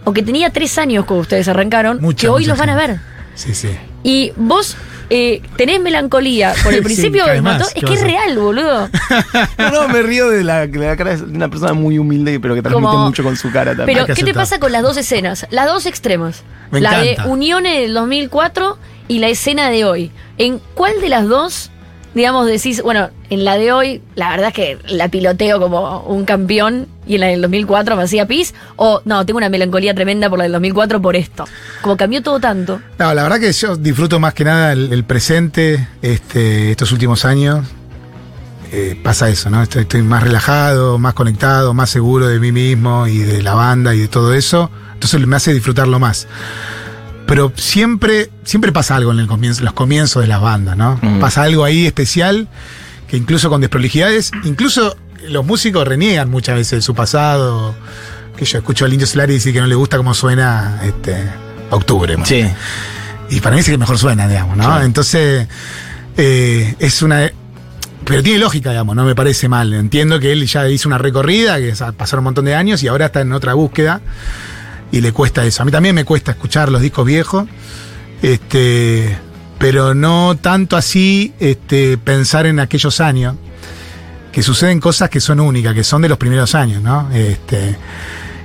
o 0.04 0.12
que 0.12 0.22
tenía 0.22 0.50
tres 0.50 0.78
años 0.78 1.04
cuando 1.04 1.22
ustedes 1.22 1.48
arrancaron, 1.48 2.00
Mucha, 2.00 2.22
que 2.22 2.28
hoy 2.28 2.42
mucha 2.42 2.50
los 2.50 2.58
van 2.58 2.70
a 2.70 2.76
ver. 2.76 3.00
Sí, 3.34 3.54
sí. 3.54 3.70
Y 4.02 4.32
vos 4.36 4.76
eh, 5.10 5.42
tenés 5.56 5.80
melancolía 5.80 6.54
por 6.62 6.72
el 6.72 6.82
principio 6.84 7.26
del 7.26 7.42
mató. 7.42 7.64
Es 7.66 7.74
¿qué 7.74 7.80
que 7.82 7.94
es 7.94 8.00
real, 8.02 8.38
boludo. 8.38 8.88
No, 9.58 9.70
no, 9.70 9.88
me 9.88 10.02
río 10.02 10.28
de 10.30 10.42
la, 10.44 10.66
de 10.66 10.78
la 10.78 10.96
cara 10.96 11.16
de 11.16 11.22
una 11.24 11.48
persona 11.48 11.72
muy 11.74 11.98
humilde, 11.98 12.40
pero 12.40 12.54
que 12.54 12.62
transmite 12.62 12.90
Como- 12.90 13.06
mucho 13.06 13.22
con 13.22 13.36
su 13.36 13.50
cara 13.52 13.74
también. 13.76 13.98
Pero, 14.06 14.14
¿qué 14.14 14.24
te 14.24 14.32
pasa 14.34 14.58
con 14.58 14.72
las 14.72 14.82
dos 14.82 14.96
escenas? 14.96 15.46
Las 15.50 15.66
dos 15.66 15.84
extremos. 15.86 16.42
Me 16.70 16.80
la 16.80 17.02
encanta. 17.02 17.24
de 17.24 17.28
Unione 17.28 17.80
del 17.82 17.92
2004 17.94 18.78
y 19.08 19.18
la 19.18 19.28
escena 19.28 19.68
de 19.70 19.84
hoy. 19.84 20.10
¿En 20.38 20.60
cuál 20.74 21.00
de 21.00 21.08
las 21.08 21.26
dos, 21.28 21.70
digamos, 22.14 22.46
decís, 22.46 22.80
bueno, 22.82 23.10
en 23.28 23.44
la 23.44 23.56
de 23.58 23.72
hoy, 23.72 24.02
la 24.14 24.30
verdad 24.30 24.48
es 24.48 24.54
que 24.54 24.78
la 24.86 25.08
piloteo 25.08 25.60
como 25.60 26.00
un 26.02 26.24
campeón 26.24 26.86
y 27.10 27.16
en 27.16 27.20
la 27.22 27.26
del 27.26 27.42
2004 27.42 27.96
me 27.96 28.04
hacía 28.04 28.26
pis? 28.26 28.54
O 28.76 29.02
no, 29.04 29.26
tengo 29.26 29.38
una 29.38 29.48
melancolía 29.48 29.92
tremenda 29.94 30.30
por 30.30 30.38
la 30.38 30.44
del 30.44 30.52
2004 30.52 31.02
por 31.02 31.16
esto. 31.16 31.44
Como 31.82 31.96
cambió 31.96 32.22
todo 32.22 32.38
tanto. 32.38 32.80
No, 33.00 33.12
la 33.12 33.24
verdad 33.24 33.40
que 33.40 33.52
yo 33.52 33.76
disfruto 33.76 34.20
más 34.20 34.32
que 34.32 34.44
nada 34.44 34.72
el, 34.72 34.92
el 34.92 35.02
presente, 35.02 35.88
este, 36.02 36.70
estos 36.70 36.92
últimos 36.92 37.24
años. 37.24 37.66
Eh, 38.70 38.96
pasa 39.02 39.28
eso, 39.28 39.50
¿no? 39.50 39.60
Estoy, 39.60 39.82
estoy 39.82 40.02
más 40.02 40.22
relajado, 40.22 41.00
más 41.00 41.14
conectado, 41.14 41.74
más 41.74 41.90
seguro 41.90 42.28
de 42.28 42.38
mí 42.38 42.52
mismo 42.52 43.08
y 43.08 43.18
de 43.18 43.42
la 43.42 43.54
banda 43.54 43.92
y 43.92 43.98
de 43.98 44.08
todo 44.08 44.32
eso. 44.32 44.70
Entonces 44.94 45.26
me 45.26 45.34
hace 45.34 45.52
disfrutarlo 45.52 45.98
más. 45.98 46.28
Pero 47.26 47.52
siempre, 47.56 48.30
siempre 48.44 48.70
pasa 48.70 48.94
algo 48.94 49.10
en 49.10 49.18
el 49.18 49.26
comienzo, 49.26 49.64
los 49.64 49.72
comienzos 49.72 50.22
de 50.22 50.28
las 50.28 50.40
bandas, 50.40 50.76
¿no? 50.76 51.00
Mm. 51.02 51.18
Pasa 51.18 51.42
algo 51.42 51.64
ahí 51.64 51.86
especial 51.86 52.46
que 53.08 53.16
incluso 53.16 53.50
con 53.50 53.60
desprolijidades, 53.60 54.30
incluso 54.44 54.96
los 55.28 55.44
músicos 55.44 55.86
reniegan 55.86 56.30
muchas 56.30 56.56
veces 56.56 56.70
de 56.78 56.82
su 56.82 56.94
pasado. 56.94 57.74
Que 58.36 58.44
yo 58.44 58.58
escucho 58.58 58.84
al 58.86 58.92
Indio 58.92 59.06
Solari 59.06 59.34
decir 59.34 59.52
que 59.52 59.60
no 59.60 59.66
le 59.66 59.74
gusta 59.74 59.96
cómo 59.98 60.14
suena 60.14 60.80
este, 60.84 61.24
Octubre. 61.70 62.16
Sí. 62.24 62.44
Y 63.28 63.40
para 63.40 63.54
mí 63.54 63.60
es 63.60 63.68
el 63.68 63.74
que 63.74 63.78
mejor 63.78 63.98
suena, 63.98 64.26
digamos, 64.26 64.56
¿no? 64.56 64.64
Claro. 64.64 64.84
Entonces, 64.84 65.46
eh, 66.16 66.74
es 66.78 67.02
una. 67.02 67.30
Pero 68.04 68.22
tiene 68.22 68.38
lógica, 68.38 68.70
digamos, 68.70 68.96
no 68.96 69.04
me 69.04 69.14
parece 69.14 69.48
mal. 69.48 69.72
Entiendo 69.74 70.18
que 70.18 70.32
él 70.32 70.46
ya 70.46 70.66
hizo 70.68 70.88
una 70.88 70.98
recorrida, 70.98 71.58
que 71.58 71.74
sa- 71.76 71.92
pasaron 71.92 72.20
un 72.22 72.24
montón 72.24 72.46
de 72.46 72.54
años 72.54 72.82
y 72.82 72.88
ahora 72.88 73.06
está 73.06 73.20
en 73.20 73.32
otra 73.32 73.54
búsqueda. 73.54 74.00
Y 74.90 75.00
le 75.02 75.12
cuesta 75.12 75.44
eso. 75.44 75.62
A 75.62 75.64
mí 75.66 75.70
también 75.70 75.94
me 75.94 76.04
cuesta 76.04 76.32
escuchar 76.32 76.70
los 76.72 76.80
discos 76.80 77.04
viejos. 77.06 77.46
Este. 78.22 79.16
Pero 79.58 79.94
no 79.94 80.36
tanto 80.40 80.76
así 80.78 81.34
este, 81.38 81.98
pensar 81.98 82.46
en 82.46 82.58
aquellos 82.60 83.00
años. 83.00 83.36
Que 84.32 84.42
suceden 84.42 84.80
cosas 84.80 85.10
que 85.10 85.20
son 85.20 85.40
únicas, 85.40 85.74
que 85.74 85.84
son 85.84 86.02
de 86.02 86.08
los 86.08 86.18
primeros 86.18 86.54
años, 86.54 86.82
¿no? 86.82 87.10
Este, 87.12 87.76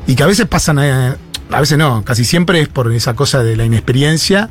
y 0.08 0.16
que 0.16 0.24
a 0.24 0.28
veces 0.28 0.48
pasan. 0.48 0.80
eh, 0.80 1.16
a 1.52 1.60
veces 1.60 1.78
no, 1.78 2.04
casi 2.04 2.26
siempre 2.26 2.60
es 2.60 2.68
por 2.68 2.92
esa 2.92 3.14
cosa 3.14 3.44
de 3.44 3.56
la 3.56 3.66
inexperiencia, 3.66 4.50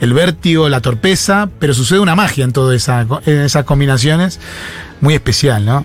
el 0.00 0.14
vértigo, 0.14 0.68
la 0.68 0.80
torpeza, 0.80 1.50
pero 1.58 1.74
sucede 1.74 2.00
una 2.00 2.16
magia 2.16 2.44
en 2.44 2.52
todas 2.52 2.76
esa, 2.76 3.06
esas 3.26 3.64
combinaciones, 3.64 4.40
muy 5.00 5.14
especial, 5.14 5.64
¿no? 5.66 5.84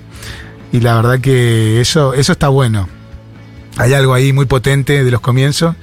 Y 0.71 0.79
la 0.79 0.95
verdad 0.95 1.19
que 1.19 1.81
eso, 1.81 2.13
eso 2.13 2.31
está 2.31 2.47
bueno. 2.47 2.87
Hay 3.77 3.93
algo 3.93 4.13
ahí 4.13 4.33
muy 4.33 4.45
potente 4.45 5.03
de 5.03 5.11
los 5.11 5.21
comienzos. 5.21 5.75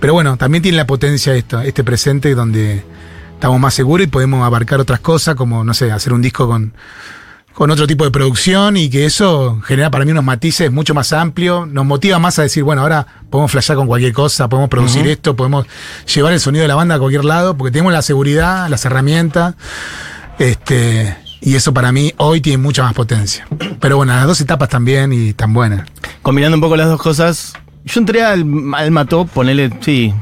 Pero 0.00 0.12
bueno, 0.12 0.36
también 0.36 0.62
tiene 0.62 0.76
la 0.76 0.86
potencia 0.86 1.34
esto, 1.34 1.60
este 1.60 1.82
presente 1.82 2.34
donde 2.34 2.84
estamos 3.32 3.58
más 3.60 3.74
seguros 3.74 4.06
y 4.06 4.10
podemos 4.10 4.44
abarcar 4.44 4.80
otras 4.80 5.00
cosas, 5.00 5.34
como, 5.34 5.64
no 5.64 5.72
sé, 5.72 5.90
hacer 5.92 6.12
un 6.12 6.20
disco 6.20 6.46
con, 6.46 6.74
con 7.54 7.70
otro 7.70 7.86
tipo 7.86 8.04
de 8.04 8.10
producción 8.10 8.76
y 8.76 8.90
que 8.90 9.06
eso 9.06 9.60
genera 9.64 9.90
para 9.90 10.04
mí 10.04 10.10
unos 10.10 10.24
matices 10.24 10.72
mucho 10.72 10.92
más 10.92 11.12
amplios, 11.12 11.68
nos 11.68 11.86
motiva 11.86 12.18
más 12.18 12.38
a 12.40 12.42
decir, 12.42 12.64
bueno, 12.64 12.82
ahora 12.82 13.06
podemos 13.30 13.52
flashear 13.52 13.78
con 13.78 13.86
cualquier 13.86 14.12
cosa, 14.12 14.48
podemos 14.48 14.68
producir 14.68 15.06
esto, 15.06 15.36
podemos 15.36 15.66
llevar 16.12 16.32
el 16.32 16.40
sonido 16.40 16.62
de 16.62 16.68
la 16.68 16.74
banda 16.74 16.96
a 16.96 16.98
cualquier 16.98 17.24
lado, 17.24 17.56
porque 17.56 17.70
tenemos 17.70 17.92
la 17.92 18.02
seguridad, 18.02 18.68
las 18.68 18.84
herramientas, 18.84 19.54
este, 20.40 21.16
y 21.40 21.54
eso 21.54 21.72
para 21.72 21.92
mí 21.92 22.12
hoy 22.16 22.40
tiene 22.40 22.58
mucha 22.58 22.82
más 22.82 22.92
potencia. 22.92 23.46
Pero 23.80 23.98
bueno, 23.98 24.14
las 24.14 24.26
dos 24.26 24.40
etapas 24.40 24.68
también 24.68 25.12
y 25.12 25.32
tan 25.32 25.54
buenas. 25.54 25.88
Combinando 26.22 26.56
un 26.56 26.60
poco 26.60 26.76
las 26.76 26.88
dos 26.88 27.00
cosas, 27.00 27.52
yo 27.84 28.00
entré 28.00 28.24
al, 28.24 28.44
al 28.74 28.90
Mató, 28.90 29.26
ponele, 29.26 29.70
sí, 29.80 30.12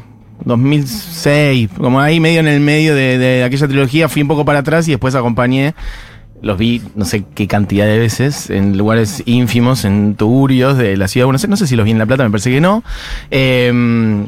2006, 0.45 1.71
como 1.79 1.99
ahí 1.99 2.21
medio 2.21 2.41
en 2.41 2.49
el 2.49 2.61
medio 2.61 2.95
de, 2.95 3.17
de 3.17 3.45
aquella 3.45 3.69
trilogía, 3.69 4.11
fui 4.11 4.21
un 4.21 4.29
poco 4.29 4.45
para 4.45 4.59
atrás 4.59 4.87
y 4.87 4.91
después 4.91 5.15
acompañé. 5.15 5.75
Los 6.43 6.59
vi 6.59 6.83
no 6.97 7.05
sé 7.05 7.25
qué 7.35 7.47
cantidad 7.47 7.87
de 7.87 7.99
veces 7.99 8.51
en 8.51 8.77
lugares 8.77 9.23
ínfimos, 9.27 9.85
en 9.85 10.17
tuburios 10.17 10.77
de 10.77 10.97
la 10.97 11.07
ciudad 11.09 11.23
de 11.23 11.27
Buenos 11.27 11.43
Aires. 11.43 11.51
No 11.51 11.57
sé 11.57 11.67
si 11.69 11.77
los 11.77 11.85
vi 11.85 11.93
en 11.93 11.99
La 11.99 12.07
Plata, 12.07 12.25
me 12.25 12.31
parece 12.31 12.51
que 12.51 12.61
no. 12.61 12.83
Eh, 13.31 13.73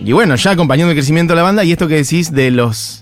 y 0.04 0.12
bueno, 0.12 0.36
ya 0.36 0.52
acompañando 0.52 0.92
el 0.92 0.96
crecimiento 0.96 1.32
de 1.32 1.36
la 1.38 1.42
banda 1.42 1.64
y 1.64 1.72
esto 1.72 1.88
que 1.88 1.96
decís 1.96 2.32
de 2.32 2.50
los 2.52 3.00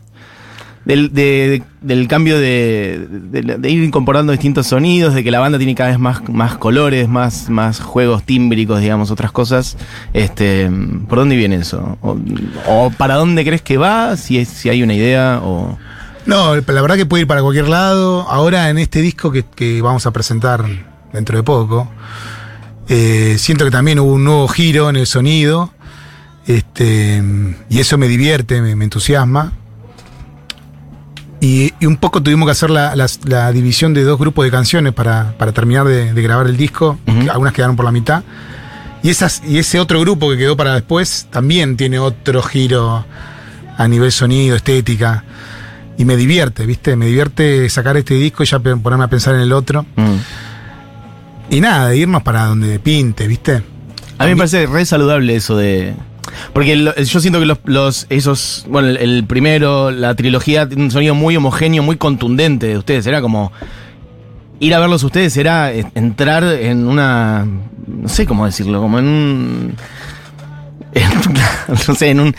del, 0.84 1.12
de- 1.12 1.62
del 1.80 2.08
cambio 2.08 2.38
de, 2.40 3.06
de- 3.30 3.42
de 3.58 3.70
ir 3.70 3.84
incorporando 3.84 4.32
distintos 4.32 4.66
sonidos, 4.66 5.14
de 5.14 5.22
que 5.22 5.30
la 5.30 5.38
banda 5.38 5.56
tiene 5.58 5.74
cada 5.76 5.90
vez 5.90 5.98
más, 5.98 6.28
más 6.28 6.56
colores, 6.56 7.08
más, 7.08 7.48
más 7.50 7.78
juegos 7.80 8.24
tímbricos, 8.24 8.80
digamos, 8.80 9.10
otras 9.12 9.30
cosas. 9.30 9.76
Este, 10.12 10.68
¿Por 11.08 11.18
dónde 11.18 11.36
viene 11.36 11.56
eso? 11.56 11.98
O, 12.00 12.16
o 12.66 12.90
para 12.90 13.14
dónde 13.14 13.44
crees 13.44 13.62
que 13.62 13.76
va? 13.76 14.16
Si, 14.16 14.38
es, 14.38 14.48
si 14.48 14.70
hay 14.70 14.82
una 14.82 14.94
idea 14.94 15.40
o... 15.44 15.78
No, 16.26 16.54
la 16.54 16.82
verdad 16.82 16.96
que 16.96 17.06
puede 17.06 17.22
ir 17.22 17.26
para 17.26 17.42
cualquier 17.42 17.68
lado. 17.68 18.22
Ahora 18.28 18.70
en 18.70 18.78
este 18.78 19.00
disco 19.00 19.32
que, 19.32 19.44
que 19.44 19.82
vamos 19.82 20.06
a 20.06 20.12
presentar 20.12 20.64
dentro 21.12 21.36
de 21.36 21.42
poco, 21.42 21.90
eh, 22.88 23.36
siento 23.38 23.64
que 23.64 23.70
también 23.70 23.98
hubo 23.98 24.12
un 24.12 24.24
nuevo 24.24 24.48
giro 24.48 24.88
en 24.88 24.96
el 24.96 25.06
sonido. 25.06 25.72
Este, 26.46 27.22
y 27.68 27.78
eso 27.78 27.98
me 27.98 28.08
divierte, 28.08 28.60
me, 28.60 28.76
me 28.76 28.84
entusiasma. 28.84 29.52
Y, 31.40 31.74
y 31.80 31.86
un 31.86 31.96
poco 31.96 32.22
tuvimos 32.22 32.46
que 32.46 32.52
hacer 32.52 32.70
la, 32.70 33.52
división 33.52 33.94
de 33.94 34.04
dos 34.04 34.16
grupos 34.16 34.44
de 34.44 34.52
canciones 34.52 34.92
para, 34.92 35.36
para 35.38 35.50
terminar 35.50 35.86
de, 35.86 36.12
de 36.12 36.22
grabar 36.22 36.46
el 36.46 36.56
disco. 36.56 36.98
Algunas 37.30 37.52
quedaron 37.52 37.74
por 37.74 37.84
la 37.84 37.90
mitad. 37.90 38.22
Y, 39.02 39.10
esas, 39.10 39.42
y 39.44 39.58
ese 39.58 39.80
otro 39.80 40.00
grupo 40.00 40.30
que 40.30 40.38
quedó 40.38 40.56
para 40.56 40.74
después 40.74 41.26
también 41.30 41.76
tiene 41.76 41.98
otro 41.98 42.42
giro 42.42 43.04
a 43.76 43.88
nivel 43.88 44.12
sonido, 44.12 44.54
estética. 44.54 45.24
Y 46.02 46.04
me 46.04 46.16
divierte, 46.16 46.66
¿viste? 46.66 46.96
Me 46.96 47.06
divierte 47.06 47.68
sacar 47.70 47.96
este 47.96 48.14
disco 48.14 48.42
y 48.42 48.46
ya 48.46 48.58
ponerme 48.58 49.04
a 49.04 49.06
pensar 49.06 49.36
en 49.36 49.42
el 49.42 49.52
otro. 49.52 49.86
Mm. 49.94 50.16
Y 51.54 51.60
nada, 51.60 51.94
irnos 51.94 52.24
para 52.24 52.46
donde 52.46 52.80
pinte, 52.80 53.28
¿viste? 53.28 53.62
A 54.18 54.24
mí 54.24 54.30
me 54.32 54.36
parece 54.36 54.66
re 54.66 54.84
saludable 54.84 55.36
eso 55.36 55.56
de. 55.56 55.94
Porque 56.52 56.74
lo- 56.74 56.92
yo 56.96 57.20
siento 57.20 57.38
que 57.38 57.46
los, 57.46 57.58
los- 57.66 58.06
esos. 58.10 58.66
Bueno, 58.68 58.88
el, 58.88 58.96
el 58.96 59.24
primero, 59.28 59.92
la 59.92 60.16
trilogía, 60.16 60.66
tiene 60.66 60.82
un 60.82 60.90
sonido 60.90 61.14
muy 61.14 61.36
homogéneo, 61.36 61.84
muy 61.84 61.94
contundente 61.98 62.66
de 62.66 62.78
ustedes. 62.78 63.06
Era 63.06 63.20
como. 63.20 63.52
Ir 64.58 64.74
a 64.74 64.80
verlos 64.80 65.04
ustedes 65.04 65.36
era 65.36 65.72
entrar 65.72 66.42
en 66.42 66.88
una. 66.88 67.46
No 67.86 68.08
sé 68.08 68.26
cómo 68.26 68.44
decirlo, 68.44 68.80
como 68.80 68.98
en 68.98 69.04
un. 69.06 69.74
en 70.94 71.10
una- 71.30 71.50
no 71.86 71.94
sé, 71.94 72.10
en 72.10 72.18
un. 72.18 72.34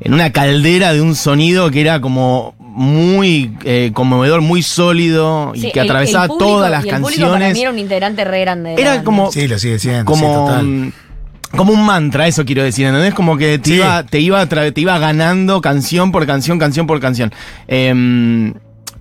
En 0.00 0.12
una 0.12 0.30
caldera 0.30 0.92
de 0.92 1.00
un 1.00 1.14
sonido 1.16 1.70
que 1.70 1.80
era 1.80 2.00
como 2.02 2.54
muy 2.78 3.52
eh, 3.64 3.90
conmovedor, 3.92 4.40
muy 4.40 4.62
sólido 4.62 5.52
y 5.54 5.60
Sí, 5.62 5.70
que 5.72 5.80
el- 5.80 5.86
atravesaba 5.86 6.24
el 6.24 6.28
público- 6.28 6.44
todas 6.50 6.70
las 6.70 6.84
y 6.84 6.88
el 6.88 6.94
para 6.94 7.02
canciones. 7.04 7.54
mí 7.54 7.60
era 7.60 7.70
un 7.70 7.78
integrante 7.78 8.24
re 8.24 8.40
grande. 8.40 8.74
Era 8.78 8.90
banda. 8.90 9.04
como, 9.04 9.32
Sí, 9.32 9.48
lo 9.48 9.58
sigue 9.58 9.78
siendo. 9.78 10.00
sí, 10.00 10.06
como, 10.06 10.46
total. 10.46 10.92
como 11.56 11.72
un 11.72 11.84
mantra, 11.84 12.26
eso 12.28 12.44
quiero 12.44 12.62
decir, 12.62 12.86
¿entendés? 12.86 13.14
Como 13.14 13.36
que 13.36 13.58
te, 13.58 13.70
Sí. 13.70 13.76
iba, 13.76 14.02
te, 14.04 14.20
iba, 14.20 14.48
tra- 14.48 14.72
te 14.72 14.80
iba 14.80 14.98
ganando 14.98 15.60
canción 15.60 16.12
por 16.12 16.24
canción, 16.26 16.58
canción 16.58 16.86
por 16.86 17.00
canción. 17.00 17.32
Em, 17.66 18.54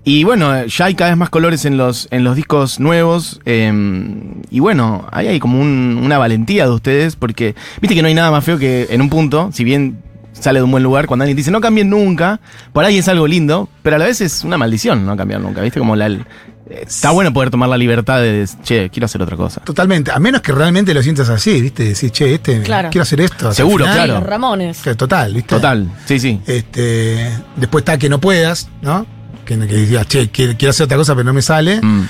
y 0.04 0.24
bueno, 0.24 0.66
ya 0.66 0.86
hay 0.86 0.96
cada 0.96 1.12
vez 1.12 1.18
más 1.18 1.30
colores 1.30 1.66
en 1.66 1.76
los, 1.78 2.08
en 2.12 2.24
los 2.24 2.36
discos 2.36 2.80
nuevos. 2.80 3.42
em, 3.46 4.42
y 4.50 4.60
bueno, 4.60 5.06
ahí 5.12 5.28
hay 5.28 5.40
como 5.40 5.60
un- 5.60 6.00
una 6.02 6.18
valentía 6.18 6.66
de 6.66 6.72
ustedes, 6.72 7.16
porque 7.16 7.54
viste 7.82 7.94
que 7.96 8.02
no 8.02 8.08
hay 8.08 8.13
nada 8.13 8.32
más 8.32 8.44
feo 8.44 8.58
que 8.58 8.88
en 8.90 9.02
un 9.02 9.10
punto, 9.10 9.50
si 9.54 9.63
bien 9.63 9.98
sale 10.39 10.60
de 10.60 10.63
un 10.63 10.71
buen 10.71 10.84
lugar, 10.84 11.08
cuando 11.08 11.23
alguien 11.23 11.36
dice 11.38 11.52
no 11.52 11.62
cambien 11.62 11.89
nunca, 11.89 12.39
por 12.73 12.84
ahí 12.86 12.97
es 12.97 13.08
algo 13.08 13.28
lindo, 13.28 13.69
pero 13.84 13.95
a 13.95 14.00
la 14.00 14.06
vez 14.06 14.21
es 14.21 14.43
una 14.43 14.58
maldición 14.58 15.06
no 15.06 15.15
cambiar 15.17 15.41
nunca, 15.41 15.62
¿viste? 15.62 15.80
Como 15.80 15.95
la... 15.95 16.06
el- 16.08 16.26
Está 16.69 17.12
bueno 17.12 17.32
poder 17.32 17.50
tomar 17.50 17.69
la 17.69 17.78
libertad 17.78 18.19
de, 18.19 18.45
che, 18.62 18.89
quiero 18.89 19.06
hacer 19.06 19.21
otra 19.21 19.38
cosa. 19.38 19.62
Totalmente. 19.62 20.12
A 20.12 20.19
menos 20.19 20.41
que 20.41 20.52
realmente 20.52 20.93
lo 20.93 21.02
sientas 21.02 21.30
así, 21.30 21.62
¿viste? 21.62 21.86
Decir, 21.86 22.12
che, 22.12 22.34
este, 22.34 22.62
Claro. 22.62 22.89
quiero 22.89 23.04
hacer 23.04 23.21
esto. 23.21 23.54
Seguro, 23.54 23.86
claro. 23.86 24.15
los 24.15 24.23
Ramones. 24.23 24.82
Total, 24.97 25.34
¿viste? 25.34 25.47
Total, 25.47 25.89
sí, 26.06 26.19
sí. 26.19 26.41
Este, 26.45 27.32
después 27.56 27.84
está 27.84 27.97
que 27.97 28.10
no 28.10 28.19
puedas, 28.19 28.67
¿no? 28.82 29.06
Que, 29.45 29.58
que 29.58 29.76
digas, 29.78 30.08
che, 30.08 30.30
quiero, 30.30 30.69
hacer 30.69 30.84
otra 30.84 30.97
cosa, 30.97 31.13
pero 31.15 31.23
no 31.23 31.32
me 31.34 31.41
sale. 31.41 31.80
Mm. 31.82 32.06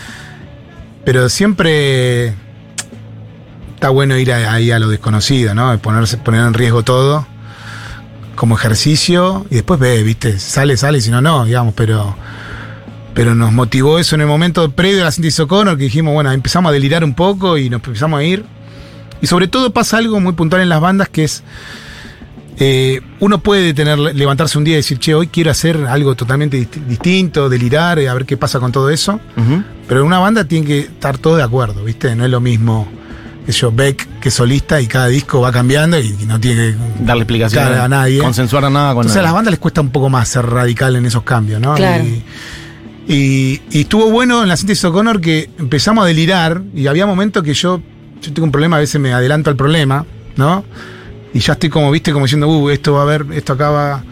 Pero 1.06 1.30
siempre 1.30 2.34
está 3.76 3.90
bueno 3.90 4.18
ir 4.18 4.32
a- 4.34 4.54
ahí 4.54 4.72
a 4.72 4.80
lo 4.80 4.88
desconocido, 4.90 5.54
¿no? 5.54 5.78
Ponerse, 5.78 6.18
poner 6.18 6.42
en 6.42 6.56
riesgo 6.56 6.82
todo 6.82 7.28
como 8.38 8.56
ejercicio 8.56 9.46
y 9.52 9.56
después 9.56 9.78
ve, 9.82 10.02
¿viste? 10.04 10.40
Sale, 10.40 10.78
sale, 10.78 11.00
y 11.00 11.02
si 11.02 11.12
no, 11.12 11.20
no, 11.22 11.44
digamos, 11.44 11.74
pero. 11.76 12.16
Pero 13.14 13.34
nos 13.34 13.52
motivó 13.52 13.98
eso 13.98 14.14
en 14.16 14.22
el 14.22 14.28
momento 14.28 14.70
previo 14.72 15.02
a 15.02 15.06
la 15.06 15.12
síntesis 15.12 15.40
O'Connor, 15.42 15.76
que 15.76 15.86
dijimos, 15.86 16.14
bueno, 16.14 16.32
empezamos 16.32 16.70
a 16.70 16.74
delirar 16.74 17.04
un 17.04 17.16
poco 17.16 17.58
y 17.58 17.68
nos 17.70 17.82
empezamos 17.84 18.20
a 18.20 18.24
ir. 18.24 18.46
Y 19.22 19.26
sobre 19.28 19.48
todo 19.48 19.74
pasa 19.74 19.98
algo 19.98 20.20
muy 20.20 20.34
puntual 20.34 20.62
en 20.62 20.70
las 20.70 20.80
bandas 20.80 21.10
que 21.10 21.24
es. 21.24 21.44
eh, 22.60 23.02
uno 23.20 23.40
puede 23.40 23.74
tener, 23.74 23.98
levantarse 23.98 24.58
un 24.58 24.64
día 24.64 24.76
y 24.76 24.78
decir, 24.78 25.00
che, 25.00 25.16
hoy 25.16 25.28
quiero 25.28 25.50
hacer 25.52 25.78
algo 25.88 26.16
totalmente 26.16 26.60
dist- 26.60 26.86
distinto, 26.88 27.50
delirar, 27.50 27.98
eh, 28.00 28.08
a 28.10 28.14
ver 28.14 28.26
qué 28.26 28.38
pasa 28.38 28.60
con 28.60 28.72
todo 28.72 28.90
eso. 28.92 29.20
Pero 29.88 30.02
en 30.02 30.06
una 30.08 30.20
banda 30.20 30.44
tiene 30.44 30.66
que 30.68 30.80
estar 30.82 31.18
todo 31.18 31.38
de 31.38 31.44
acuerdo, 31.44 31.84
¿viste? 31.84 32.16
No 32.16 32.24
es 32.26 32.30
lo 32.32 32.40
mismo 32.40 32.88
que 33.48 33.52
yo, 33.52 33.72
Beck, 33.72 34.07
que 34.22 34.32
solista 34.32 34.82
y 34.82 34.88
cada 34.88 35.08
disco 35.08 35.42
va 35.42 35.52
cambiando 35.52 36.00
y 36.00 36.12
no 36.28 36.40
tiene 36.40 36.72
que 36.74 37.04
Darle 37.04 37.24
explicación 37.24 37.64
a 37.64 37.88
nadie. 37.88 38.20
Consensuar 38.20 38.70
nada 38.72 38.94
con 38.94 39.04
Entonces 39.04 39.18
a 39.18 39.22
las 39.22 39.30
nadie. 39.30 39.36
bandas 39.36 39.52
les 39.52 39.60
cuesta 39.60 39.82
un 39.82 39.90
poco 39.92 40.10
más 40.10 40.28
ser 40.28 40.46
radical 40.46 40.96
en 40.96 41.06
esos 41.06 41.24
cambios, 41.24 41.62
¿no? 41.62 41.76
Claro. 41.76 42.04
Y, 42.04 42.24
y- 43.08 43.62
y 43.72 43.82
estuvo 43.82 44.10
bueno 44.12 44.44
en 44.44 44.50
la 44.50 44.58
síntesis 44.58 44.84
O'Connor 44.86 45.22
que 45.22 45.50
empezamos 45.60 46.04
a 46.04 46.08
delirar 46.08 46.62
y 46.76 46.88
había 46.88 47.06
momentos 47.06 47.44
que 47.44 47.54
yo, 47.54 47.82
yo 48.22 48.34
tengo 48.34 48.46
un 48.46 48.52
problema, 48.52 48.78
a 48.78 48.80
veces 48.80 49.00
me 49.00 49.14
adelanto 49.14 49.50
al 49.50 49.56
problema, 49.56 50.06
¿no? 50.36 50.66
Y 51.34 51.40
ya 51.40 51.54
estoy 51.54 51.70
como, 51.70 51.92
viste, 51.92 52.12
como 52.12 52.26
diciendo, 52.26 52.48
uh, 52.48 52.70
esto 52.70 52.94
va 52.94 53.00
a 53.02 53.04
haber, 53.04 53.26
esto 53.34 53.54
acaba. 53.54 54.04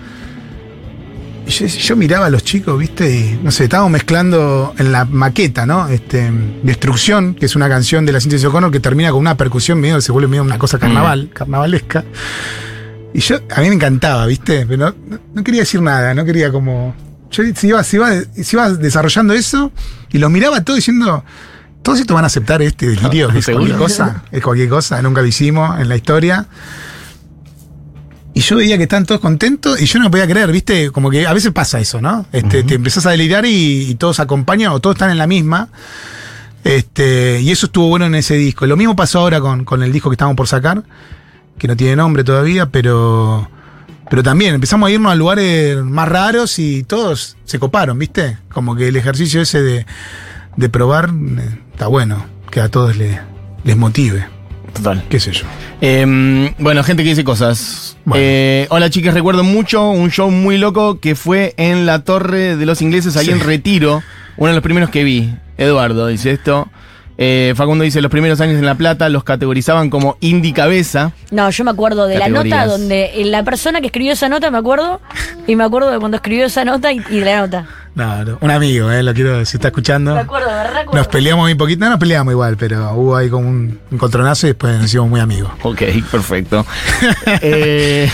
Yo, 1.48 1.68
yo 1.68 1.96
miraba 1.96 2.26
a 2.26 2.30
los 2.30 2.44
chicos, 2.44 2.78
viste, 2.78 3.10
y 3.10 3.40
no 3.44 3.52
sé, 3.52 3.66
estábamos 3.66 3.92
mezclando 3.92 4.74
en 4.78 4.92
la 4.92 5.06
maqueta, 5.06 5.66
¿no? 5.66 5.88
Este, 5.88 6.32
Destrucción, 6.64 7.36
que 7.36 7.46
es 7.46 7.56
una 7.56 7.70
canción 7.70 8.06
de 8.06 8.12
la 8.12 8.20
síntesis 8.20 8.46
O'Connor 8.46 8.72
que 8.72 8.80
termina 8.80 9.12
con 9.12 9.20
una 9.20 9.38
percusión 9.38 9.80
medio, 9.80 10.02
se 10.02 10.12
vuelve 10.12 10.28
medio 10.28 10.44
una 10.44 10.58
cosa 10.58 10.80
carnaval, 10.80 11.30
carnavalesca. 11.34 12.04
Y 13.14 13.20
yo, 13.20 13.38
a 13.56 13.62
mí 13.62 13.70
me 13.70 13.76
encantaba, 13.76 14.26
¿viste? 14.26 14.66
Pero 14.66 14.94
no, 15.34 15.44
quería 15.44 15.62
decir 15.62 15.82
nada, 15.82 16.14
no 16.14 16.26
quería 16.26 16.52
como. 16.52 16.94
Yo 17.32 17.44
se 17.56 17.68
iba, 17.68 17.84
se 17.84 17.96
iba, 17.96 18.12
se 18.12 18.56
iba 18.56 18.70
desarrollando 18.72 19.34
eso 19.34 19.72
y 20.12 20.18
los 20.18 20.30
miraba 20.30 20.62
todos 20.64 20.78
diciendo. 20.78 21.24
Todos 21.82 22.00
estos 22.00 22.16
van 22.16 22.24
a 22.24 22.28
aceptar 22.28 22.64
este 22.64 22.88
delirio, 22.88 23.30
que 23.30 23.40
es 23.40 23.46
cualquier 23.46 23.78
cosa, 23.78 24.24
es 24.32 24.42
cualquier 24.42 24.70
cosa, 24.70 25.02
nunca 25.04 25.22
lo 25.22 25.28
hicimos 25.28 25.80
en 25.80 25.88
la 25.88 25.96
historia. 25.96 26.48
Y 28.36 28.42
yo 28.42 28.58
veía 28.58 28.76
que 28.78 28.84
estaban 28.84 29.06
todos 29.06 29.22
contentos 29.22 29.82
y 29.82 29.86
yo 29.86 29.98
no 29.98 30.12
podía 30.12 30.28
creer, 30.28 30.52
¿viste? 30.52 30.92
Como 30.92 31.10
que 31.10 31.26
a 31.26 31.34
veces 31.34 31.52
pasa 31.54 31.80
eso, 31.80 32.02
¿no? 32.02 32.26
Este, 32.34 32.64
Te 32.64 32.76
empezás 32.76 33.06
a 33.08 33.12
delirar 33.12 33.46
y, 33.46 33.90
y 33.90 33.96
todos 33.96 34.20
acompañan 34.20 34.72
o 34.74 34.80
todos 34.82 34.96
están 34.98 35.10
en 35.10 35.18
la 35.18 35.26
misma. 35.26 35.70
Este, 36.64 37.40
y 37.42 37.52
eso 37.52 37.68
estuvo 37.68 37.88
bueno 37.90 38.06
en 38.06 38.16
ese 38.16 38.36
disco. 38.36 38.66
Lo 38.66 38.76
mismo 38.76 38.96
pasó 38.96 39.20
ahora 39.20 39.40
con, 39.40 39.64
con 39.66 39.84
el 39.84 39.92
disco 39.94 40.10
que 40.10 40.16
estamos 40.16 40.36
por 40.36 40.48
sacar, 40.48 40.84
que 41.58 41.68
no 41.68 41.78
tiene 41.78 41.96
nombre 41.96 42.24
todavía, 42.24 42.66
pero, 42.68 43.50
pero 44.10 44.22
también 44.24 44.56
empezamos 44.56 44.90
a 44.90 44.92
irnos 44.92 45.12
a 45.12 45.16
lugares 45.16 45.78
más 45.78 46.10
raros 46.10 46.60
y 46.60 46.84
todos 46.84 47.38
se 47.46 47.58
coparon, 47.60 47.98
¿viste? 48.00 48.38
Como 48.52 48.76
que 48.76 48.88
el 48.90 48.96
ejercicio 48.98 49.42
ese 49.42 49.62
de, 49.62 49.86
de 50.58 50.70
probar 50.70 51.10
eh, 51.14 51.60
está 51.72 51.88
bueno, 51.88 52.26
que 52.52 52.60
a 52.62 52.68
todos 52.70 52.98
le- 52.98 53.22
les 53.64 53.78
motive. 53.78 54.28
Total. 54.76 55.04
qué 55.10 55.20
sé 55.20 55.32
yo. 55.32 55.46
Eh, 55.82 56.54
bueno, 56.60 56.84
gente 56.84 57.04
que 57.04 57.10
dice 57.10 57.24
cosas. 57.24 57.98
Bueno. 58.06 58.22
Eh, 58.24 58.68
hola 58.70 58.90
chicas, 58.90 59.14
recuerdo 59.14 59.44
mucho 59.44 59.90
un 59.90 60.12
show 60.12 60.30
muy 60.30 60.58
loco 60.58 61.00
que 61.00 61.16
fue 61.16 61.54
en 61.58 61.86
la 61.86 62.04
Torre 62.04 62.56
de 62.58 62.66
los 62.66 62.82
Ingleses, 62.82 63.18
ahí 63.18 63.26
Sí. 63.26 63.32
en 63.32 63.40
Retiro. 63.40 64.04
Uno 64.38 64.50
de 64.50 64.54
los 64.56 64.64
primeros 64.64 64.90
que 64.90 65.04
vi. 65.04 65.34
Eduardo 65.58 66.08
dice 66.08 66.32
esto. 66.32 66.68
Eh, 67.18 67.54
Facundo 67.56 67.86
dice, 67.86 68.02
los 68.02 68.12
primeros 68.12 68.42
años 68.42 68.60
en 68.60 68.66
La 68.66 68.76
Plata 68.76 69.08
los 69.08 69.24
categorizaban 69.24 69.90
como 69.90 70.18
indie 70.20 70.52
cabeza. 70.52 71.14
No, 71.32 71.50
yo 71.50 71.64
me 71.64 71.72
acuerdo 71.72 72.08
de 72.08 72.18
la 72.20 72.28
nota 72.28 72.66
donde 72.66 73.12
eh, 73.16 73.24
la 73.24 73.44
persona 73.44 73.80
que 73.80 73.86
escribió 73.88 74.12
esa 74.12 74.28
nota, 74.28 74.52
me 74.52 74.58
acuerdo, 74.58 75.00
y 75.48 75.56
me 75.56 75.64
acuerdo 75.64 75.90
de 75.92 76.00
cuando 76.00 76.18
escribió 76.18 76.46
esa 76.48 76.66
nota 76.66 76.92
y, 76.92 76.98
y 77.10 77.20
de 77.20 77.26
la 77.26 77.38
nota. 77.40 77.68
No, 77.96 78.26
no, 78.26 78.38
un 78.42 78.52
amigo, 78.52 78.92
eh, 78.92 79.02
lo 79.02 79.14
quiero, 79.14 79.44
si 79.46 79.58
está 79.58 79.70
escuchando. 79.70 80.14
Me 80.14 80.22
acuerdo, 80.22 80.50
de 80.50 80.56
verdad. 80.56 80.86
Nos 80.94 81.08
peleamos 81.08 81.46
muy 81.46 81.56
poquito, 81.56 81.86
no 81.86 81.92
nos 81.92 82.00
peleamos 82.00 82.32
igual, 82.32 82.58
pero 82.58 82.94
hubo 82.94 83.16
ahí 83.16 83.30
como 83.30 83.48
un 83.48 83.80
encontronazo 83.92 84.48
y 84.48 84.50
después 84.50 84.76
nos 84.76 84.86
hicimos 84.86 85.10
muy 85.10 85.22
amigos. 85.22 85.52
Ok, 85.64 85.82
perfecto. 86.12 86.66
eh, 87.42 88.10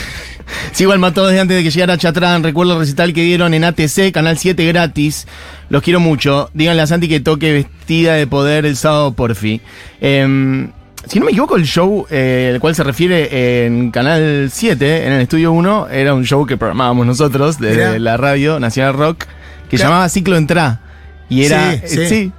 sí, 0.71 0.83
igual 0.83 0.99
mató 0.99 1.25
desde 1.25 1.41
antes 1.41 1.57
de 1.57 1.63
que 1.63 1.71
llegara 1.71 1.97
Chatrán. 1.97 2.43
Recuerdo 2.43 2.73
el 2.73 2.79
recital 2.79 3.11
que 3.13 3.23
dieron 3.23 3.53
en 3.53 3.63
ATC, 3.63 4.11
Canal 4.13 4.37
7 4.37 4.63
gratis. 4.67 5.27
Los 5.69 5.81
quiero 5.81 5.99
mucho. 5.99 6.51
Díganle 6.53 6.83
a 6.83 6.87
Santi 6.87 7.09
que 7.09 7.19
toque 7.19 7.51
vestida 7.51 8.13
de 8.13 8.27
poder 8.27 8.67
el 8.67 8.75
sábado 8.75 9.13
porfi. 9.13 9.61
Eh, 9.99 10.69
si 11.07 11.19
no 11.19 11.25
me 11.25 11.31
equivoco, 11.31 11.55
el 11.55 11.65
show 11.65 12.05
eh, 12.09 12.51
al 12.53 12.59
cual 12.59 12.75
se 12.75 12.83
refiere 12.83 13.65
en 13.65 13.91
Canal 13.91 14.49
7, 14.51 15.07
en 15.07 15.13
el 15.13 15.21
Estudio 15.21 15.51
1, 15.51 15.89
era 15.89 16.13
un 16.13 16.25
show 16.25 16.45
que 16.45 16.57
programábamos 16.57 17.05
nosotros 17.05 17.57
desde 17.57 17.87
Mirá. 17.87 17.99
la 17.99 18.17
radio 18.17 18.59
Nacional 18.59 18.93
Rock, 18.93 19.25
que 19.71 19.77
Claro. 19.77 19.89
llamaba 19.91 20.09
Ciclo 20.09 20.37
Entrá. 20.37 20.81
Y 21.29 21.45
era, 21.45 21.71
Sí, 21.73 21.79
sí. 21.87 21.99
eh, 22.01 22.07
sí, 22.09 22.31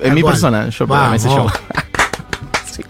en 0.00 0.14
mi 0.14 0.22
cual. 0.22 0.32
persona, 0.32 0.68
yo 0.70 0.86
programé 0.88 1.16
ese 1.16 1.28
show. 1.28 1.46
Sí. 2.72 2.82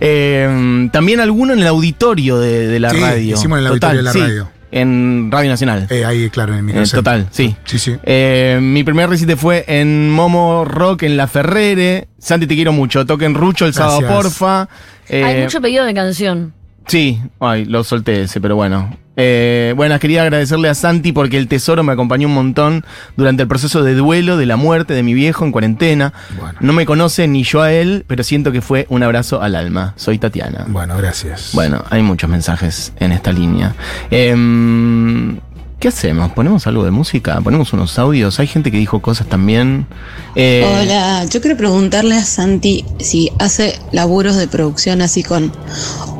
Eh, 0.00 0.88
también 0.92 1.20
alguno 1.20 1.52
en 1.54 1.60
el 1.60 1.66
auditorio 1.66 2.38
de, 2.38 2.66
de 2.68 2.80
la 2.80 2.90
Sí, 2.90 3.00
radio. 3.00 3.34
hicimos 3.34 3.58
en 3.58 3.64
el 3.64 3.66
auditorio 3.68 3.96
de 3.98 4.02
la 4.02 4.12
radio. 4.12 4.48
En 4.72 5.30
Radio 5.32 5.48
Nacional. 5.50 5.86
Eh, 5.90 6.04
ahí, 6.04 6.28
claro, 6.28 6.52
en 6.52 6.58
Eh, 6.58 6.62
microcentro. 6.62 6.98
total, 7.00 7.28
sí. 7.30 7.56
Sí, 7.64 7.78
sí. 7.78 7.96
Eh, 8.02 8.58
mi 8.60 8.84
primer 8.84 9.08
recite 9.08 9.36
fue 9.36 9.64
en 9.68 10.10
Momo 10.10 10.64
Rock 10.66 11.04
en 11.04 11.16
La 11.16 11.26
Ferrere. 11.28 12.08
Santi, 12.18 12.46
te 12.46 12.54
quiero 12.56 12.72
mucho. 12.72 13.06
Toquen 13.06 13.34
Rucho 13.34 13.64
el 13.64 13.72
sábado, 13.72 14.00
porfa. 14.06 14.68
Eh, 15.08 15.24
Hay 15.24 15.42
mucho 15.42 15.60
pedido 15.62 15.84
de 15.86 15.94
canción. 15.94 16.52
Sí, 16.86 17.20
ay, 17.40 17.64
lo 17.64 17.82
solté 17.84 18.22
ese, 18.22 18.40
pero 18.40 18.56
bueno. 18.56 18.94
Eh, 19.16 19.72
buenas, 19.76 19.98
quería 19.98 20.22
agradecerle 20.22 20.68
a 20.68 20.74
Santi 20.74 21.12
porque 21.12 21.38
el 21.38 21.48
tesoro 21.48 21.82
me 21.82 21.92
acompañó 21.92 22.28
un 22.28 22.34
montón 22.34 22.84
durante 23.16 23.42
el 23.42 23.48
proceso 23.48 23.82
de 23.82 23.94
duelo 23.94 24.36
de 24.36 24.46
la 24.46 24.56
muerte 24.56 24.94
de 24.94 25.02
mi 25.02 25.14
viejo 25.14 25.44
en 25.44 25.52
cuarentena. 25.52 26.12
Bueno. 26.38 26.58
No 26.60 26.72
me 26.72 26.84
conoce 26.86 27.26
ni 27.26 27.42
yo 27.42 27.62
a 27.62 27.72
él, 27.72 28.04
pero 28.06 28.22
siento 28.22 28.52
que 28.52 28.60
fue 28.60 28.86
un 28.90 29.02
abrazo 29.02 29.40
al 29.42 29.54
alma. 29.54 29.94
Soy 29.96 30.18
Tatiana. 30.18 30.66
Bueno, 30.68 30.96
gracias. 30.96 31.50
Bueno, 31.54 31.82
hay 31.90 32.02
muchos 32.02 32.28
mensajes 32.28 32.92
en 32.98 33.12
esta 33.12 33.32
línea. 33.32 33.74
Em, 34.10 35.38
¿Qué 35.78 35.88
hacemos? 35.88 36.32
¿Ponemos 36.32 36.66
algo 36.66 36.84
de 36.84 36.90
música? 36.90 37.38
¿Ponemos 37.42 37.72
unos 37.74 37.98
audios? 37.98 38.40
Hay 38.40 38.46
gente 38.46 38.70
que 38.70 38.78
dijo 38.78 39.02
cosas 39.02 39.28
también. 39.28 39.86
Eh, 40.34 40.64
Hola, 40.66 41.26
yo 41.26 41.40
quiero 41.42 41.54
preguntarle 41.56 42.14
a 42.14 42.24
Santi 42.24 42.84
si 42.98 43.30
hace 43.38 43.78
laburos 43.92 44.36
de 44.36 44.48
producción 44.48 45.02
así 45.02 45.22
con 45.22 45.52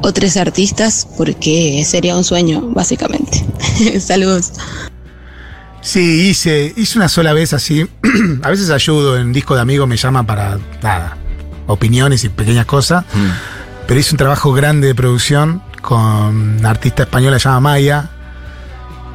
otros 0.03 0.37
artistas, 0.37 1.09
porque 1.17 1.83
sería 1.87 2.17
un 2.17 2.25
sueño, 2.25 2.69
básicamente. 2.75 3.47
Saludos. 4.01 4.53
Sí, 5.81 6.29
hice, 6.29 6.75
hice 6.77 6.99
una 6.99 7.09
sola 7.09 7.33
vez 7.33 7.55
así. 7.55 7.89
a 8.43 8.51
veces 8.51 8.69
ayudo 8.69 9.17
en 9.17 9.33
disco 9.33 9.55
de 9.55 9.63
amigos, 9.63 9.89
me 9.89 9.97
llaman 9.97 10.27
para 10.27 10.59
nada, 10.83 11.17
opiniones 11.67 12.25
y 12.25 12.29
pequeñas 12.29 12.67
cosas. 12.67 13.05
mm, 13.15 13.87
Pero 13.87 14.01
hice 14.01 14.11
un 14.13 14.19
trabajo 14.19 14.53
grande 14.53 14.89
de 14.89 14.95
producción 14.95 15.63
con 15.81 16.59
una 16.59 16.69
artista 16.71 17.05
española 17.05 17.39
llamada 17.39 17.61
Maya, 17.61 18.11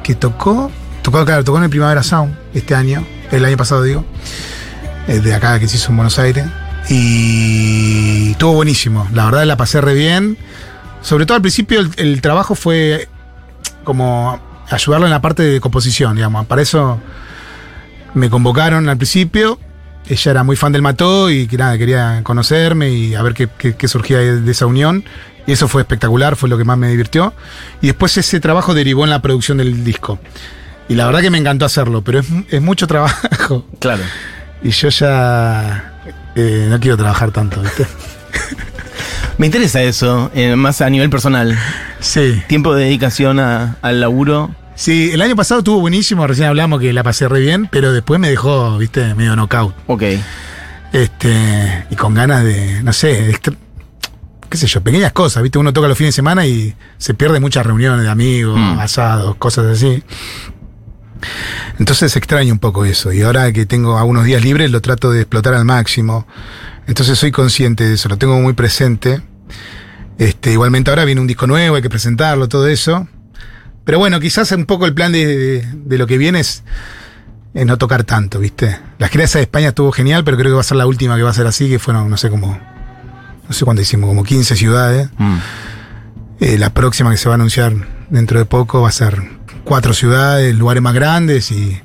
que 0.02 0.14
tocó, 0.14 0.70
tocó, 1.02 1.24
claro, 1.24 1.44
tocó 1.44 1.58
en 1.58 1.64
el 1.64 1.70
Primavera 1.70 2.02
Sound 2.02 2.36
este 2.54 2.74
año, 2.74 3.06
el 3.30 3.44
año 3.44 3.56
pasado 3.56 3.82
digo, 3.82 4.04
eh, 5.08 5.20
de 5.20 5.34
acá 5.34 5.58
que 5.58 5.68
se 5.68 5.76
hizo 5.76 5.90
en 5.90 5.96
Buenos 5.96 6.18
Aires. 6.18 6.46
Y 6.88 8.32
estuvo 8.32 8.54
buenísimo, 8.54 9.08
la 9.12 9.26
verdad 9.26 9.44
la 9.44 9.56
pasé 9.56 9.80
re 9.80 9.94
bien. 9.94 10.36
Sobre 11.00 11.26
todo 11.26 11.36
al 11.36 11.42
principio 11.42 11.80
el, 11.80 11.90
el 11.96 12.20
trabajo 12.20 12.54
fue 12.54 13.08
como 13.84 14.40
ayudarlo 14.70 15.06
en 15.06 15.12
la 15.12 15.20
parte 15.20 15.42
de 15.42 15.60
composición, 15.60 16.16
digamos. 16.16 16.46
Para 16.46 16.62
eso 16.62 17.00
me 18.14 18.30
convocaron 18.30 18.88
al 18.88 18.96
principio. 18.96 19.58
Ella 20.08 20.30
era 20.32 20.42
muy 20.42 20.56
fan 20.56 20.72
del 20.72 20.82
Mató 20.82 21.30
y 21.30 21.46
que 21.46 21.56
nada, 21.56 21.78
quería 21.78 22.20
conocerme 22.22 22.90
y 22.90 23.14
a 23.14 23.22
ver 23.22 23.34
qué, 23.34 23.48
qué- 23.56 23.74
qué 23.76 23.88
surgía 23.88 24.18
de, 24.18 24.40
de 24.40 24.50
esa 24.52 24.66
unión. 24.66 25.04
Y 25.46 25.52
eso 25.52 25.66
fue 25.68 25.82
espectacular, 25.82 26.36
fue 26.36 26.48
lo 26.48 26.56
que 26.58 26.64
más 26.64 26.78
me 26.78 26.88
divirtió. 26.88 27.32
Y 27.80 27.86
después 27.88 28.16
ese 28.16 28.38
trabajo 28.40 28.74
derivó 28.74 29.04
en 29.04 29.10
la 29.10 29.22
producción 29.22 29.58
del 29.58 29.84
disco. 29.84 30.18
Y 30.88 30.94
la 30.94 31.06
verdad 31.06 31.20
que 31.20 31.30
me 31.30 31.38
encantó 31.38 31.64
hacerlo, 31.64 32.02
pero 32.02 32.18
es, 32.20 32.28
mu- 32.28 32.44
es 32.50 32.60
mucho 32.62 32.86
trabajo. 32.86 33.66
claro. 33.80 34.02
Y 34.62 34.70
yo 34.70 34.88
ya 34.90 35.94
eh, 36.36 36.66
no 36.68 36.78
quiero 36.78 36.96
trabajar 36.96 37.30
tanto, 37.32 37.60
¿viste? 37.60 37.86
Me 39.38 39.46
interesa 39.46 39.82
eso, 39.82 40.30
eh, 40.34 40.54
más 40.56 40.80
a 40.82 40.90
nivel 40.90 41.10
personal. 41.10 41.58
Sí. 42.00 42.42
Tiempo 42.48 42.74
de 42.74 42.84
dedicación 42.84 43.40
a- 43.40 43.76
al 43.82 44.00
laburo. 44.00 44.54
Sí, 44.74 45.10
el 45.12 45.20
año 45.22 45.36
pasado 45.36 45.60
estuvo 45.60 45.80
buenísimo, 45.80 46.26
recién 46.26 46.48
hablamos 46.48 46.80
que 46.80 46.92
la 46.92 47.02
pasé 47.02 47.28
re 47.28 47.40
bien, 47.40 47.68
pero 47.70 47.92
después 47.92 48.18
me 48.18 48.28
dejó, 48.30 48.78
viste, 48.78 49.14
medio 49.14 49.36
knockout. 49.36 49.74
Ok. 49.86 50.02
Este, 50.92 51.86
y 51.90 51.94
con 51.96 52.14
ganas 52.14 52.42
de, 52.44 52.82
no 52.82 52.92
sé, 52.92 53.22
de 53.22 53.38
qué 54.48 54.56
sé 54.58 54.66
yo, 54.66 54.82
pequeñas 54.82 55.12
cosas, 55.12 55.42
viste, 55.42 55.58
uno 55.58 55.72
toca 55.72 55.88
los 55.88 55.96
fines 55.96 56.14
de 56.14 56.16
semana 56.16 56.46
y 56.46 56.74
se 56.98 57.14
pierde 57.14 57.38
muchas 57.40 57.64
reuniones 57.66 58.02
de 58.04 58.10
amigos, 58.10 58.58
Mm. 58.58 58.78
asados, 58.80 59.36
cosas 59.36 59.66
así. 59.66 60.02
Entonces 61.78 62.16
extraño 62.16 62.52
un 62.52 62.58
poco 62.58 62.84
eso, 62.84 63.12
y 63.12 63.22
ahora 63.22 63.52
que 63.52 63.66
tengo 63.66 63.98
algunos 63.98 64.24
días 64.24 64.42
libres 64.42 64.70
lo 64.70 64.80
trato 64.80 65.10
de 65.10 65.20
explotar 65.22 65.54
al 65.54 65.64
máximo. 65.64 66.26
Entonces 66.86 67.18
soy 67.18 67.30
consciente 67.30 67.86
de 67.86 67.94
eso, 67.94 68.08
lo 68.08 68.16
tengo 68.18 68.40
muy 68.40 68.54
presente. 68.54 69.22
Este, 70.18 70.52
igualmente 70.52 70.90
ahora 70.90 71.04
viene 71.04 71.20
un 71.20 71.26
disco 71.26 71.46
nuevo, 71.46 71.76
hay 71.76 71.82
que 71.82 71.90
presentarlo, 71.90 72.48
todo 72.48 72.66
eso. 72.66 73.06
Pero 73.84 73.98
bueno, 73.98 74.20
quizás 74.20 74.50
un 74.52 74.64
poco 74.66 74.86
el 74.86 74.94
plan 74.94 75.12
de, 75.12 75.26
de- 75.26 75.66
de 75.72 75.98
lo 75.98 76.06
que 76.06 76.16
viene 76.18 76.40
es, 76.40 76.62
es 77.54 77.66
no 77.66 77.78
tocar 77.78 78.04
tanto, 78.04 78.38
¿viste? 78.38 78.78
La 78.98 79.08
gira 79.08 79.24
esa 79.24 79.38
de 79.38 79.44
España 79.44 79.68
estuvo 79.68 79.90
genial, 79.92 80.22
pero 80.24 80.36
creo 80.36 80.50
que 80.52 80.54
va 80.54 80.60
a 80.60 80.64
ser 80.64 80.76
la 80.76 80.86
última 80.86 81.16
que 81.16 81.22
va 81.22 81.30
a 81.30 81.34
ser 81.34 81.46
así, 81.46 81.68
que 81.68 81.78
fueron, 81.78 82.08
no 82.08 82.16
sé, 82.16 82.30
como. 82.30 82.58
No 83.48 83.52
sé 83.52 83.64
cuánto 83.64 83.82
hicimos, 83.82 84.08
como 84.08 84.22
15 84.24 84.54
ciudades. 84.56 85.08
Mm. 85.18 85.36
Eh, 86.40 86.58
la 86.58 86.70
próxima 86.70 87.10
que 87.10 87.16
se 87.16 87.28
va 87.28 87.34
a 87.34 87.36
anunciar 87.36 87.72
dentro 88.08 88.38
de 88.38 88.44
poco 88.44 88.82
va 88.82 88.88
a 88.88 88.92
ser 88.92 89.20
cuatro 89.64 89.92
ciudades, 89.94 90.54
lugares 90.56 90.82
más 90.82 90.94
grandes 90.94 91.50
y 91.50 91.78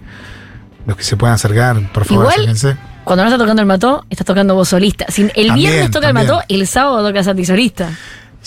los 0.86 0.96
que 0.98 1.04
se 1.04 1.18
puedan 1.18 1.34
acercar, 1.36 1.92
por 1.92 2.06
favor, 2.06 2.24
Igual- 2.26 2.34
acérquense. 2.50 2.78
Cuando 3.04 3.24
no 3.24 3.30
está 3.30 3.38
tocando 3.38 3.62
el 3.62 3.68
mató, 3.68 4.06
estás 4.10 4.26
tocando 4.26 4.54
vos 4.56 4.68
solista. 4.70 5.06
Si 5.10 5.22
el 5.22 5.30
También, 5.48 5.56
viernes 5.56 5.92
toca 5.92 6.08
también. 6.08 6.28
el 6.28 6.34
mató, 6.34 6.46
el 6.50 6.68
sábado 6.68 7.08
toca 7.08 7.24
Santi 7.24 7.46
solista. 7.46 7.90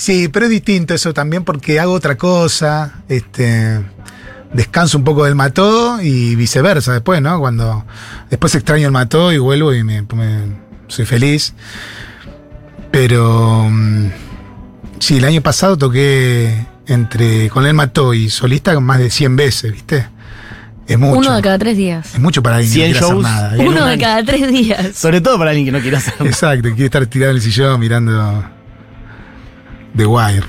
Sí, 0.00 0.28
pero 0.28 0.46
es 0.46 0.50
distinto 0.50 0.94
eso 0.94 1.12
también 1.12 1.44
porque 1.44 1.78
hago 1.78 1.92
otra 1.92 2.16
cosa, 2.16 3.02
este 3.10 3.84
descanso 4.54 4.96
un 4.96 5.04
poco 5.04 5.26
del 5.26 5.34
mató 5.34 6.00
y 6.00 6.36
viceversa 6.36 6.94
después, 6.94 7.20
¿no? 7.20 7.38
Cuando 7.38 7.84
después 8.30 8.54
extraño 8.54 8.86
el 8.86 8.92
mató 8.92 9.30
y 9.30 9.36
vuelvo 9.36 9.74
y 9.74 9.84
me, 9.84 10.00
me- 10.00 10.56
soy 10.88 11.04
feliz. 11.04 11.52
Pero 12.90 13.68
mm, 13.70 14.06
sí, 15.00 15.18
el 15.18 15.24
año 15.26 15.42
pasado 15.42 15.76
toqué 15.76 16.66
entre 16.86 17.50
con 17.50 17.66
el 17.66 17.74
mató 17.74 18.14
y 18.14 18.30
solista 18.30 18.80
más 18.80 19.00
de 19.00 19.10
100 19.10 19.36
veces, 19.36 19.70
¿viste? 19.70 20.08
Es 20.86 20.98
mucho. 20.98 21.18
Uno 21.18 21.36
de 21.36 21.42
cada 21.42 21.58
tres 21.58 21.76
días. 21.76 22.14
Es 22.14 22.20
mucho 22.20 22.42
para 22.42 22.56
alguien 22.56 22.72
que 22.72 22.78
no 22.78 22.84
100 22.84 22.92
quiere 22.92 22.98
hacer 23.06 23.14
shows. 23.16 23.22
nada. 23.22 23.54
En 23.54 23.60
¿eh? 23.60 23.68
un 23.68 23.74
Uno 23.74 23.84
de 23.84 23.98
cada 23.98 24.24
tres 24.24 24.48
días. 24.50 24.96
Sobre 24.96 25.20
todo 25.20 25.36
para 25.38 25.50
alguien 25.50 25.66
que 25.66 25.72
no 25.72 25.80
quiera 25.80 25.98
hacer. 25.98 26.14
Exacto, 26.26 26.68
quiere 26.70 26.86
estar 26.86 27.04
tirado 27.04 27.32
en 27.32 27.36
el 27.36 27.42
sillón 27.42 27.78
mirando 27.78 28.42
The 29.96 30.06
Wire. 30.06 30.44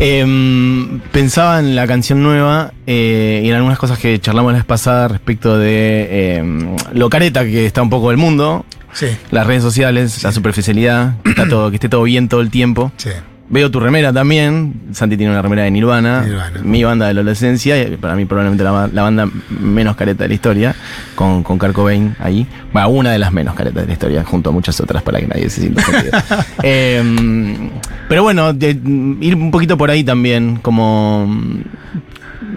Em, 0.00 1.00
pensaba 1.12 1.58
en 1.58 1.74
la 1.74 1.86
canción 1.88 2.22
nueva 2.22 2.72
eh, 2.86 3.42
y 3.44 3.48
en 3.48 3.54
algunas 3.56 3.78
cosas 3.78 3.98
que 3.98 4.20
charlamos 4.20 4.52
la 4.52 4.58
vez 4.58 4.64
pasada 4.64 5.08
respecto 5.08 5.58
de 5.58 6.36
em, 6.36 6.76
lo 6.92 7.10
careta 7.10 7.44
que 7.44 7.66
está 7.66 7.82
un 7.82 7.90
poco 7.90 8.10
el 8.12 8.16
mundo, 8.16 8.64
Sí, 8.92 9.08
las 9.30 9.46
redes 9.46 9.62
sociales, 9.62 10.22
la 10.22 10.32
superficialidad, 10.32 11.20
que, 11.22 11.30
está 11.30 11.48
todo, 11.48 11.70
que 11.70 11.76
esté 11.76 11.88
todo 11.88 12.04
bien 12.04 12.28
todo 12.28 12.40
el 12.40 12.50
tiempo. 12.50 12.92
sí. 12.96 13.10
Veo 13.50 13.70
tu 13.70 13.80
remera 13.80 14.12
también. 14.12 14.74
Santi 14.92 15.16
tiene 15.16 15.32
una 15.32 15.40
remera 15.40 15.62
de 15.62 15.70
Nirvana, 15.70 16.22
Nirvana. 16.22 16.60
mi 16.62 16.84
banda 16.84 17.06
de 17.06 17.14
la 17.14 17.20
adolescencia, 17.22 17.80
y 17.82 17.96
para 17.96 18.14
mí 18.14 18.26
probablemente 18.26 18.62
la, 18.62 18.70
ba- 18.72 18.90
la 18.92 19.02
banda 19.02 19.26
menos 19.48 19.96
careta 19.96 20.24
de 20.24 20.28
la 20.28 20.34
historia, 20.34 20.74
con, 21.14 21.42
con 21.42 21.58
Kurt 21.58 21.72
Cobain 21.72 22.14
ahí. 22.20 22.46
Bueno, 22.74 22.88
una 22.90 23.10
de 23.12 23.18
las 23.18 23.32
menos 23.32 23.54
caretas 23.54 23.82
de 23.84 23.86
la 23.86 23.92
historia, 23.94 24.24
junto 24.24 24.50
a 24.50 24.52
muchas 24.52 24.78
otras 24.80 25.02
para 25.02 25.18
que 25.20 25.28
nadie 25.28 25.48
se 25.48 25.62
sienta. 25.62 25.82
Em, 26.62 27.70
pero 28.08 28.22
bueno, 28.22 28.52
de- 28.52 28.78
ir 29.20 29.34
un 29.34 29.50
poquito 29.50 29.78
por 29.78 29.90
ahí 29.90 30.04
también, 30.04 30.56
como 30.60 31.26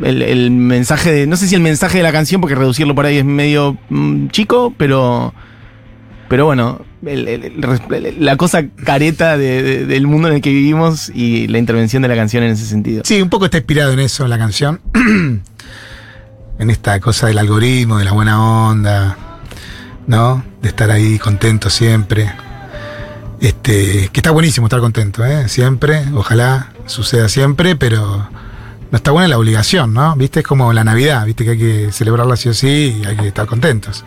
el, 0.04 0.22
el 0.22 0.52
mensaje 0.52 1.12
de. 1.12 1.28
No 1.28 1.38
sé 1.38 1.48
si 1.48 1.56
el 1.56 1.62
mensaje 1.62 2.00
de 2.00 2.04
la 2.04 2.12
canción, 2.12 2.42
porque 2.42 2.56
reducirlo 2.56 2.96
por 2.96 3.06
ahí 3.06 3.18
es 3.18 3.26
medio 3.26 3.78
mm, 3.90 4.28
chico, 4.28 4.74
pero. 4.78 5.34
Pero 6.28 6.46
bueno, 6.46 6.82
la 7.02 8.38
cosa 8.38 8.66
careta 8.84 9.38
de- 9.38 9.64
de- 9.64 9.86
del 9.86 10.08
mundo 10.08 10.28
en 10.28 10.36
el 10.36 10.42
que 10.42 10.52
vivimos 10.52 11.10
y 11.14 11.48
la 11.48 11.58
intervención 11.58 12.02
de 12.02 12.08
la 12.08 12.16
canción 12.16 12.44
en 12.44 12.52
ese 12.52 12.66
sentido. 12.66 13.04
Sí, 13.06 13.22
un 13.22 13.30
poco 13.30 13.46
está 13.46 13.58
inspirado 13.58 13.92
en 13.94 14.00
eso 14.00 14.28
la 14.28 14.38
canción. 14.38 14.82
en 16.60 16.70
esta 16.70 17.00
cosa 17.00 17.28
del 17.28 17.38
algoritmo, 17.40 17.98
de 17.98 18.06
la 18.06 18.12
buena 18.12 18.42
onda, 18.70 19.18
¿no? 20.08 20.44
De 20.62 20.70
estar 20.70 20.92
ahí 20.92 21.18
contento 21.18 21.70
siempre. 21.70 22.32
Este, 23.40 24.10
que 24.12 24.20
está 24.20 24.30
buenísimo 24.30 24.68
estar 24.68 24.80
contento, 24.80 25.26
¿eh? 25.26 25.50
Siempre, 25.50 26.04
ojalá 26.14 26.72
suceda 26.86 27.28
siempre, 27.30 27.76
pero 27.76 28.30
no 28.92 28.96
está 28.96 29.10
buena 29.10 29.28
la 29.30 29.40
obligación, 29.40 29.94
¿no? 29.96 30.16
Viste, 30.16 30.42
es 30.42 30.46
como 30.46 30.72
la 30.74 30.84
Navidad, 30.84 31.26
viste 31.26 31.44
que 31.46 31.50
hay 31.52 31.58
que 31.58 31.92
celebrarla 31.92 32.36
sí 32.36 32.50
o 32.50 32.54
sí 32.54 33.02
y 33.02 33.06
hay 33.08 33.16
que 33.18 33.28
estar 33.30 33.48
contentos. 33.48 34.06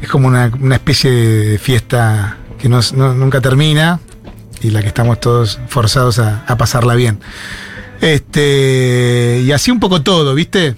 Es 0.00 0.08
como 0.08 0.28
una, 0.28 0.50
una 0.60 0.74
especie 0.76 1.10
de 1.10 1.58
fiesta 1.58 2.36
que 2.58 2.68
no- 2.68 2.80
nunca 3.14 3.40
termina 3.40 4.00
y 4.62 4.70
la 4.70 4.82
que 4.82 4.88
estamos 4.88 5.20
todos 5.20 5.58
forzados 5.68 6.18
a, 6.18 6.44
pasarla 6.56 6.94
bien. 6.94 7.18
Este, 8.00 9.42
y 9.44 9.52
así 9.52 9.70
un 9.70 9.80
poco 9.80 10.02
todo, 10.02 10.34
¿viste? 10.34 10.74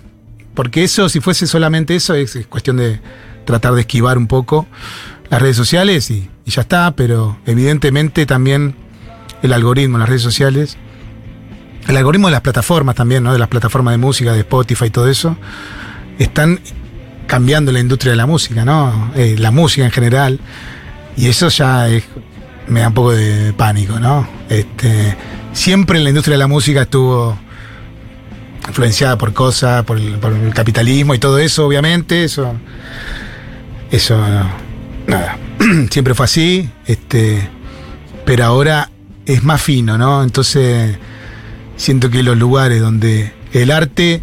Porque 0.55 0.85
eso, 0.85 1.09
si 1.09 1.21
fuese 1.21 1.47
solamente 1.47 1.95
eso, 1.95 2.15
es, 2.15 2.37
es 2.37 2.47
cuestión 2.47 2.77
de 2.79 3.01
tratar 3.45 3.75
de 3.75 3.81
esquivar 3.83 4.19
un 4.19 4.27
poco 4.27 4.67
las 5.31 5.41
redes 5.43 5.57
sociales 5.57 6.11
y, 6.11 6.29
y 6.45 6.51
ya 6.51 6.63
está, 6.63 6.93
pero 6.97 7.39
evidentemente 7.47 8.25
también 8.27 8.75
el 9.43 9.53
algoritmo 9.53 9.99
las 9.99 10.09
redes 10.09 10.23
sociales, 10.23 10.77
el 11.87 11.97
algoritmo 11.97 12.29
de 12.29 12.33
las 12.33 12.41
plataformas 12.41 12.95
también, 12.97 13.23
¿no? 13.23 13.33
De 13.33 13.39
las 13.39 13.49
plataformas 13.49 13.93
de 13.93 13.99
música, 13.99 14.33
de 14.33 14.41
Spotify 14.41 14.87
y 14.87 14.91
todo 14.91 15.09
eso, 15.09 15.37
están 16.19 16.61
cambiando 17.29 17.71
la 17.71 17.79
industria 17.79 18.11
de 18.13 18.17
la 18.17 18.27
música, 18.27 18.65
¿no? 18.65 19.13
Eh, 19.15 19.37
la 19.39 19.53
música 19.53 19.85
en 19.85 19.93
general. 19.93 20.41
Y 21.17 21.29
eso 21.29 21.49
ya 21.49 21.89
es, 21.89 22.03
me 22.67 22.81
da 22.81 22.89
un 22.89 22.95
poco 22.95 23.13
de 23.13 23.53
pánico, 23.53 24.01
¿no? 24.01 24.27
Este, 24.49 25.17
siempre 25.53 26.01
la 26.01 26.09
industria 26.09 26.35
de 26.35 26.39
la 26.39 26.49
música 26.49 26.83
estuvo 26.83 27.39
influenciada 28.67 29.17
por 29.17 29.33
cosas, 29.33 29.85
por 29.85 29.99
el, 29.99 30.15
por 30.15 30.33
el 30.33 30.53
capitalismo 30.53 31.15
y 31.15 31.19
todo 31.19 31.39
eso, 31.39 31.67
obviamente, 31.67 32.25
eso, 32.25 32.55
eso, 33.91 34.19
nada, 35.07 35.39
siempre 35.91 36.15
fue 36.15 36.25
así, 36.25 36.69
este, 36.87 37.49
pero 38.25 38.45
ahora 38.45 38.91
es 39.27 39.43
más 39.45 39.63
fino, 39.63 39.97
¿no? 39.97 40.23
Entonces, 40.23 40.97
siento 41.77 42.11
que 42.11 42.23
los 42.23 42.37
lugares 42.37 42.81
donde 42.81 43.33
el 43.53 43.71
arte 43.71 44.23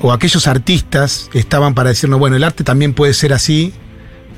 o 0.00 0.12
aquellos 0.12 0.46
artistas 0.46 1.28
estaban 1.34 1.74
para 1.74 1.88
decirnos, 1.90 2.18
bueno, 2.18 2.36
el 2.36 2.44
arte 2.44 2.64
también 2.64 2.94
puede 2.94 3.14
ser 3.14 3.32
así, 3.32 3.72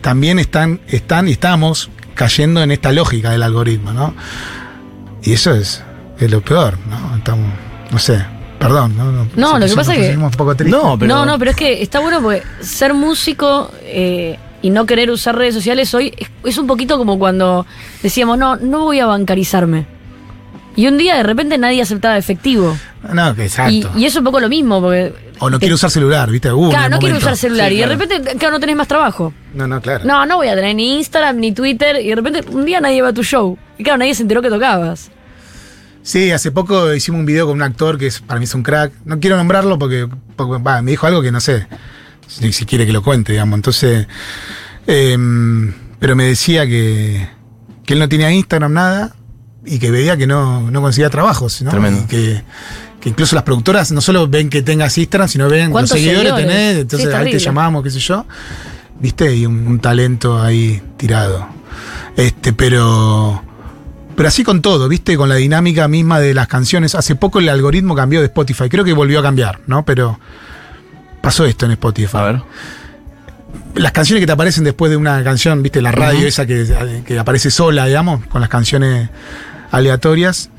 también 0.01 0.39
están, 0.39 0.81
están 0.89 1.29
y 1.29 1.33
estamos 1.33 1.91
cayendo 2.15 2.63
en 2.63 2.71
esta 2.71 2.93
lógica 2.93 3.31
del 3.31 3.43
algoritmo, 3.43 3.93
¿no? 3.93 4.15
Y 5.23 5.33
eso 5.33 5.55
es, 5.55 5.83
es 6.19 6.31
lo 6.31 6.41
peor, 6.41 6.77
¿no? 6.89 7.17
Estamos, 7.17 7.53
no 7.91 7.99
sé, 7.99 8.25
perdón, 8.59 8.97
¿no? 8.97 9.13
No, 9.37 9.53
Se 9.55 9.61
lo 9.61 9.67
que 9.67 9.75
pasa 9.75 9.95
nos 9.95 10.03
que- 10.07 10.17
un 10.17 10.31
poco. 10.31 10.55
No, 10.65 10.99
pero. 10.99 11.15
No, 11.15 11.27
no, 11.27 11.39
pero 11.39 11.51
es 11.51 11.57
que 11.57 11.83
está 11.83 12.01
bueno 12.01 12.21
porque 12.23 12.43
ser 12.61 12.95
músico 12.95 13.71
eh, 13.83 14.39
y 14.63 14.71
no 14.71 14.87
querer 14.87 15.11
usar 15.11 15.37
redes 15.37 15.55
sociales 15.55 15.93
hoy 15.95 16.15
es, 16.17 16.29
es 16.45 16.59
un 16.59 16.67
poquito 16.67 16.97
como 16.99 17.19
cuando 17.19 17.67
decíamos, 18.03 18.39
no, 18.39 18.57
no 18.57 18.81
voy 18.85 19.01
a 19.01 19.07
bancarizarme. 19.07 19.87
Y 20.77 20.87
un 20.87 20.97
día 20.97 21.17
de 21.17 21.23
repente 21.25 21.59
nadie 21.59 21.83
aceptaba 21.83 22.17
efectivo. 22.17 22.77
No, 23.13 23.35
que 23.35 23.43
Y, 23.43 23.47
exacto. 23.47 23.91
y 23.97 24.05
eso 24.05 24.07
es 24.07 24.17
un 24.17 24.25
poco 24.25 24.41
lo 24.41 24.49
mismo, 24.49 24.81
porque. 24.81 25.13
O 25.41 25.51
no 25.51 25.59
quiero 25.59 25.74
usar 25.74 25.91
celular, 25.91 26.30
¿viste? 26.30 26.53
Uh, 26.53 26.70
Claro, 26.70 26.91
no 26.91 26.99
quiero 26.99 27.16
usar 27.16 27.36
celular. 27.36 27.70
Sí, 27.70 27.76
y 27.76 27.78
de 27.80 27.86
repente, 27.86 28.36
claro, 28.36 28.55
no 28.55 28.61
tenés 28.61 28.76
más 28.76 28.88
trabajo. 28.88 29.32
No, 29.55 29.66
no, 29.66 29.80
claro. 29.80 30.05
No, 30.05 30.24
no 30.26 30.36
voy 30.36 30.49
a 30.49 30.55
tener 30.55 30.76
ni 30.76 30.99
Instagram 30.99 31.38
ni 31.38 31.53
Twitter. 31.53 31.97
Y 32.01 32.11
de 32.11 32.14
repente 32.14 32.45
un 32.51 32.64
día 32.64 32.80
nadie 32.80 33.03
va 33.03 33.09
a 33.09 33.12
tu 33.12 33.22
show. 33.22 33.59
Y 33.78 33.82
claro, 33.82 33.99
nadie 33.99 34.14
se 34.14 34.22
enteró 34.22 34.43
que 34.43 34.51
tocabas. 34.51 35.11
Sí, 36.03 36.30
hace 36.30 36.51
poco 36.51 36.95
hicimos 36.95 37.20
un 37.20 37.26
video 37.26 37.47
con 37.47 37.57
un 37.57 37.62
actor 37.62 37.99
que 37.99 38.07
es, 38.07 38.20
para 38.20 38.38
mí 38.38 38.45
es 38.45 38.55
un 38.55 38.62
crack. 38.62 38.93
No 39.05 39.18
quiero 39.20 39.36
nombrarlo 39.36 39.78
porque, 39.78 40.09
me 40.82 40.91
dijo 40.91 41.07
algo 41.07 41.22
que 41.22 41.32
no 41.32 41.41
sé 41.41 41.66
si, 42.26 42.53
si 42.53 42.64
quiere 42.66 42.86
que 42.86 42.93
lo 42.93 43.03
cuente, 43.03 43.32
digamos. 43.32 43.57
Entonces, 43.57 44.07
em, 44.86 45.72
pero 45.99 46.16
me 46.16 46.24
decía 46.24 46.66
que, 46.66 47.28
que 47.84 47.95
él 47.95 47.99
no 47.99 48.09
tenía 48.09 48.30
Instagram, 48.30 48.72
nada, 48.72 49.14
y 49.64 49.78
que 49.78 49.91
veía 49.91 50.16
que 50.16 50.26
no, 50.26 50.70
no 50.70 50.80
conseguía 50.80 51.11
trabajos, 51.11 51.61
¿no? 51.62 51.70
Tremendo. 51.70 52.03
Y 52.05 52.07
que, 52.07 52.43
que 53.01 53.09
incluso 53.09 53.35
las 53.35 53.45
productoras 53.45 53.91
no 53.93 54.01
solo 54.01 54.29
ven 54.29 54.51
que 54.51 54.63
tengas 54.63 54.97
Instagram, 54.99 55.29
sino 55.29 55.49
ven 55.49 55.65
los 55.65 55.71
¿Cuántos 55.71 55.99
seguidores 55.99 56.33
seguidores? 56.33 56.47
tenés, 56.47 56.75
Sí, 56.75 56.81
entonces 56.83 57.09
es 57.09 57.15
ahí 57.15 57.31
te 57.33 57.39
llamamos, 57.39 57.83
qué 57.83 57.91
sé 57.91 57.99
yo. 57.99 58.27
¿Viste? 59.01 59.35
Y 59.35 59.47
un, 59.47 59.67
un 59.67 59.81
talento 59.81 60.41
ahí 60.41 60.83
tirado. 60.97 61.49
Este, 62.17 62.53
pero. 62.53 63.43
Pero 64.17 64.29
así 64.29 64.45
con 64.45 64.61
todo, 64.61 64.87
¿viste? 64.89 65.17
Con 65.17 65.31
la 65.31 65.37
dinámica 65.37 65.89
misma 65.89 66.21
de 66.21 66.35
las 66.35 66.47
canciones. 66.47 66.95
Hace 66.95 67.15
poco 67.15 67.39
el 67.39 67.49
algoritmo 67.49 67.95
cambió 67.95 68.21
de 68.21 68.27
Spotify. 68.27 68.69
Creo 68.69 68.85
que 68.85 68.93
volvió 68.93 69.21
a 69.21 69.23
cambiar, 69.23 69.61
¿no? 69.67 69.85
Pero 69.87 70.21
pasó 71.23 71.47
esto 71.47 71.65
en 71.65 71.73
Spotify. 71.73 72.17
A 72.19 72.23
ver. 72.23 72.43
Las 73.77 73.93
canciones 73.93 74.21
que 74.21 74.27
te 74.27 74.33
aparecen 74.33 74.65
después 74.65 74.91
de 74.91 74.99
una 74.99 75.25
canción, 75.25 75.63
¿viste? 75.63 75.81
La 75.81 75.93
radio 75.93 76.27
esa 76.27 76.45
que, 76.45 77.03
que 77.07 77.19
aparece 77.19 77.51
sola, 77.51 77.87
digamos, 77.87 78.27
con 78.27 78.43
las 78.43 78.51
canciones 78.51 79.09
aleatorias. 79.71 80.51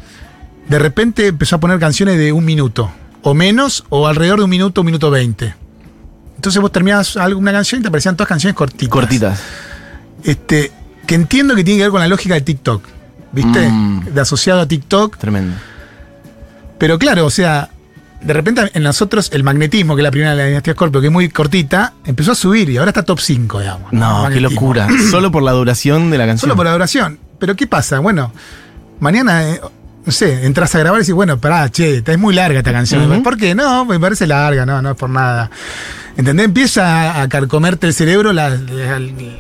De 0.72 0.80
repente 0.80 1.28
empezó 1.28 1.58
a 1.58 1.60
poner 1.60 1.80
canciones 1.80 2.18
de 2.18 2.32
un 2.32 2.46
minuto. 2.46 2.90
O 3.24 3.34
menos, 3.34 3.84
o 3.90 4.08
alrededor 4.08 4.40
de 4.40 4.46
un 4.46 4.50
minuto, 4.50 4.80
un 4.80 4.86
minuto 4.86 5.12
veinte. 5.12 5.54
Entonces 6.38 6.62
vos 6.62 6.72
terminabas 6.72 7.18
alguna 7.18 7.52
canción 7.52 7.80
y 7.80 7.82
te 7.82 7.90
aparecían 7.90 8.16
todas 8.16 8.30
canciones 8.30 8.56
cortitas. 8.56 8.90
Cortitas. 8.90 9.42
Este, 10.24 10.72
que 11.06 11.16
entiendo 11.16 11.56
que 11.56 11.66
tiene 11.66 11.80
que 11.80 11.84
ver 11.84 11.92
con 11.92 12.00
la 12.00 12.08
lógica 12.08 12.36
de 12.36 12.42
TikTok. 12.42 12.86
¿Viste? 13.34 13.68
Mm. 13.68 14.14
De 14.14 14.22
asociado 14.22 14.62
a 14.62 14.66
TikTok. 14.66 15.18
Tremendo. 15.18 15.58
Pero 16.78 16.98
claro, 16.98 17.26
o 17.26 17.30
sea, 17.30 17.70
de 18.22 18.32
repente 18.32 18.72
en 18.74 18.84
nosotros 18.84 19.30
el 19.34 19.44
magnetismo, 19.44 19.98
que 19.98 20.04
es 20.04 20.04
la 20.06 20.12
primera 20.12 20.32
de 20.32 20.38
la 20.38 20.46
dinastía 20.46 20.74
Scorpio, 20.74 21.02
que 21.02 21.08
es 21.08 21.14
muy 21.14 21.28
cortita, 21.28 21.96
empezó 22.06 22.32
a 22.32 22.36
subir 22.36 22.70
y 22.70 22.78
ahora 22.78 22.92
está 22.92 23.04
top 23.04 23.20
5, 23.20 23.60
digamos. 23.60 23.92
No, 23.92 24.30
qué 24.32 24.40
locura. 24.40 24.88
Solo 25.12 25.34
por 25.34 25.44
la 25.44 25.52
duración 25.52 26.12
de 26.12 26.18
la 26.18 26.28
canción. 26.28 26.48
Solo 26.48 26.56
por 26.56 26.66
la 26.66 26.72
duración. 26.72 27.20
Pero 27.40 27.58
¿qué 27.58 27.68
pasa? 27.68 28.00
Bueno, 28.00 28.32
mañana, 29.02 29.50
eh, 29.50 29.60
no 30.06 30.12
sé, 30.12 30.46
entras 30.46 30.74
a 30.76 30.80
grabar 30.80 31.00
y 31.00 31.04
dices, 31.04 31.14
bueno, 31.16 31.38
pará, 31.38 31.70
che, 31.70 31.98
está- 31.98 32.12
es 32.12 32.18
muy 32.20 32.34
larga 32.34 32.60
esta 32.60 32.72
canción. 32.72 33.22
¿Por 33.24 33.38
qué? 33.38 33.54
No, 33.56 33.86
me 33.86 34.00
parece 34.00 34.26
larga, 34.28 34.66
no, 34.66 34.82
no 34.82 34.92
es 34.92 34.96
por 34.98 35.10
nada. 35.10 35.50
¿Entendés? 36.18 36.46
Empieza 36.46 37.22
a, 37.22 37.30
carcomerte 37.30 37.88
el 37.88 37.94
cerebro 37.94 38.34
la- 38.34 38.58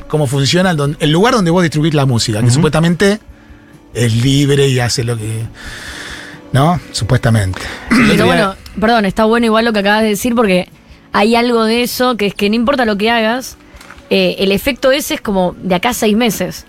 cómo 0.07 0.27
funciona 0.27 0.71
el, 0.71 0.77
don- 0.77 0.97
el 0.99 1.11
lugar 1.11 1.33
donde 1.33 1.51
vos 1.51 1.63
distribuís 1.63 1.93
la 1.93 2.05
música, 2.05 2.41
que 2.41 2.51
supuestamente 2.51 3.19
es 3.93 4.15
libre 4.15 4.67
y 4.67 4.79
hace 4.79 5.03
lo 5.03 5.17
que. 5.17 5.43
¿No? 6.53 6.79
Supuestamente. 6.91 7.61
Pero 7.89 8.25
bueno, 8.25 8.55
perdón, 8.79 9.05
está 9.05 9.23
bueno 9.25 9.45
igual 9.45 9.65
lo 9.65 9.73
que 9.73 9.79
acabas 9.79 10.01
de 10.01 10.09
decir 10.09 10.35
porque 10.35 10.67
hay 11.13 11.35
algo 11.35 11.63
de 11.63 11.83
eso 11.83 12.17
que 12.17 12.27
es 12.27 12.33
que 12.33 12.49
no 12.49 12.55
importa 12.55 12.83
lo 12.85 12.97
que 12.97 13.09
hagas, 13.09 13.57
eh, 14.09 14.35
el 14.39 14.51
efecto 14.51 14.91
ese 14.91 15.13
es 15.15 15.21
como 15.21 15.55
de 15.61 15.75
acá 15.75 15.89
a 15.89 15.93
seis 15.93 16.15
meses. 16.15 16.65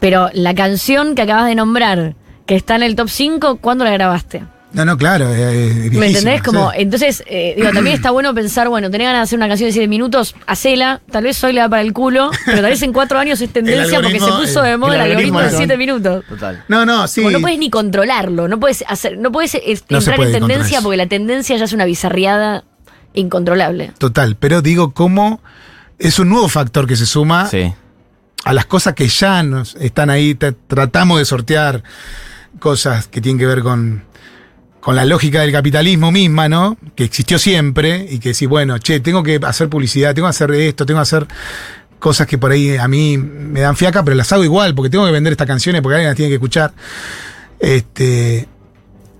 Pero 0.00 0.30
la 0.34 0.54
canción 0.54 1.16
que 1.16 1.22
acabas 1.22 1.46
de 1.46 1.56
nombrar, 1.56 2.14
que 2.48 2.56
está 2.56 2.74
en 2.74 2.82
el 2.82 2.96
top 2.96 3.08
5, 3.10 3.58
¿cuándo 3.58 3.84
la 3.84 3.90
grabaste? 3.92 4.42
No, 4.72 4.84
no, 4.84 4.98
claro. 4.98 5.32
es- 5.32 5.76
es 5.76 5.92
¿Me 5.92 6.08
entendés? 6.08 6.42
Como, 6.42 6.70
sí. 6.72 6.78
entonces, 6.80 7.22
eh, 7.26 7.54
digo, 7.56 7.70
también 7.72 7.94
está 7.96 8.10
bueno 8.10 8.34
pensar, 8.34 8.68
bueno, 8.68 8.90
tenés 8.90 9.06
ganas 9.06 9.20
de 9.20 9.22
hacer 9.24 9.38
una 9.38 9.48
canción 9.48 9.68
de 9.68 9.72
7 9.72 9.88
minutos, 9.88 10.34
hacela, 10.46 11.00
tal 11.10 11.24
vez 11.24 11.42
hoy 11.44 11.52
le 11.54 11.60
da 11.60 11.68
para 11.70 11.80
el 11.82 11.92
culo, 11.94 12.30
pero 12.44 12.60
tal 12.60 12.70
vez 12.70 12.82
en 12.82 12.92
cuatro 12.92 13.18
años 13.18 13.40
es 13.40 13.50
tendencia 13.52 14.00
porque 14.02 14.18
se 14.20 14.30
puso 14.32 14.60
de 14.62 14.76
moda 14.76 14.96
el 14.96 15.00
el 15.02 15.10
algoritmo 15.12 15.38
de 15.40 15.44
algoritmo, 15.46 15.58
7 15.74 15.76
minutos. 15.78 16.24
Total. 16.28 16.64
No, 16.68 16.84
no, 16.84 17.06
sí. 17.08 17.20
Como 17.22 17.30
no 17.32 17.40
puedes 17.40 17.58
ni 17.58 17.70
controlarlo, 17.70 18.48
no 18.48 18.58
puedes 18.60 18.84
hacer, 18.88 19.16
no 19.18 19.30
puedes 19.32 19.54
No 19.88 19.98
entrar 19.98 20.16
puede 20.16 20.34
en 20.36 20.40
tendencia 20.40 20.80
porque 20.82 20.96
la 20.98 21.06
tendencia 21.06 21.56
ya 21.56 21.64
es 21.64 21.72
una 21.72 21.84
bizarriada 21.86 22.64
incontrolable. 23.14 23.92
Total, 23.98 24.36
pero 24.36 24.60
digo 24.62 24.92
cómo 24.92 25.40
es 25.98 26.18
un 26.18 26.28
nuevo 26.28 26.48
factor 26.48 26.86
que 26.86 26.96
se 26.96 27.06
suma 27.06 27.46
Sí. 27.46 27.72
a 28.44 28.52
las 28.52 28.66
cosas 28.66 28.94
que 28.94 29.08
ya 29.08 29.42
nos 29.42 29.76
están 29.76 30.10
ahí. 30.10 30.34
Tra- 30.34 30.54
Tratamos 30.66 31.18
de 31.18 31.24
sortear 31.24 31.82
cosas 32.58 33.08
que 33.08 33.20
tienen 33.20 33.38
que 33.38 33.46
ver 33.46 33.62
con, 33.62 34.04
con 34.80 34.96
la 34.96 35.04
lógica 35.04 35.40
del 35.40 35.52
capitalismo 35.52 36.12
misma, 36.12 36.48
¿no? 36.48 36.76
Que 36.94 37.04
existió 37.04 37.38
siempre 37.38 38.06
y 38.08 38.18
que 38.18 38.34
si, 38.34 38.46
bueno, 38.46 38.78
che, 38.78 39.00
tengo 39.00 39.22
que 39.22 39.40
hacer 39.42 39.68
publicidad, 39.68 40.14
tengo 40.14 40.26
que 40.26 40.30
hacer 40.30 40.50
esto, 40.52 40.86
tengo 40.86 40.98
que 40.98 41.02
hacer 41.02 41.26
cosas 41.98 42.26
que 42.26 42.38
por 42.38 42.52
ahí 42.52 42.76
a 42.76 42.88
mí 42.88 43.18
me 43.18 43.60
dan 43.60 43.76
fiaca, 43.76 44.04
pero 44.04 44.16
las 44.16 44.32
hago 44.32 44.44
igual 44.44 44.74
porque 44.74 44.90
tengo 44.90 45.04
que 45.06 45.12
vender 45.12 45.32
estas 45.32 45.46
canciones 45.46 45.82
porque 45.82 45.96
alguien 45.96 46.10
las 46.10 46.16
tiene 46.16 46.28
que 46.28 46.36
escuchar. 46.36 46.72
Este, 47.58 48.48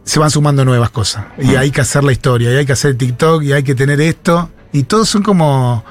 se 0.04 0.18
van 0.18 0.30
sumando 0.30 0.64
nuevas 0.64 0.90
cosas 0.90 1.26
y 1.38 1.56
hay 1.56 1.70
que 1.70 1.80
hacer 1.80 2.04
la 2.04 2.12
historia 2.12 2.52
y 2.52 2.56
hay 2.56 2.66
que 2.66 2.72
hacer 2.72 2.96
TikTok 2.96 3.42
y 3.42 3.52
hay 3.52 3.62
que 3.62 3.74
tener 3.74 4.00
esto 4.00 4.50
y 4.72 4.84
todos 4.84 5.08
son 5.08 5.22
como 5.22 5.84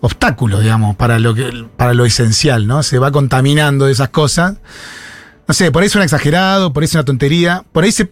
obstáculos, 0.00 0.62
digamos, 0.62 0.96
para 0.96 1.18
lo 1.18 1.34
que 1.34 1.66
para 1.76 1.94
lo 1.94 2.04
esencial, 2.04 2.66
¿no? 2.66 2.82
Se 2.82 2.98
va 2.98 3.10
contaminando 3.12 3.86
de 3.86 3.92
esas 3.92 4.08
cosas. 4.08 4.56
No 5.50 5.54
sé, 5.54 5.72
por 5.72 5.82
ahí 5.82 5.88
suena 5.88 6.04
exagerado, 6.04 6.72
por 6.72 6.80
ahí 6.80 6.84
es 6.84 6.94
una 6.94 7.04
tontería, 7.04 7.64
por 7.72 7.82
ahí 7.82 7.90
se 7.90 8.08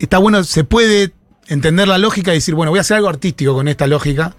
está 0.00 0.18
bueno, 0.18 0.42
se 0.42 0.64
puede 0.64 1.12
entender 1.46 1.86
la 1.86 1.98
lógica 1.98 2.32
y 2.32 2.34
decir, 2.34 2.56
bueno, 2.56 2.70
voy 2.72 2.78
a 2.78 2.80
hacer 2.80 2.96
algo 2.96 3.08
artístico 3.08 3.54
con 3.54 3.68
esta 3.68 3.86
lógica. 3.86 4.34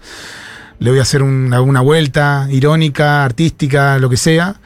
Le 0.78 0.90
voy 0.90 0.98
a 0.98 1.02
hacer 1.02 1.22
una, 1.22 1.62
una 1.62 1.80
vuelta 1.80 2.46
irónica, 2.50 3.24
artística, 3.24 3.98
lo 3.98 4.10
que 4.10 4.18
sea. 4.18 4.56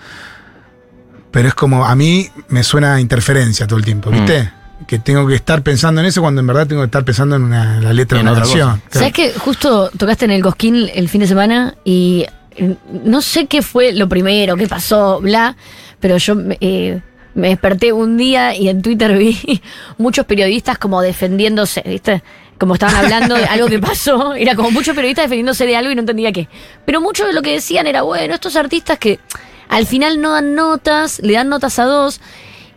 Pero 1.30 1.46
es 1.46 1.54
como, 1.54 1.86
a 1.86 1.94
mí 1.94 2.28
me 2.48 2.64
suena 2.64 2.96
a 2.96 3.00
interferencia 3.00 3.68
todo 3.68 3.78
el 3.78 3.84
tiempo, 3.84 4.10
¿viste? 4.10 4.42
Mm. 4.80 4.84
Que 4.86 4.98
tengo 4.98 5.24
que 5.28 5.36
estar 5.36 5.62
pensando 5.62 6.00
en 6.00 6.08
eso 6.08 6.20
cuando 6.20 6.40
en 6.40 6.46
verdad 6.48 6.66
tengo 6.66 6.82
que 6.82 6.86
estar 6.86 7.04
pensando 7.04 7.36
en 7.36 7.44
una- 7.44 7.78
la 7.80 7.92
letra 7.92 8.18
En 8.18 8.26
de 8.26 8.32
una 8.32 8.40
canción. 8.40 8.82
¿Sabes 8.90 9.12
que 9.12 9.32
justo 9.34 9.90
tocaste 9.96 10.24
en 10.24 10.32
el 10.32 10.42
Cosquín 10.42 10.90
el 10.92 11.08
fin 11.08 11.20
de 11.20 11.28
semana 11.28 11.76
y 11.84 12.26
eh, 12.56 12.74
no 13.04 13.22
sé 13.22 13.46
qué 13.46 13.62
fue 13.62 13.92
lo 13.92 14.08
primero, 14.08 14.56
qué 14.56 14.66
pasó, 14.66 15.20
bla, 15.20 15.56
pero 16.00 16.16
yo 16.16 16.34
eh, 16.60 17.00
me 17.36 17.48
desperté 17.48 17.92
un 17.92 18.16
día 18.16 18.54
y 18.56 18.68
en 18.68 18.82
Twitter 18.82 19.16
vi 19.16 19.60
muchos 19.98 20.24
periodistas 20.24 20.78
como 20.78 21.00
defendiéndose, 21.02 21.82
¿viste? 21.86 22.22
Como 22.58 22.74
estaban 22.74 22.96
hablando 22.96 23.34
de 23.34 23.44
algo 23.44 23.68
que 23.68 23.78
pasó, 23.78 24.34
era 24.36 24.54
como 24.54 24.70
muchos 24.70 24.96
periodistas 24.96 25.26
defendiéndose 25.26 25.66
de 25.66 25.76
algo 25.76 25.90
y 25.90 25.94
no 25.94 26.00
entendía 26.00 26.32
qué. 26.32 26.48
Pero 26.84 27.00
mucho 27.00 27.26
de 27.26 27.34
lo 27.34 27.42
que 27.42 27.52
decían 27.52 27.86
era, 27.86 28.02
bueno, 28.02 28.34
estos 28.34 28.56
artistas 28.56 28.98
que 28.98 29.20
al 29.68 29.86
final 29.86 30.20
no 30.20 30.32
dan 30.32 30.54
notas, 30.54 31.20
le 31.20 31.34
dan 31.34 31.48
notas 31.48 31.78
a 31.78 31.84
dos. 31.84 32.20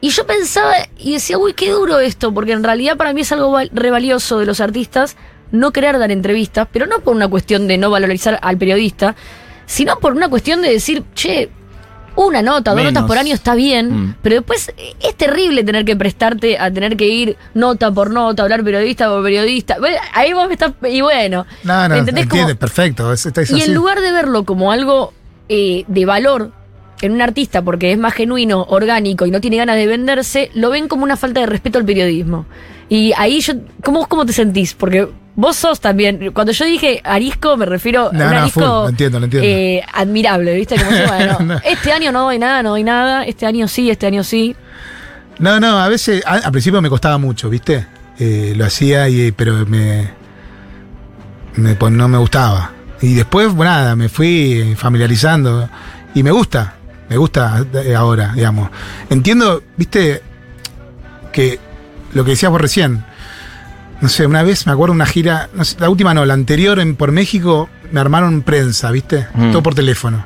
Y 0.01 0.09
yo 0.09 0.27
pensaba 0.27 0.73
y 0.97 1.13
decía, 1.13 1.37
uy, 1.37 1.53
qué 1.53 1.71
duro 1.71 1.99
esto, 1.99 2.33
porque 2.33 2.51
en 2.51 2.63
realidad 2.63 2.97
para 2.97 3.13
mí 3.13 3.21
es 3.21 3.31
algo 3.31 3.57
re 3.71 3.91
valioso 3.91 4.39
de 4.39 4.45
los 4.45 4.59
artistas 4.59 5.15
no 5.51 5.71
querer 5.71 5.97
dar 5.97 6.11
entrevistas, 6.11 6.67
pero 6.71 6.85
no 6.85 6.99
por 6.99 7.15
una 7.15 7.27
cuestión 7.27 7.67
de 7.67 7.77
no 7.77 7.89
valorizar 7.89 8.39
al 8.41 8.57
periodista, 8.57 9.15
sino 9.65 9.99
por 9.99 10.13
una 10.13 10.29
cuestión 10.29 10.61
de 10.61 10.71
decir, 10.71 11.03
che, 11.13 11.49
una 12.27 12.41
nota, 12.41 12.71
dos 12.73 12.83
notas 12.83 13.03
por 13.03 13.17
año 13.17 13.33
está 13.33 13.55
bien, 13.55 13.89
Mm. 13.91 14.15
pero 14.21 14.35
después 14.35 14.69
eh, 14.77 14.95
es 15.01 15.15
terrible 15.15 15.63
tener 15.63 15.85
que 15.85 15.95
prestarte 15.95 16.57
a 16.59 16.71
tener 16.71 16.97
que 16.97 17.07
ir 17.07 17.37
nota 17.53 17.91
por 17.91 18.11
nota, 18.11 18.43
hablar 18.43 18.63
periodista 18.63 19.09
por 19.09 19.23
periodista. 19.23 19.77
Ahí 20.13 20.33
vos 20.33 20.47
me 20.47 20.53
estás. 20.53 20.73
Y 20.89 21.01
bueno. 21.01 21.45
No, 21.63 21.87
no, 21.87 21.95
perfecto. 22.55 23.13
es 23.13 23.25
y 23.25 23.39
así. 23.39 23.61
en 23.61 23.73
lugar 23.73 24.01
de 24.01 24.11
verlo 24.11 24.43
como 24.43 24.71
algo 24.71 25.13
eh, 25.47 25.83
de 25.87 26.05
valor 26.05 26.51
en 27.01 27.13
un 27.13 27.21
artista 27.21 27.61
porque 27.61 27.91
es 27.93 27.97
más 27.97 28.13
genuino, 28.13 28.65
orgánico 28.69 29.25
y 29.25 29.31
no 29.31 29.39
tiene 29.39 29.57
ganas 29.57 29.77
de 29.77 29.87
venderse, 29.87 30.51
lo 30.53 30.69
ven 30.69 30.87
como 30.87 31.03
una 31.03 31.15
falta 31.15 31.39
de 31.39 31.45
respeto 31.45 31.77
al 31.79 31.85
periodismo. 31.85 32.45
Y 32.89 33.13
ahí 33.17 33.39
yo, 33.39 33.53
¿cómo, 33.83 34.07
cómo 34.07 34.25
te 34.25 34.33
sentís? 34.33 34.73
Porque 34.73 35.07
vos 35.39 35.55
sos 35.55 35.79
también, 35.79 36.31
cuando 36.33 36.51
yo 36.51 36.65
dije 36.65 37.01
arisco, 37.03 37.55
me 37.55 37.65
refiero 37.65 38.09
No, 38.11 38.23
a 38.23 38.27
un 38.27 38.33
no, 38.33 38.39
arisco 38.41 38.59
full, 38.59 38.67
lo 38.69 38.89
entiendo, 38.89 39.19
lo 39.19 39.25
entiendo. 39.25 39.47
eh, 39.47 39.83
admirable, 39.93 40.53
¿viste? 40.55 40.75
Como 40.77 40.89
que, 40.91 41.05
bueno, 41.05 41.37
No. 41.45 41.61
este 41.63 41.91
año 41.93 42.11
no 42.11 42.23
doy 42.23 42.39
nada, 42.39 42.61
no 42.61 42.71
doy 42.71 42.83
nada, 42.83 43.23
este 43.23 43.45
año 43.45 43.67
sí, 43.67 43.89
este 43.89 44.05
año 44.05 44.23
sí. 44.23 44.55
No, 45.39 45.59
no, 45.59 45.79
a 45.79 45.87
veces, 45.87 46.21
a- 46.25 46.33
al 46.45 46.51
principio 46.51 46.81
me 46.81 46.89
costaba 46.89 47.17
mucho, 47.17 47.49
¿viste? 47.49 47.87
Eh, 48.19 48.53
lo 48.57 48.65
hacía, 48.65 49.07
y, 49.07 49.31
pero 49.31 49.65
me, 49.65 50.09
me 51.55 51.75
pon- 51.75 51.95
no 51.95 52.07
me 52.09 52.17
gustaba. 52.17 52.71
Y 53.01 53.13
después, 53.13 53.47
bueno, 53.53 53.71
nada, 53.71 53.95
me 53.95 54.09
fui 54.09 54.75
familiarizando. 54.77 55.69
Y 56.13 56.21
me 56.23 56.31
gusta, 56.31 56.73
me 57.07 57.15
gusta 57.15 57.65
eh, 57.85 57.95
ahora, 57.95 58.33
digamos. 58.35 58.69
Entiendo, 59.09 59.63
¿viste? 59.77 60.21
Que 61.31 61.59
lo 62.11 62.25
que 62.25 62.31
decías 62.31 62.51
vos 62.51 62.59
recién. 62.59 63.05
No 64.01 64.07
sé, 64.09 64.25
una 64.25 64.43
vez 64.43 64.65
me 64.65 64.71
acuerdo 64.71 64.93
una 64.93 65.05
gira, 65.05 65.49
no 65.53 65.65
sé, 65.65 65.75
la 65.79 65.89
última 65.89 66.13
no, 66.13 66.25
la 66.25 66.33
anterior 66.33 66.79
en, 66.79 66.95
por 66.95 67.11
México, 67.11 67.69
me 67.91 67.99
armaron 67.99 68.41
prensa, 68.43 68.91
¿viste? 68.91 69.27
Mm. 69.33 69.51
Todo 69.51 69.61
por 69.61 69.75
teléfono. 69.75 70.23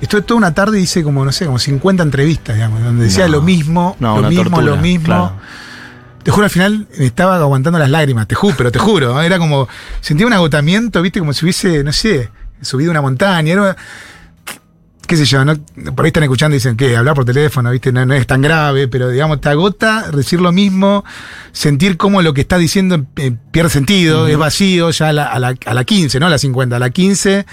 Estuve 0.00 0.22
toda 0.22 0.38
una 0.38 0.54
tarde 0.54 0.78
y 0.80 0.84
hice 0.84 1.02
como, 1.02 1.24
no 1.24 1.32
sé, 1.32 1.46
como 1.46 1.58
50 1.58 2.02
entrevistas, 2.02 2.54
digamos, 2.56 2.82
donde 2.82 3.04
decía 3.04 3.26
No. 3.26 3.32
lo 3.32 3.42
mismo, 3.42 3.96
No, 4.00 4.20
lo 4.20 4.28
mismo, 4.28 4.44
tortura, 4.44 4.66
lo 4.66 4.76
mismo. 4.78 5.04
claro. 5.06 5.32
Te 6.22 6.30
juro, 6.32 6.44
al 6.44 6.50
final 6.50 6.86
me 6.98 7.06
estaba 7.06 7.36
aguantando 7.36 7.78
las 7.78 7.88
lágrimas, 7.90 8.26
te 8.26 8.34
juro, 8.34 8.54
pero 8.58 8.72
te 8.72 8.78
juro, 8.80 9.14
¿no? 9.14 9.22
era 9.22 9.38
como, 9.38 9.68
sentía 10.00 10.26
un 10.26 10.32
agotamiento, 10.32 11.00
viste, 11.00 11.20
como 11.20 11.32
si 11.32 11.44
hubiese, 11.44 11.84
no 11.84 11.92
sé, 11.92 12.30
subido 12.60 12.90
una 12.90 13.00
montaña, 13.00 13.52
era, 13.52 13.76
qué 15.06 15.16
sé 15.16 15.24
yo, 15.24 15.44
¿no? 15.44 15.54
por 15.94 16.04
ahí 16.04 16.08
están 16.08 16.22
escuchando 16.22 16.54
y 16.54 16.58
dicen 16.58 16.76
que 16.76 16.96
hablar 16.96 17.14
por 17.14 17.24
teléfono, 17.24 17.70
viste, 17.70 17.92
no, 17.92 18.04
no 18.04 18.14
es 18.14 18.26
tan 18.26 18.42
grave, 18.42 18.88
pero 18.88 19.08
digamos, 19.08 19.40
te 19.40 19.48
agota 19.48 20.10
decir 20.10 20.40
lo 20.40 20.52
mismo, 20.52 21.04
sentir 21.52 21.96
como 21.96 22.22
lo 22.22 22.34
que 22.34 22.40
estás 22.42 22.58
diciendo 22.60 23.06
eh, 23.16 23.32
pierde 23.50 23.70
sentido, 23.70 24.26
es 24.26 24.36
vacío, 24.36 24.90
ya 24.90 25.08
a 25.08 25.12
la, 25.12 25.26
a, 25.26 25.38
la, 25.38 25.54
a 25.64 25.74
la 25.74 25.84
15, 25.84 26.20
no 26.20 26.26
a 26.26 26.30
la 26.30 26.38
50, 26.38 26.76
a 26.76 26.78
la 26.78 26.90
15 26.90 27.46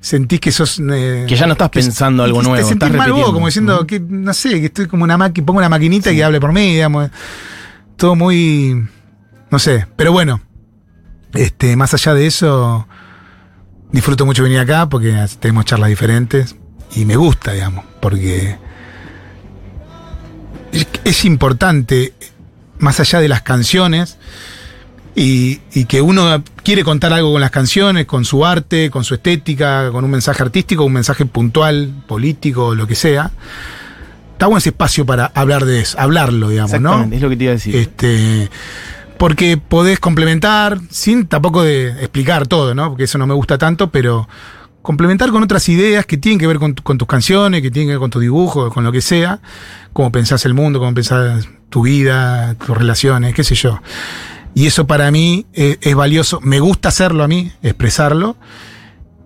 sentís 0.00 0.40
que 0.40 0.50
sos... 0.52 0.80
eh, 0.80 1.24
Que 1.28 1.36
ya 1.36 1.46
no 1.46 1.52
estás 1.52 1.70
pensando 1.70 2.24
algo 2.24 2.42
nuevo, 2.42 2.56
Te 2.56 2.64
sentís 2.64 2.88
estás 2.88 2.98
mal 2.98 3.12
vos, 3.12 3.32
como 3.32 3.46
diciendo, 3.46 3.86
que 3.86 4.00
no 4.00 4.34
sé, 4.34 4.60
que 4.60 4.66
estoy 4.66 4.86
como 4.86 5.04
una 5.04 5.16
máquina, 5.16 5.46
pongo 5.46 5.58
una 5.58 5.68
maquinita 5.68 6.10
que 6.10 6.22
hable 6.24 6.40
por 6.40 6.52
mí, 6.52 6.72
digamos. 6.72 7.10
Todo 7.96 8.16
muy. 8.16 8.88
No 9.50 9.58
sé, 9.58 9.86
pero 9.96 10.12
bueno. 10.12 10.42
Este, 11.34 11.76
más 11.76 11.94
allá 11.94 12.12
de 12.14 12.26
eso, 12.26 12.86
disfruto 13.92 14.26
mucho 14.26 14.42
venir 14.42 14.58
acá 14.58 14.88
porque 14.88 15.16
tenemos 15.40 15.64
charlas 15.64 15.88
diferentes 15.88 16.56
y 16.94 17.04
me 17.04 17.16
gusta, 17.16 17.52
digamos, 17.52 17.84
porque 18.00 18.56
es, 21.04 21.24
importante, 21.24 22.12
más 22.78 23.00
allá 23.00 23.20
de 23.20 23.28
las 23.28 23.42
canciones, 23.42 24.18
y, 25.14 25.60
y 25.74 25.84
que 25.84 26.00
uno 26.00 26.42
quiere 26.62 26.84
contar 26.84 27.12
algo 27.12 27.32
con 27.32 27.40
las 27.40 27.50
canciones, 27.50 28.06
con 28.06 28.24
su 28.24 28.46
arte, 28.46 28.90
con 28.90 29.04
su 29.04 29.14
estética, 29.14 29.90
con 29.90 30.04
un 30.04 30.10
mensaje 30.10 30.42
artístico, 30.42 30.84
un 30.84 30.92
mensaje 30.92 31.26
puntual, 31.26 31.92
político, 32.06 32.74
lo 32.74 32.86
que 32.86 32.94
sea. 32.94 33.30
Está 34.32 34.46
bueno 34.46 34.58
ese 34.58 34.70
espacio 34.70 35.04
para 35.04 35.26
hablar 35.34 35.64
de 35.64 35.80
eso, 35.80 36.00
hablarlo, 36.00 36.48
digamos, 36.48 36.80
¿no? 36.80 37.04
Es 37.04 37.20
lo 37.20 37.28
que 37.28 37.36
te 37.36 37.44
iba 37.44 37.52
a 37.52 37.54
decir. 37.54 37.76
Este, 37.76 38.50
porque 39.18 39.56
podés 39.56 40.00
complementar, 40.00 40.80
sin 40.90 41.26
tampoco 41.26 41.62
de 41.62 41.90
explicar 41.90 42.46
todo, 42.46 42.74
¿no? 42.74 42.88
Porque 42.88 43.04
eso 43.04 43.18
no 43.18 43.26
me 43.26 43.34
gusta 43.34 43.58
tanto, 43.58 43.90
pero 43.90 44.28
complementar 44.82 45.30
con 45.30 45.42
otras 45.42 45.68
ideas 45.68 46.04
que 46.06 46.16
tienen 46.18 46.38
que 46.38 46.46
ver 46.46 46.58
con, 46.58 46.74
tu- 46.74 46.82
con 46.82 46.98
tus 46.98 47.08
canciones, 47.08 47.62
que 47.62 47.70
tienen 47.70 47.88
que 47.88 47.92
ver 47.92 48.00
con 48.00 48.10
tu 48.10 48.18
dibujo, 48.20 48.70
con 48.70 48.84
lo 48.84 48.92
que 48.92 49.00
sea, 49.00 49.40
cómo 49.92 50.10
pensás 50.12 50.44
el 50.44 50.54
mundo, 50.54 50.78
cómo 50.80 50.92
pensás 50.94 51.48
tu 51.70 51.82
vida, 51.82 52.54
tus 52.54 52.76
relaciones, 52.76 53.34
qué 53.34 53.44
sé 53.44 53.54
yo. 53.54 53.80
Y 54.54 54.66
eso 54.66 54.86
para 54.86 55.10
mí 55.10 55.46
eh, 55.54 55.78
es 55.80 55.94
valioso. 55.94 56.40
Me 56.42 56.60
gusta 56.60 56.90
hacerlo 56.90 57.24
a 57.24 57.28
mí, 57.28 57.50
expresarlo. 57.62 58.36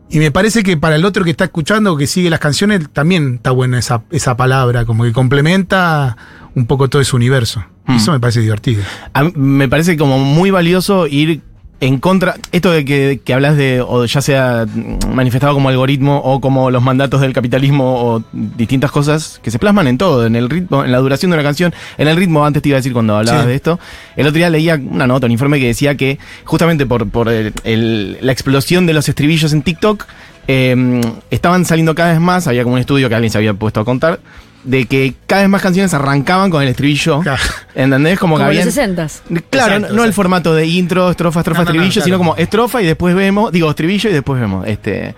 Y 0.09 0.21
me 0.21 0.31
parece 0.31 0.63
que 0.63 0.77
para 0.77 0.95
el 0.95 1.05
otro 1.05 1.25
que 1.25 1.31
está 1.31 1.45
escuchando 1.45 1.93
o 1.93 1.97
que 1.97 2.07
sigue 2.07 2.31
las 2.31 2.39
canciones, 2.39 2.89
también 2.93 3.35
está 3.37 3.51
buena 3.51 3.79
esa, 3.81 4.05
esa 4.13 4.37
palabra, 4.37 4.85
como 4.85 5.03
que 5.03 5.13
complementa 5.13 6.17
un 6.55 6.67
poco 6.67 6.89
todo 6.89 7.03
ese 7.03 7.17
universo. 7.17 7.65
Hmm. 7.87 7.97
Eso 7.97 8.13
me 8.13 8.21
parece 8.21 8.41
divertido. 8.41 8.85
A 9.13 9.25
mí 9.25 9.33
me 9.35 9.69
parece 9.69 9.97
como 9.97 10.19
muy 10.21 10.51
valioso 10.53 11.09
ir 11.09 11.43
en 11.79 11.99
contra. 11.99 12.37
Esto 12.53 12.71
de 12.71 12.85
que, 12.87 13.21
que 13.23 13.35
hablas 13.35 13.57
de, 13.57 13.83
o 13.87 14.05
ya 14.07 14.23
sea 14.23 14.67
manifestado 15.13 15.53
como 15.55 15.69
algoritmo 15.69 16.19
o 16.25 16.41
como 16.41 16.71
los 16.71 16.83
mandatos 16.83 17.21
del 17.21 17.33
capitalismo 17.35 17.95
o 18.15 18.23
distintas 18.33 18.91
cosas 18.91 19.41
que 19.43 19.51
se 19.51 19.59
plasman 19.59 19.87
en 19.87 19.99
todo, 19.99 20.25
en 20.27 20.37
el 20.37 20.49
ritmo, 20.49 20.85
en 20.85 20.93
la 20.93 20.99
duración 20.99 21.31
de 21.31 21.37
una 21.37 21.43
canción, 21.43 21.75
en 21.99 22.09
el 22.09 22.17
ritmo, 22.17 22.47
antes 22.47 22.63
te 22.63 22.71
iba 22.71 22.77
a 22.77 22.81
decir 22.81 22.93
cuando 22.95 23.17
hablabas 23.17 23.43
Sí. 23.43 23.49
de 23.49 23.55
esto. 23.55 23.79
El 24.17 24.27
otro 24.27 24.39
día 24.39 24.49
leía 24.49 24.81
una 24.83 25.07
nota, 25.07 25.27
un 25.27 25.33
informe 25.33 25.61
que 25.61 25.67
decía 25.67 25.97
que 25.97 26.19
justamente 26.45 26.87
por, 26.87 27.09
por 27.11 27.29
el- 27.29 27.53
el- 27.65 28.19
la 28.23 28.33
explosión 28.33 28.87
de 28.87 28.95
los 28.95 29.09
estribillos 29.09 29.53
en 29.53 29.63
TikTok, 29.63 30.05
eh, 30.49 31.01
estaban 31.31 31.65
saliendo 31.65 31.95
cada 31.95 32.13
vez 32.13 32.21
más, 32.21 32.47
había 32.47 32.63
como 32.63 32.75
un 32.77 32.81
estudio 32.81 33.09
que 33.09 33.15
alguien 33.17 33.31
se 33.33 33.39
había 33.39 33.53
puesto 33.53 33.81
a 33.81 33.85
contar, 33.85 34.21
de 34.65 34.87
que 34.87 35.15
cada 35.27 35.43
vez 35.43 35.51
más 35.51 35.63
canciones 35.63 35.95
arrancaban 35.95 36.51
con 36.51 36.63
el 36.63 36.69
estribillo. 36.69 37.21
Claro. 37.21 37.43
¿Entendés? 37.75 38.19
Como, 38.19 38.37
Como 38.37 38.49
que 38.49 38.59
en 38.59 38.67
los 38.67 38.77
habían. 38.79 38.97
60 38.97 39.07
Claro, 39.51 39.75
Exacto, 39.75 39.95
no, 39.95 40.01
no 40.01 40.05
el 40.05 40.13
formato 40.13 40.55
de 40.55 40.67
intro, 40.67 41.11
estrofa, 41.11 41.41
estrofa, 41.41 41.61
No, 41.61 41.65
no, 41.67 41.71
no, 41.71 41.71
estribillo, 41.83 41.93
claro. 41.95 42.05
sino 42.05 42.19
como 42.19 42.37
estrofa 42.37 42.83
y 42.83 42.87
después 42.87 43.15
vemos, 43.15 43.53
digo, 43.53 43.71
estribillo 43.71 44.11
y 44.11 44.13
después 44.13 44.41
vemos. 44.41 44.67
Este, 44.67 45.15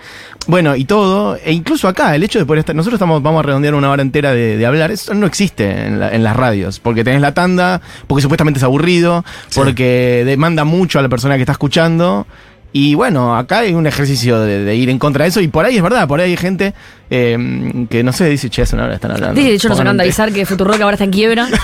bueno, 0.46 0.76
y 0.76 0.84
todo, 0.84 1.36
e 1.36 1.52
incluso 1.52 1.88
acá, 1.88 2.14
el 2.14 2.22
hecho 2.22 2.38
de 2.38 2.46
poder 2.46 2.60
estar, 2.60 2.74
nosotros 2.76 2.98
estamos, 2.98 3.22
vamos 3.22 3.40
a 3.40 3.42
redondear 3.42 3.74
una 3.74 3.90
hora 3.90 4.02
entera 4.02 4.32
de, 4.32 4.56
de 4.56 4.66
hablar, 4.66 4.90
eso 4.90 5.14
no 5.14 5.26
existe 5.26 5.86
en, 5.86 6.00
la- 6.00 6.14
en 6.14 6.22
las 6.24 6.36
radios, 6.36 6.78
porque 6.80 7.04
tenés 7.04 7.20
la 7.20 7.32
tanda, 7.34 7.80
porque 8.06 8.22
supuestamente 8.22 8.58
es 8.58 8.64
aburrido, 8.64 9.24
Sí. 9.48 9.60
porque 9.60 10.22
demanda 10.26 10.64
mucho 10.64 10.98
a 10.98 11.02
la 11.02 11.08
persona 11.08 11.36
que 11.36 11.42
está 11.42 11.52
escuchando. 11.52 12.26
Y 12.70 12.94
bueno, 12.94 13.34
acá 13.36 13.60
hay 13.60 13.72
un 13.72 13.86
ejercicio 13.86 14.40
de, 14.40 14.62
de 14.62 14.74
ir 14.76 14.90
en 14.90 14.98
contra 14.98 15.24
de 15.24 15.30
eso, 15.30 15.40
y 15.40 15.48
por 15.48 15.64
ahí 15.64 15.76
es 15.78 15.82
verdad, 15.82 16.06
por 16.06 16.20
ahí 16.20 16.30
hay 16.32 16.36
gente 16.36 16.74
eh, 17.10 17.86
que 17.90 18.02
no 18.02 18.12
sé, 18.12 18.28
dice, 18.28 18.50
che, 18.50 18.62
es 18.62 18.72
una 18.72 18.84
hora 18.84 18.94
están 18.94 19.10
hablando. 19.12 19.40
De 19.40 19.52
hecho, 19.52 19.68
nos 19.68 19.78
acaban 19.78 19.78
de 19.78 19.78
Pongan 19.78 19.94
un 19.94 19.96
té". 19.98 20.02
avisar 20.02 20.32
que 20.32 20.46
Futurock 20.46 20.80
ahora 20.80 20.94
está 20.94 21.04
en 21.04 21.10
quiebra. 21.10 21.48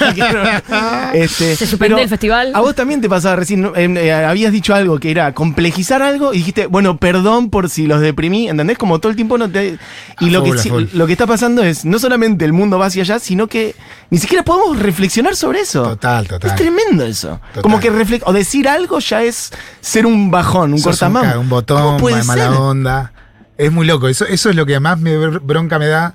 Este, 1.15 1.55
Se 1.57 1.67
suspendió 1.67 1.97
pero 1.97 2.05
el 2.05 2.09
festival. 2.09 2.53
A 2.55 2.61
vos 2.61 2.75
también 2.75 3.01
te 3.01 3.09
pasaba 3.09 3.37
recién, 3.37 3.63
¿no? 3.63 3.77
Em, 3.77 3.97
eh, 3.97 4.13
habías 4.13 4.53
dicho 4.53 4.75
algo 4.75 4.99
que 4.99 5.11
era 5.11 5.33
complejizar 5.33 6.03
algo 6.03 6.35
y 6.35 6.39
dijiste, 6.39 6.67
bueno, 6.67 6.97
perdón 6.97 7.51
por 7.51 7.71
si 7.71 7.87
los 7.87 8.01
deprimí, 8.01 8.49
¿entendés? 8.49 8.79
Como 8.79 8.99
todo 8.99 9.11
el 9.11 9.17
tiempo 9.17 9.39
no 9.39 9.49
te... 9.51 9.79
Y 10.21 10.29
A 10.29 10.33
lo, 10.33 10.43
que, 10.43 10.53
full, 10.55 10.85
lo 10.93 11.07
que 11.07 11.13
está 11.13 11.27
pasando 11.27 11.63
es, 11.63 11.85
no 11.85 11.99
solamente 11.99 12.45
el 12.45 12.53
mundo 12.53 12.79
va 12.79 12.87
hacia 12.87 13.03
allá, 13.03 13.19
sino 13.19 13.47
que 13.47 13.75
ni 14.11 14.19
siquiera 14.19 14.43
podemos 14.45 14.79
reflexionar 14.79 15.37
sobre 15.37 15.61
eso. 15.61 15.83
Total, 15.83 16.27
total. 16.27 16.51
Es 16.51 16.57
tremendo 16.57 17.05
eso. 17.05 17.41
Total. 17.49 17.63
Como 17.63 17.81
que 17.81 17.93
refle- 17.93 18.23
o 18.25 18.33
decir 18.33 18.69
algo 18.69 18.99
ya 18.99 19.23
es 19.23 19.53
ser 19.81 20.07
un 20.07 20.31
bajón, 20.31 20.73
un 20.73 20.79
Sos 20.79 21.01
un, 21.03 21.17
un 21.17 21.49
botón, 21.49 21.83
¿Cómo 21.83 21.97
puede 21.99 22.17
ma- 22.19 22.25
mala 22.25 22.49
ser? 22.49 22.59
onda. 22.59 23.13
Es 23.57 23.71
muy 23.73 23.87
loco. 23.87 24.09
Eso, 24.09 24.27
eso 24.27 24.51
es 24.51 24.57
lo 24.57 24.67
que 24.67 24.79
más 24.81 24.99
me 24.99 25.17
br- 25.17 25.41
bronca 25.43 25.79
me 25.79 25.87
da. 25.87 26.15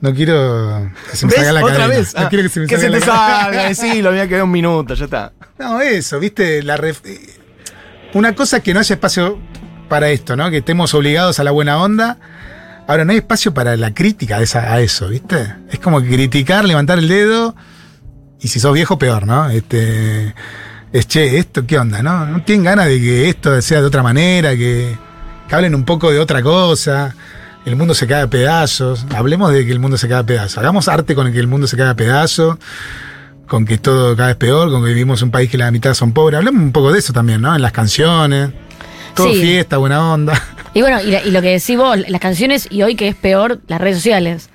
No 0.00 0.12
quiero 0.14 0.90
que 1.10 1.16
se 1.16 1.26
me 1.26 1.32
salga 1.32 1.52
la 1.52 1.64
Otra 1.64 1.76
cadena. 1.76 1.94
vez. 1.98 2.14
No 2.14 2.20
Ah, 2.22 2.28
quiero 2.28 2.42
que 2.44 2.48
se 2.48 2.60
me 2.60 2.66
que 2.66 2.76
se 2.76 2.82
salga 2.82 2.98
te 3.00 3.06
la 3.06 3.12
salga, 3.16 3.68
decilo, 3.68 4.10
me 4.10 4.16
voy 4.16 4.24
a 4.26 4.28
quedar 4.28 4.42
un 4.44 4.50
minuto, 4.50 4.94
ya 4.94 5.04
está. 5.04 5.32
No, 5.58 5.80
eso, 5.80 6.18
viste, 6.18 6.62
la 6.62 6.76
ref- 6.76 7.02
una 8.14 8.34
cosa 8.34 8.56
es 8.58 8.62
que 8.62 8.74
no 8.74 8.80
haya 8.80 8.94
espacio 8.94 9.38
para 9.88 10.10
esto, 10.10 10.36
¿no? 10.36 10.50
Que 10.50 10.58
estemos 10.58 10.92
obligados 10.94 11.38
a 11.40 11.44
la 11.44 11.50
buena 11.50 11.78
onda, 11.78 12.18
Ahora, 12.88 13.04
no 13.04 13.12
hay 13.12 13.18
espacio 13.18 13.54
para 13.54 13.76
la 13.76 13.94
crítica 13.94 14.38
a, 14.38 14.42
esa- 14.42 14.72
a 14.72 14.80
eso, 14.80 15.08
¿viste? 15.08 15.54
Es 15.70 15.78
como 15.78 16.00
criticar, 16.02 16.64
levantar 16.64 16.98
el 16.98 17.06
dedo, 17.06 17.54
y 18.40 18.48
si 18.48 18.58
sos 18.58 18.74
viejo, 18.74 18.98
peor, 18.98 19.24
¿no? 19.24 19.48
Este, 19.50 20.34
es, 20.92 21.06
che, 21.06 21.38
¿esto 21.38 21.64
qué 21.64 21.78
onda, 21.78 22.02
no? 22.02 22.26
No 22.26 22.42
tienen 22.42 22.64
ganas 22.64 22.86
de 22.88 23.00
que 23.00 23.28
esto 23.28 23.62
sea 23.62 23.80
de 23.80 23.86
otra 23.86 24.02
manera, 24.02 24.56
que, 24.56 24.98
que 25.52 25.56
hablen 25.56 25.74
un 25.74 25.84
poco 25.84 26.10
de 26.10 26.18
otra 26.18 26.40
cosa. 26.42 27.14
El 27.66 27.76
mundo 27.76 27.92
se 27.92 28.06
cae 28.06 28.22
a 28.22 28.26
pedazos. 28.26 29.04
Hablemos 29.14 29.52
de 29.52 29.66
que 29.66 29.72
el 29.72 29.80
mundo 29.80 29.98
se 29.98 30.08
cae 30.08 30.20
a 30.20 30.22
pedazos. 30.24 30.56
Hagamos 30.56 30.88
arte 30.88 31.14
con 31.14 31.26
el 31.26 31.32
que 31.34 31.40
el 31.40 31.46
mundo 31.46 31.66
se 31.66 31.76
cae 31.76 31.90
a 31.90 31.94
pedazos, 31.94 32.56
con 33.46 33.66
que 33.66 33.76
todo 33.76 34.16
cada 34.16 34.28
vez 34.28 34.36
peor, 34.36 34.70
con 34.70 34.82
que 34.82 34.88
vivimos 34.88 35.20
en 35.20 35.26
un 35.26 35.30
país 35.30 35.50
que 35.50 35.58
la 35.58 35.70
mitad 35.70 35.92
son 35.92 36.12
pobres. 36.14 36.38
Hablemos 36.38 36.62
un 36.62 36.72
poco 36.72 36.90
de 36.90 37.00
eso 37.00 37.12
también, 37.12 37.42
¿no? 37.42 37.54
En 37.54 37.60
las 37.60 37.72
canciones. 37.72 38.48
Todo 39.14 39.30
Sí. 39.34 39.42
fiesta, 39.42 39.76
buena 39.76 40.10
onda. 40.14 40.42
Y 40.72 40.80
bueno, 40.80 41.02
y, 41.02 41.10
la- 41.10 41.22
y 41.22 41.30
lo 41.30 41.42
que 41.42 41.48
decís 41.50 41.76
vos, 41.76 41.98
las 42.08 42.20
canciones 42.22 42.66
y 42.70 42.80
hoy 42.82 42.94
que 42.96 43.08
es 43.08 43.14
peor, 43.14 43.60
las 43.68 43.78
redes 43.78 43.96
sociales. 43.98 44.48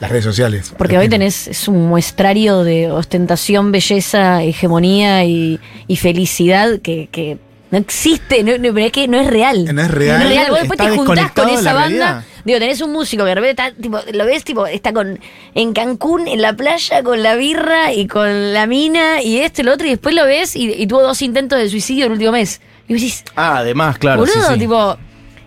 Las 0.00 0.10
redes 0.10 0.24
sociales. 0.24 0.74
Porque 0.76 0.98
hoy 0.98 1.08
tenés 1.08 1.46
es 1.46 1.68
un 1.68 1.86
muestrario 1.86 2.64
de 2.64 2.90
ostentación, 2.90 3.70
belleza, 3.70 4.42
hegemonía 4.42 5.24
y, 5.26 5.60
y 5.86 5.96
felicidad 5.96 6.80
que, 6.80 7.08
que 7.12 7.38
no 7.70 7.78
existe, 7.78 8.42
no, 8.42 8.52
no, 8.58 8.74
pero 8.74 8.86
es 8.86 8.92
que 8.92 9.06
no 9.08 9.20
es 9.20 9.26
real. 9.28 9.72
No 9.74 9.82
es 9.82 9.90
real. 9.90 10.46
Vos 10.50 10.58
después 10.60 10.78
te 10.78 10.90
juntás 10.90 11.30
con 11.32 11.48
esa 11.48 11.72
banda. 11.72 11.78
realidad. 11.88 12.24
Digo, 12.44 12.58
tenés 12.58 12.80
un 12.80 12.90
músico 12.92 13.22
que 13.24 13.28
de 13.28 13.34
repente 13.34 13.62
está, 13.62 13.80
tipo, 13.80 13.98
lo 14.12 14.24
ves, 14.26 14.44
tipo, 14.44 14.66
está 14.66 14.92
con 14.92 15.20
en 15.54 15.72
Cancún, 15.72 16.26
en 16.26 16.40
la 16.42 16.54
playa, 16.54 17.02
con 17.02 17.22
la 17.22 17.36
birra 17.36 17.92
y 17.92 18.06
con 18.06 18.54
la 18.54 18.66
mina 18.66 19.22
y 19.22 19.38
esto 19.40 19.60
y 19.60 19.64
lo 19.66 19.74
otro, 19.74 19.86
y 19.86 19.90
después 19.90 20.14
lo 20.14 20.24
ves 20.24 20.56
y, 20.56 20.72
y 20.72 20.86
tuvo 20.86 21.02
dos 21.02 21.20
intentos 21.22 21.58
de 21.58 21.68
suicidio 21.68 22.06
el 22.06 22.12
último 22.12 22.32
mes. 22.32 22.60
Y 22.88 22.94
vos 22.94 23.02
decís, 23.02 23.24
Ah, 23.36 23.58
además, 23.58 23.98
claro. 23.98 24.24
sí, 24.26 24.32
Boludo, 24.34 24.52
sí. 24.54 24.58
tipo, 24.58 24.96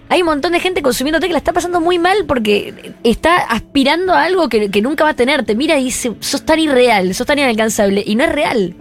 hay 0.10 0.22
un 0.22 0.28
montón 0.28 0.52
de 0.54 0.60
gente 0.60 0.84
consumiéndote 0.84 1.26
que 1.28 1.34
la 1.34 1.40
está 1.40 1.52
pasando 1.52 1.82
muy 1.82 1.98
mal 1.98 2.26
porque 2.28 2.94
está 3.04 3.38
aspirando 3.38 4.14
a 4.14 4.24
algo 4.24 4.48
que, 4.48 4.70
que 4.70 4.82
nunca 4.84 5.04
va 5.04 5.10
a 5.10 5.16
tener. 5.16 5.44
Te 5.44 5.56
mira 5.56 5.78
y 5.80 5.86
dice, 5.86 6.14
sos 6.20 6.46
tan 6.46 6.60
irreal, 6.60 7.14
sos 7.16 7.26
tan 7.26 7.40
inalcanzable. 7.40 8.04
Y 8.06 8.16
no 8.16 8.24
es 8.24 8.32
real. 8.32 8.76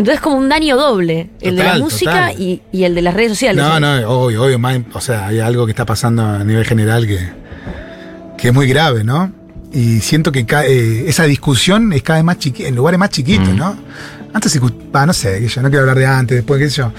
Entonces 0.00 0.14
es 0.14 0.20
como 0.22 0.36
un 0.36 0.48
daño 0.48 0.78
doble. 0.78 1.28
el 1.42 1.56
de 1.56 1.62
la 1.62 1.76
música 1.78 2.32
y, 2.32 2.62
y 2.72 2.84
el 2.84 2.94
de 2.94 3.02
las 3.02 3.12
redes 3.12 3.32
sociales. 3.32 3.62
No, 3.62 3.78
no, 3.78 4.08
obvio, 4.08 4.44
obvio. 4.44 4.58
más- 4.58 4.78
o 4.94 5.00
sea, 5.00 5.26
hay 5.26 5.40
algo 5.40 5.66
que 5.66 5.72
está 5.72 5.84
pasando 5.84 6.24
a 6.24 6.42
nivel 6.42 6.64
general 6.64 7.06
que, 7.06 7.18
que 8.38 8.48
es 8.48 8.54
muy 8.54 8.66
grave, 8.66 9.04
¿no? 9.04 9.30
Y 9.74 10.00
siento 10.00 10.32
que 10.32 10.46
ca- 10.46 10.64
eh, 10.64 11.04
esa 11.06 11.24
discusión 11.24 11.92
es 11.92 12.02
cada 12.02 12.18
vez 12.18 12.24
más 12.24 12.38
chiquita, 12.38 12.66
en 12.68 12.76
lugares 12.76 12.98
más 12.98 13.10
chiquitos, 13.10 13.54
¿no? 13.54 13.76
Antes 14.32 14.58
ah, 14.94 15.04
no 15.06 15.12
sé, 15.12 15.46
yo 15.46 15.60
no 15.60 15.68
quiero 15.68 15.82
hablar 15.82 15.98
de 15.98 16.06
antes, 16.06 16.36
después, 16.38 16.58
qué 16.58 16.70
sé 16.70 16.76
yo. 16.78 16.92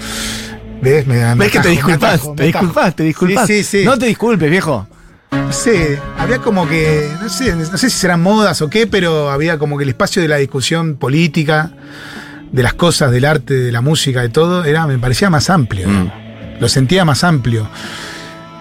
¿Ves? 0.80 1.04
Me, 1.04 1.16
me 1.16 1.34
¿Ves 1.34 1.50
que 1.50 1.58
te 1.58 1.68
disculpas? 1.70 2.14
atajo, 2.14 2.34
te 2.36 2.44
disculpas, 2.44 2.94
te 2.96 3.02
disculpas. 3.02 3.46
Sí, 3.48 3.64
sí, 3.64 3.78
sí. 3.80 3.84
No 3.84 3.98
te 3.98 4.06
disculpes, 4.06 4.48
viejo. 4.48 4.86
No 5.32 5.52
sé, 5.52 5.98
había 6.18 6.38
como 6.38 6.68
que, 6.68 7.08
no 7.20 7.28
sé, 7.28 7.56
no 7.56 7.76
sé 7.76 7.90
si 7.90 7.98
serán 7.98 8.22
modas 8.22 8.62
o 8.62 8.70
qué, 8.70 8.86
pero 8.86 9.28
había 9.30 9.58
como 9.58 9.76
que 9.76 9.82
el 9.82 9.88
espacio 9.90 10.22
de 10.22 10.28
la 10.28 10.36
discusión 10.36 10.96
política, 10.96 11.72
de 12.52 12.62
las 12.62 12.74
cosas, 12.74 13.10
del 13.10 13.24
arte, 13.24 13.54
de 13.54 13.72
la 13.72 13.80
música, 13.80 14.20
de 14.22 14.28
todo, 14.28 14.64
era, 14.64 14.86
me 14.86 14.98
parecía 14.98 15.30
más 15.30 15.50
amplio. 15.50 15.88
Mm. 15.88 16.10
Lo 16.60 16.68
sentía 16.68 17.04
más 17.04 17.24
amplio. 17.24 17.68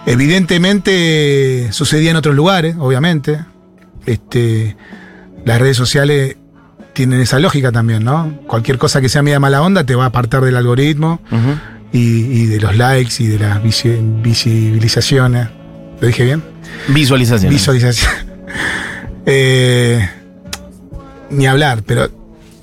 Evidentemente 0.06 1.68
sucedía 1.72 2.12
en 2.12 2.18
otros 2.18 2.36
lugares, 2.36 2.76
obviamente. 2.80 3.40
Este, 4.06 4.76
las 5.46 5.60
redes 5.60 5.78
sociales 5.78 6.38
tienen 6.94 7.20
esa 7.22 7.40
lógica 7.40 7.72
también, 7.72 8.04
¿no? 8.04 8.40
Cualquier 8.48 8.78
cosa 8.78 9.02
que 9.02 9.10
sea 9.10 9.22
media 9.22 9.40
mala 9.40 9.62
onda 9.62 9.84
te 9.86 9.96
va 9.96 10.06
a 10.06 10.08
apartar 10.08 10.44
del 10.44 10.56
algoritmo 10.58 11.22
y, 11.92 12.00
y 12.00 12.46
de 12.48 12.60
los 12.60 12.76
likes 12.76 13.16
y 13.20 13.28
de 13.28 13.40
las 13.40 13.62
visi- 13.64 14.22
visibilizaciones. 14.22 15.48
¿Lo 16.00 16.08
dije 16.08 16.24
bien? 16.24 16.42
Visualización. 16.90 17.52
Visualización. 17.54 18.12
Eh, 19.28 20.10
ni 21.30 21.46
hablar, 21.46 21.84
pero 21.86 22.10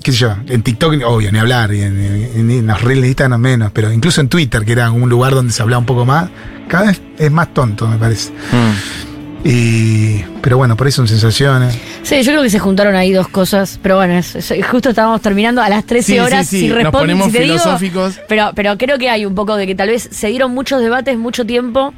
qué 0.09 0.13
sé 0.13 0.19
yo, 0.19 0.35
en 0.47 0.61
TikTok, 0.63 0.95
obvio, 1.05 1.31
ni 1.31 1.39
hablar, 1.39 1.73
y 1.73 1.81
en, 1.81 1.97
en, 2.35 2.51
en 2.51 2.67
los 2.67 2.81
reels 2.81 3.01
de 3.03 3.07
Instagram 3.09 3.39
menos, 3.39 3.71
pero 3.71 3.91
incluso 3.93 4.21
en 4.21 4.29
Twitter, 4.29 4.65
que 4.65 4.71
era 4.71 4.89
un 4.91 5.07
lugar 5.09 5.33
donde 5.35 5.53
se 5.53 5.61
hablaba 5.61 5.79
un 5.79 5.85
poco 5.85 6.05
más, 6.05 6.29
cada 6.67 6.87
vez 6.87 7.01
es 7.17 7.31
más 7.31 7.53
tonto, 7.53 7.87
me 7.87 7.97
parece. 7.97 8.31
Mm. 8.31 9.47
Y, 9.47 10.23
pero 10.41 10.57
bueno, 10.57 10.75
por 10.75 10.87
ahí 10.87 10.91
son 10.91 11.07
sensaciones. 11.07 11.77
Sí, 12.03 12.21
yo 12.23 12.31
creo 12.33 12.43
que 12.43 12.49
se 12.49 12.59
juntaron 12.59 12.95
ahí 12.95 13.13
dos 13.13 13.29
cosas. 13.29 13.79
Pero 13.81 13.95
bueno, 13.95 14.15
es- 14.15 14.35
es- 14.35 14.67
justo 14.67 14.89
estábamos 14.89 15.21
terminando 15.21 15.61
a 15.61 15.69
las 15.69 15.85
13 15.85 16.05
Sí, 16.07 16.13
sí, 16.13 16.19
horas. 16.19 16.47
sí, 16.47 16.59
Si 16.61 16.67
nos 16.67 16.91
ponemos 16.91 17.27
si 17.27 17.31
te 17.33 17.39
digo, 17.43 17.53
filosóficos. 17.57 18.19
pero, 18.27 18.51
pero 18.53 18.77
creo 18.77 18.97
que 18.97 19.09
hay 19.09 19.25
un 19.25 19.35
poco 19.35 19.55
de 19.55 19.65
que 19.65 19.75
tal 19.75 19.87
vez 19.89 20.09
se 20.11 20.27
dieron 20.27 20.53
muchos 20.53 20.81
debates 20.81 21.17
mucho 21.17 21.45
tiempo. 21.45 21.93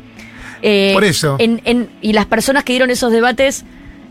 eh, 0.61 0.91
Por 0.93 1.03
eso. 1.03 1.37
en- 1.39 1.59
en- 1.65 1.89
y 2.03 2.13
las 2.13 2.27
personas 2.27 2.63
que 2.63 2.73
dieron 2.73 2.91
esos 2.91 3.11
debates, 3.11 3.65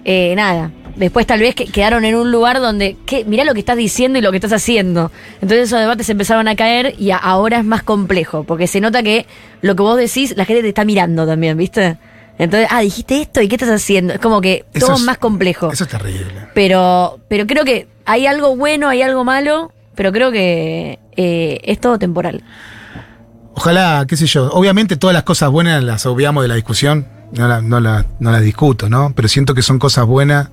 eh, 0.04 0.34
nada. 0.34 0.72
Después 1.00 1.26
tal 1.26 1.40
vez 1.40 1.54
que 1.56 1.64
quedaron 1.64 2.04
en 2.04 2.14
un 2.14 2.30
lugar 2.30 2.60
donde, 2.60 2.96
¿qué? 3.06 3.24
mirá 3.24 3.42
lo 3.44 3.54
que 3.54 3.60
estás 3.60 3.76
diciendo 3.76 4.18
y 4.18 4.22
lo 4.22 4.30
que 4.30 4.36
estás 4.36 4.52
haciendo. 4.52 5.10
Entonces 5.40 5.62
esos 5.68 5.80
debates 5.80 6.08
empezaron 6.10 6.46
a 6.46 6.54
caer 6.54 6.94
y 6.98 7.10
a- 7.10 7.16
ahora 7.16 7.58
es 7.58 7.64
más 7.64 7.82
complejo, 7.82 8.44
porque 8.44 8.66
se 8.68 8.80
nota 8.80 9.02
que 9.02 9.26
lo 9.62 9.74
que 9.74 9.82
vos 9.82 9.96
decís, 9.96 10.34
la 10.36 10.44
gente 10.44 10.62
te 10.62 10.68
está 10.68 10.84
mirando 10.84 11.26
también, 11.26 11.56
¿viste? 11.56 11.96
Entonces, 12.38 12.68
ah, 12.70 12.80
dijiste 12.80 13.20
esto 13.20 13.40
y 13.42 13.48
qué 13.48 13.56
estás 13.56 13.70
haciendo. 13.70 14.12
Es 14.14 14.20
como 14.20 14.40
que 14.40 14.64
Eso 14.72 14.86
todo 14.86 14.94
es- 14.96 15.00
es 15.00 15.06
más 15.06 15.18
complejo. 15.18 15.72
Eso 15.72 15.84
es 15.84 15.90
terrible. 15.90 16.32
Pero, 16.54 17.18
pero 17.28 17.46
creo 17.46 17.64
que 17.64 17.88
hay 18.06 18.26
algo 18.26 18.54
bueno, 18.56 18.88
hay 18.88 19.02
algo 19.02 19.24
malo, 19.24 19.72
pero 19.94 20.12
creo 20.12 20.30
que 20.30 20.98
eh, 21.16 21.60
es 21.64 21.80
todo 21.80 21.98
temporal. 21.98 22.42
Ojalá, 23.54 24.04
qué 24.08 24.16
sé 24.16 24.26
yo, 24.26 24.48
obviamente 24.52 24.96
todas 24.96 25.12
las 25.14 25.24
cosas 25.24 25.50
buenas 25.50 25.82
las 25.82 26.06
obviamos 26.06 26.42
de 26.44 26.48
la 26.48 26.54
discusión, 26.54 27.06
no, 27.32 27.48
la- 27.48 27.60
no, 27.60 27.80
la- 27.80 28.06
no 28.18 28.30
las 28.32 28.42
discuto, 28.42 28.88
¿no? 28.88 29.12
Pero 29.14 29.28
siento 29.28 29.54
que 29.54 29.62
son 29.62 29.78
cosas 29.78 30.04
buenas, 30.06 30.48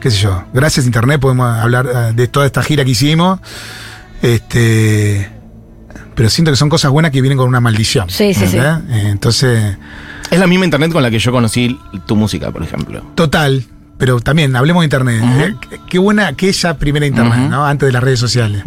qué 0.00 0.10
sé 0.10 0.18
yo, 0.18 0.44
gracias 0.52 0.84
a 0.84 0.88
Internet 0.88 1.20
podemos 1.20 1.48
hablar 1.58 1.86
eh, 1.86 2.12
de 2.14 2.28
toda 2.28 2.46
esta 2.46 2.62
gira 2.62 2.84
que 2.84 2.90
hicimos, 2.92 3.40
este, 4.22 5.28
pero 6.14 6.28
siento 6.30 6.50
que 6.50 6.56
son 6.56 6.68
cosas 6.68 6.90
buenas 6.90 7.10
que 7.12 7.20
vienen 7.20 7.38
con 7.38 7.48
una 7.48 7.60
maldición. 7.60 8.08
Sí, 8.10 8.34
sí, 8.34 8.46
sí. 8.46 8.56
¿verdad? 8.56 8.82
Eh, 8.90 9.08
Entonces, 9.08 9.76
Es 10.30 10.38
la 10.38 10.46
misma 10.46 10.64
internet 10.64 10.92
con 10.92 11.02
la 11.02 11.10
que 11.10 11.18
yo 11.18 11.32
conocí 11.32 11.78
tu 12.06 12.16
música, 12.16 12.50
por 12.50 12.62
ejemplo. 12.62 13.02
total, 13.14 13.64
pero 13.98 14.18
también 14.20 14.54
hablemos 14.56 14.80
de 14.80 14.84
Internet. 14.86 15.22
¿eh? 15.24 15.54
Qué- 15.88 15.98
buena 15.98 16.28
aquella 16.28 16.78
primera 16.78 17.04
Internet. 17.06 17.50
¿no? 17.50 17.66
Antes 17.66 17.86
de 17.88 17.92
las 17.92 18.02
redes 18.02 18.18
sociales. 18.18 18.62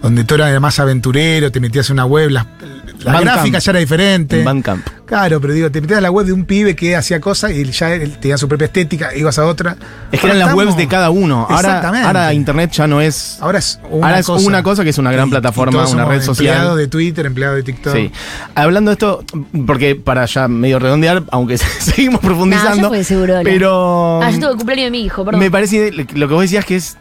Donde 0.00 0.24
todo 0.24 0.44
era 0.46 0.58
más 0.60 0.78
aventurero, 0.80 1.52
te 1.52 1.60
metías 1.60 1.88
en 1.90 1.94
una 1.94 2.06
web, 2.06 2.30
las, 2.30 2.46
la 3.04 3.12
Bandcamp. 3.12 3.34
gráfica 3.36 3.58
ya 3.58 3.70
era 3.72 3.80
diferente. 3.80 4.38
En 4.38 4.44
Bandcamp. 4.44 4.86
Claro, 5.06 5.40
pero 5.40 5.52
digo, 5.52 5.70
te 5.70 5.80
metías 5.80 5.98
a 5.98 6.00
la 6.00 6.10
web 6.10 6.24
de 6.26 6.32
un 6.32 6.46
pibe 6.46 6.74
que 6.74 6.96
hacía 6.96 7.20
cosas 7.20 7.50
y 7.52 7.64
ya 7.70 7.92
él 7.92 8.16
tenía 8.18 8.38
su 8.38 8.48
propia 8.48 8.64
estética, 8.66 9.14
ibas 9.14 9.38
a 9.38 9.44
otra. 9.46 9.76
Es 10.10 10.20
que 10.20 10.26
eran 10.26 10.38
las 10.38 10.54
webs 10.54 10.76
de 10.76 10.88
cada 10.88 11.10
uno. 11.10 11.46
Ahora, 11.50 11.56
Exactamente. 11.68 12.06
ahora 12.06 12.32
internet 12.32 12.70
ya 12.72 12.86
no 12.86 13.00
es. 13.00 13.36
Ahora 13.40 13.58
es 13.58 13.78
una 13.90 14.06
Ahora 14.06 14.18
es 14.20 14.26
cosa. 14.26 14.46
una 14.46 14.62
cosa 14.62 14.84
que 14.84 14.90
es 14.90 14.98
una 14.98 15.12
gran 15.12 15.28
plataforma, 15.28 15.72
todos 15.72 15.92
una 15.92 16.04
somos 16.04 16.16
red 16.16 16.22
social. 16.24 16.54
Empleado 16.54 16.76
de 16.76 16.86
Twitter, 16.88 17.26
empleado 17.26 17.54
de 17.56 17.62
TikTok. 17.62 17.94
Sí. 17.94 18.10
Hablando 18.54 18.90
de 18.90 18.94
esto, 18.94 19.24
porque 19.66 19.96
para 19.96 20.24
ya 20.24 20.48
medio 20.48 20.78
redondear, 20.78 21.24
aunque 21.30 21.58
seguimos 21.78 22.20
profundizando. 22.20 22.76
Nah, 22.76 22.82
ya 22.84 22.88
fue 22.88 23.04
seguro, 23.04 23.34
Lola. 23.34 23.42
pero. 23.44 24.22
Ah, 24.22 24.30
yo 24.30 24.38
tuve 24.40 24.50
el 24.50 24.56
cumpleaños 24.56 24.84
de 24.86 24.90
mi 24.92 25.04
hijo, 25.04 25.24
perdón. 25.24 25.40
Me 25.40 25.50
parece 25.50 25.90
lo 25.92 26.06
que 26.28 26.34
vos 26.34 26.42
decías 26.42 26.64
que 26.64 26.76
es. 26.76 26.96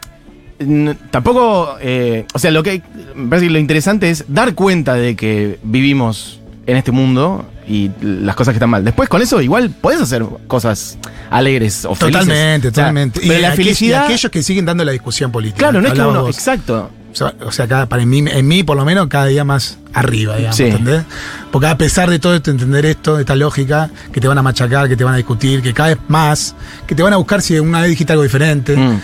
Tampoco. 1.12 1.78
eh, 1.82 2.26
o 2.34 2.40
sea, 2.40 2.52
lo 2.52 2.64
que 2.64 2.82
me 3.16 3.30
parece 3.30 3.48
que 3.48 3.54
lo 3.54 3.60
interesante 3.60 4.10
es 4.10 4.26
dar 4.28 4.54
cuenta 4.56 4.94
de 4.96 5.16
que 5.16 5.60
vivimos 5.64 6.40
en 6.68 6.78
este 6.78 6.92
mundo 6.92 7.46
y 7.68 7.90
las 8.02 8.36
cosas 8.36 8.54
que 8.54 8.58
están 8.58 8.70
mal. 8.70 8.84
Después, 8.84 9.08
con 9.10 9.22
eso, 9.22 9.42
igual 9.42 9.70
podés 9.70 10.02
hacer 10.02 10.24
cosas 10.48 10.98
alegres 11.30 11.86
o 11.86 11.96
felices. 11.96 12.22
Totalmente, 12.22 12.68
O 12.68 12.72
sea, 12.72 12.84
totalmente. 12.84 13.20
pero 13.26 13.40
la 13.40 13.52
felicidad. 13.54 14.04
Y 14.04 14.06
aquellos 14.06 14.32
que 14.32 14.44
siguen 14.44 14.66
dando 14.66 14.84
la 14.84 14.92
discusión 14.92 15.32
política. 15.32 15.60
claro, 15.60 15.82
no 15.82 15.88
es 15.88 15.94
que 15.94 16.02
uno. 16.02 16.22
vos. 16.24 16.36
Exacto. 16.36 16.90
O 17.12 17.16
sea, 17.16 17.34
o 17.46 17.52
sea, 17.52 17.68
cada, 17.68 17.88
para 17.88 18.06
mí, 18.06 18.20
en 18.26 18.48
mí, 18.48 18.64
por 18.64 18.78
lo 18.78 18.86
menos, 18.86 19.08
cada 19.08 19.26
día 19.26 19.44
más 19.44 19.78
arriba, 19.94 20.38
digamos, 20.38 20.56
Sí. 20.56 20.64
¿entendés? 20.64 21.04
Porque 21.52 21.68
a 21.68 21.78
pesar 21.78 22.10
de 22.10 22.20
todo 22.20 22.34
esto, 22.36 22.52
entender 22.52 22.86
esto, 22.86 23.20
esta 23.20 23.36
lógica, 23.36 23.90
que 24.14 24.22
te 24.22 24.30
van 24.30 24.38
a 24.38 24.42
machacar, 24.42 24.88
que 24.88 24.96
te 24.96 25.04
van 25.04 25.16
a 25.16 25.18
discutir, 25.18 25.62
que 25.62 25.74
cada 25.74 25.90
vez 25.90 25.98
más, 26.08 26.56
que 26.88 26.96
te 26.96 27.04
van 27.04 27.12
a 27.12 27.18
buscar 27.18 27.42
si 27.42 27.60
una 27.60 27.82
vez 27.82 27.90
dijiste 27.90 28.14
algo 28.14 28.24
diferente. 28.24 28.78
Mm. 28.78 29.02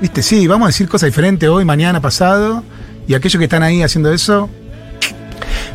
Viste, 0.00 0.22
sí, 0.22 0.46
vamos 0.46 0.66
a 0.66 0.68
decir 0.68 0.88
cosas 0.88 1.08
diferentes 1.08 1.48
hoy, 1.48 1.64
mañana, 1.64 2.00
pasado. 2.00 2.64
Y 3.06 3.14
aquellos 3.14 3.38
que 3.38 3.44
están 3.44 3.62
ahí 3.62 3.82
haciendo 3.82 4.12
eso, 4.12 4.48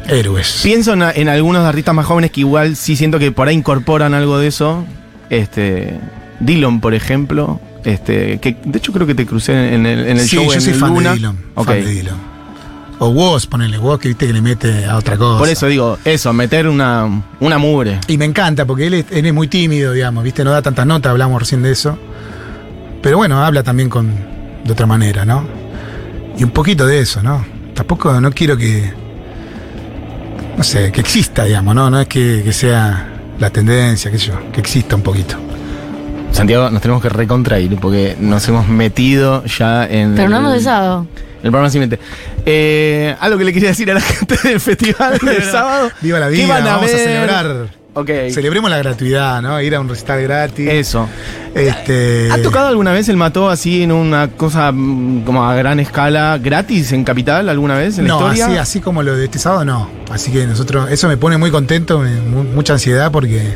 héroes. 0.08 0.62
Pienso 0.64 0.94
en, 0.94 1.02
en 1.04 1.30
algunos 1.30 1.64
artistas 1.64 1.94
más 1.94 2.06
jóvenes 2.06 2.32
que 2.32 2.42
igual 2.42 2.76
sí 2.76 2.96
siento 2.96 3.20
que 3.20 3.32
por 3.32 3.48
ahí 3.48 3.56
incorporan 3.56 4.14
algo 4.14 4.38
de 4.38 4.48
eso. 4.48 4.86
Este. 5.30 6.00
Dillon, 6.40 6.82
por 6.82 6.94
ejemplo. 6.94 7.60
Este. 7.84 8.40
Que 8.40 8.58
de 8.64 8.78
hecho 8.78 8.92
creo 8.92 9.06
que 9.06 9.16
te 9.16 9.26
crucé 9.26 9.74
en 9.74 9.86
el, 9.86 10.08
en 10.08 10.18
el 10.18 10.28
sí, 10.28 10.38
show 10.38 10.46
yo 10.46 10.54
en 10.54 10.62
soy 10.62 10.74
fan 10.74 10.94
Luna. 10.94 11.10
de 11.12 11.16
Dylan. 11.16 11.38
Fan 11.56 11.66
de 11.66 11.86
Dylan. 11.86 12.36
O 12.98 13.10
Woz, 13.10 13.46
ponele 13.46 13.78
Woz, 13.78 14.00
que 14.00 14.08
viste 14.08 14.26
que 14.26 14.32
le 14.34 14.42
mete 14.42 14.86
a 14.86 14.96
otra 14.96 15.18
cosa. 15.18 15.38
Por 15.38 15.50
eso 15.50 15.68
digo, 15.68 15.98
eso, 16.06 16.32
meter 16.32 16.68
una, 16.68 17.24
una 17.42 17.58
mugre. 17.58 18.00
Y 18.08 18.18
me 18.18 18.24
encanta, 18.24 18.66
porque 18.66 18.88
él 18.88 18.94
es, 18.94 19.06
él 19.12 19.26
es 19.26 19.34
muy 19.34 19.50
tímido, 19.50 19.92
digamos, 19.92 20.24
¿viste? 20.24 20.46
No 20.46 20.52
da 20.52 20.62
tantas 20.62 20.86
notas, 20.86 21.10
hablamos 21.12 21.42
recién 21.42 21.62
de 21.62 21.74
eso. 21.74 22.00
Pero 23.06 23.18
bueno, 23.18 23.46
habla 23.46 23.62
también 23.62 23.88
con 23.88 24.12
de 24.64 24.74
otra 24.74 24.88
manera, 24.88 25.26
¿no? 25.26 25.46
Y 26.40 26.44
un 26.44 26.50
poquito 26.50 26.88
de 26.88 27.02
eso, 27.02 27.22
¿no? 27.22 27.46
Tampoco 27.76 28.20
no 28.20 28.32
quiero 28.32 28.58
que. 28.58 28.92
No 30.58 30.64
sé, 30.64 30.92
que 30.92 31.02
exista, 31.02 31.44
digamos, 31.44 31.76
¿no? 31.76 31.92
No 31.92 32.02
es 32.02 32.08
que, 32.08 32.42
que 32.44 32.52
sea 32.52 33.08
la 33.38 33.52
tendencia, 33.52 34.10
qué 34.10 34.18
sé 34.18 34.30
yo, 34.30 34.52
que 34.52 34.60
exista 34.60 34.96
un 34.96 35.04
poquito. 35.04 35.36
Santiago, 36.32 36.72
nos 36.72 36.82
tenemos 36.82 37.00
que 37.00 37.10
recontrair 37.10 37.78
porque 37.80 38.18
nos 38.20 38.48
hemos 38.48 38.68
metido 38.68 39.46
ya 39.46 39.86
en. 39.86 40.16
Pero 40.16 40.28
no 40.28 40.38
hemos 40.38 40.54
besado. 40.54 41.06
El 41.44 41.52
programa 41.52 41.70
siguiente. 41.70 42.00
Eh, 42.44 43.16
algo 43.20 43.38
que 43.38 43.46
le 43.46 43.54
quería 43.54 43.70
decir 43.70 43.92
a 43.92 43.94
la 43.94 44.02
gente 44.02 44.36
del 44.44 44.60
festival 44.60 45.20
del 45.22 45.44
sábado. 45.44 45.92
Viva 46.02 46.20
la 46.20 46.30
¿Qué 46.30 46.38
vida, 46.38 46.56
van 46.56 46.68
a 46.68 46.76
vamos 46.78 46.92
a 46.92 46.98
celebrar. 46.98 47.85
Ok. 47.98 48.10
Celebremos 48.30 48.70
la 48.70 48.78
gratuidad, 48.78 49.42
¿no? 49.42 49.60
Ir 49.62 49.74
a 49.74 49.80
un 49.80 49.88
recital 49.88 50.22
gratis. 50.22 50.68
Eso. 50.70 51.08
Este, 51.54 52.30
¿Ha 52.30 52.42
tocado 52.42 52.68
alguna 52.68 52.92
vez 52.92 53.08
el 53.08 53.16
mató 53.16 53.50
así 53.50 53.84
en 53.84 53.94
una 53.94 54.28
cosa 54.32 54.72
mm, 54.74 55.24
como 55.24 55.46
a 55.46 55.56
gran 55.56 55.80
escala 55.80 56.38
gratis 56.38 56.92
en 56.92 57.06
Capital 57.06 57.48
alguna 57.48 57.76
vez 57.78 57.98
en 57.98 58.04
la 58.06 58.10
no, 58.10 58.16
historia? 58.20 58.46
así, 58.48 58.58
así 58.58 58.82
como 58.82 59.02
lo 59.02 59.16
de 59.16 59.24
este 59.24 59.40
sábado, 59.40 59.64
no. 59.64 59.90
Así 60.12 60.30
que 60.32 60.46
nosotros, 60.46 60.92
eso 60.92 61.08
me 61.08 61.16
pone 61.16 61.38
muy 61.38 61.52
contento, 61.52 62.00
me- 62.00 62.20
mucha 62.44 62.74
ansiedad 62.74 63.12
porque 63.14 63.56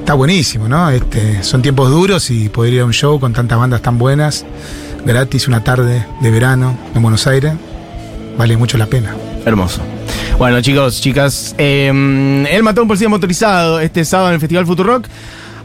está 0.00 0.12
buenísimo, 0.12 0.68
¿no? 0.68 0.90
Este, 0.90 1.42
son 1.42 1.62
tiempos 1.62 1.90
duros 1.90 2.30
y 2.30 2.50
poder 2.50 2.74
ir 2.74 2.80
a 2.82 2.84
un 2.84 2.92
show 2.92 3.18
con 3.18 3.32
tantas 3.32 3.58
bandas 3.58 3.80
tan 3.80 3.96
buenas, 3.96 4.44
gratis, 5.06 5.48
una 5.48 5.64
tarde 5.64 6.04
de 6.20 6.30
verano 6.30 6.76
en 6.94 7.00
Buenos 7.00 7.26
Aires, 7.26 7.54
vale 8.36 8.58
mucho 8.58 8.76
la 8.76 8.86
pena. 8.86 9.14
Hermoso. 9.46 9.80
Bueno, 10.40 10.62
chicos, 10.62 11.02
chicas, 11.02 11.54
eh, 11.58 11.88
él 12.50 12.62
mató 12.62 12.80
a 12.80 12.82
un 12.84 12.88
policía 12.88 13.10
motorizado 13.10 13.78
este 13.78 14.06
sábado 14.06 14.30
en 14.30 14.34
el 14.36 14.40
Festival 14.40 14.64
Futurock. 14.64 15.06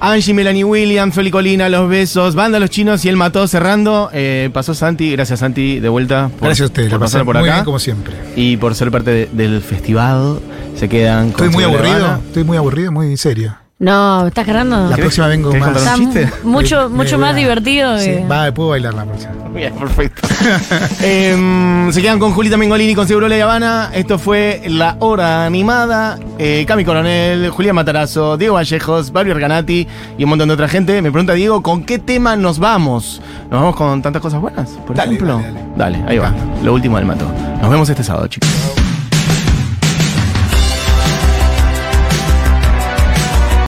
Angie, 0.02 0.34
Melanie 0.34 0.66
Williams, 0.66 1.16
Feli 1.16 1.32
Colina, 1.32 1.70
Los 1.70 1.88
Besos, 1.90 2.36
Banda 2.36 2.60
Los 2.60 2.70
Chinos 2.72 3.06
y 3.06 3.08
él 3.10 3.16
mató 3.16 3.48
cerrando. 3.48 4.10
Eh, 4.12 4.50
pasó 4.52 4.74
Santi, 4.74 5.12
gracias 5.14 5.40
Santi, 5.40 5.80
de 5.80 5.88
vuelta. 5.88 6.28
por- 6.28 6.50
Gracias 6.50 6.64
a 6.64 6.66
ustedes, 6.66 6.90
por 6.90 7.00
pasar 7.00 7.24
por 7.24 7.38
muy 7.38 7.46
acá. 7.48 7.56
bien 7.60 7.66
como 7.66 7.80
siempre. 7.80 8.16
Y 8.36 8.58
por 8.58 8.76
ser 8.76 8.92
parte 8.92 9.12
de- 9.12 9.30
del 9.32 9.62
festival. 9.62 10.40
Se 10.76 10.90
quedan 10.90 11.32
con 11.32 11.46
Estoy 11.46 11.50
muy 11.50 11.64
aburrido, 11.64 12.20
estoy 12.28 12.44
muy 12.44 12.58
aburrido, 12.58 12.92
muy 12.92 13.16
serio. 13.16 13.56
No, 13.78 14.22
¿me 14.22 14.30
estás 14.30 14.46
cargando? 14.46 14.88
La 14.90 14.96
¿Querés- 14.96 15.00
próxima 15.02 15.28
vengo 15.28 15.50
querés 15.50 15.66
más. 15.68 15.76
contar 15.76 16.00
un 16.00 16.06
chiste? 16.14 16.32
mu- 16.44 16.52
mucho, 16.52 16.90
Me 16.90 16.96
mucho 16.96 17.18
más 17.20 17.32
a- 17.34 17.36
divertido 17.36 17.98
Sí, 18.00 18.06
que. 18.06 18.26
va, 18.26 18.50
puedo 18.54 18.70
bailar 18.70 18.94
la 18.94 19.04
próxima. 19.04 19.34
Bien, 19.54 19.74
perfecto. 19.74 20.28
Em, 21.02 21.92
se 21.92 22.02
quedan 22.02 22.20
con 22.20 22.32
Julita 22.34 22.56
Mengolini, 22.58 22.96
con 22.96 23.06
Seguro 23.08 23.28
La 23.28 23.42
Habana. 23.44 23.90
Esto 23.94 24.18
fue 24.18 24.62
La 24.68 24.96
Hora 25.00 25.46
Animada. 25.46 26.18
Eh, 26.40 26.64
Cami 26.68 26.86
Coronel, 26.86 27.50
Julián 27.50 27.76
Matarazo, 27.76 28.38
Diego 28.38 28.56
Vallejos, 28.56 29.12
Barbie 29.12 29.32
Arganati 29.32 29.88
y 30.18 30.24
un 30.24 30.30
montón 30.30 30.48
de 30.48 30.54
otra 30.54 30.68
gente. 30.70 31.02
Me 31.02 31.12
pregunta 31.12 31.34
Diego, 31.34 31.62
¿con 31.62 31.84
qué 31.84 32.00
tema 32.00 32.36
nos 32.38 32.60
vamos? 32.60 33.22
¿Nos 33.52 33.60
vamos 33.60 33.76
con 33.76 34.02
tantas 34.02 34.22
cosas 34.22 34.40
buenas, 34.42 34.70
por 34.88 34.96
Dale, 34.96 35.14
ejemplo? 35.16 35.42
dale, 35.76 35.98
dale. 35.98 36.04
ahí 36.08 36.18
va. 36.18 36.34
Lo 36.64 36.74
último 36.74 36.96
del 36.98 37.06
mato. 37.06 37.26
Nos 37.62 37.70
vemos 37.70 37.90
este 37.90 38.04
sábado, 38.06 38.28
chicos. 38.28 38.50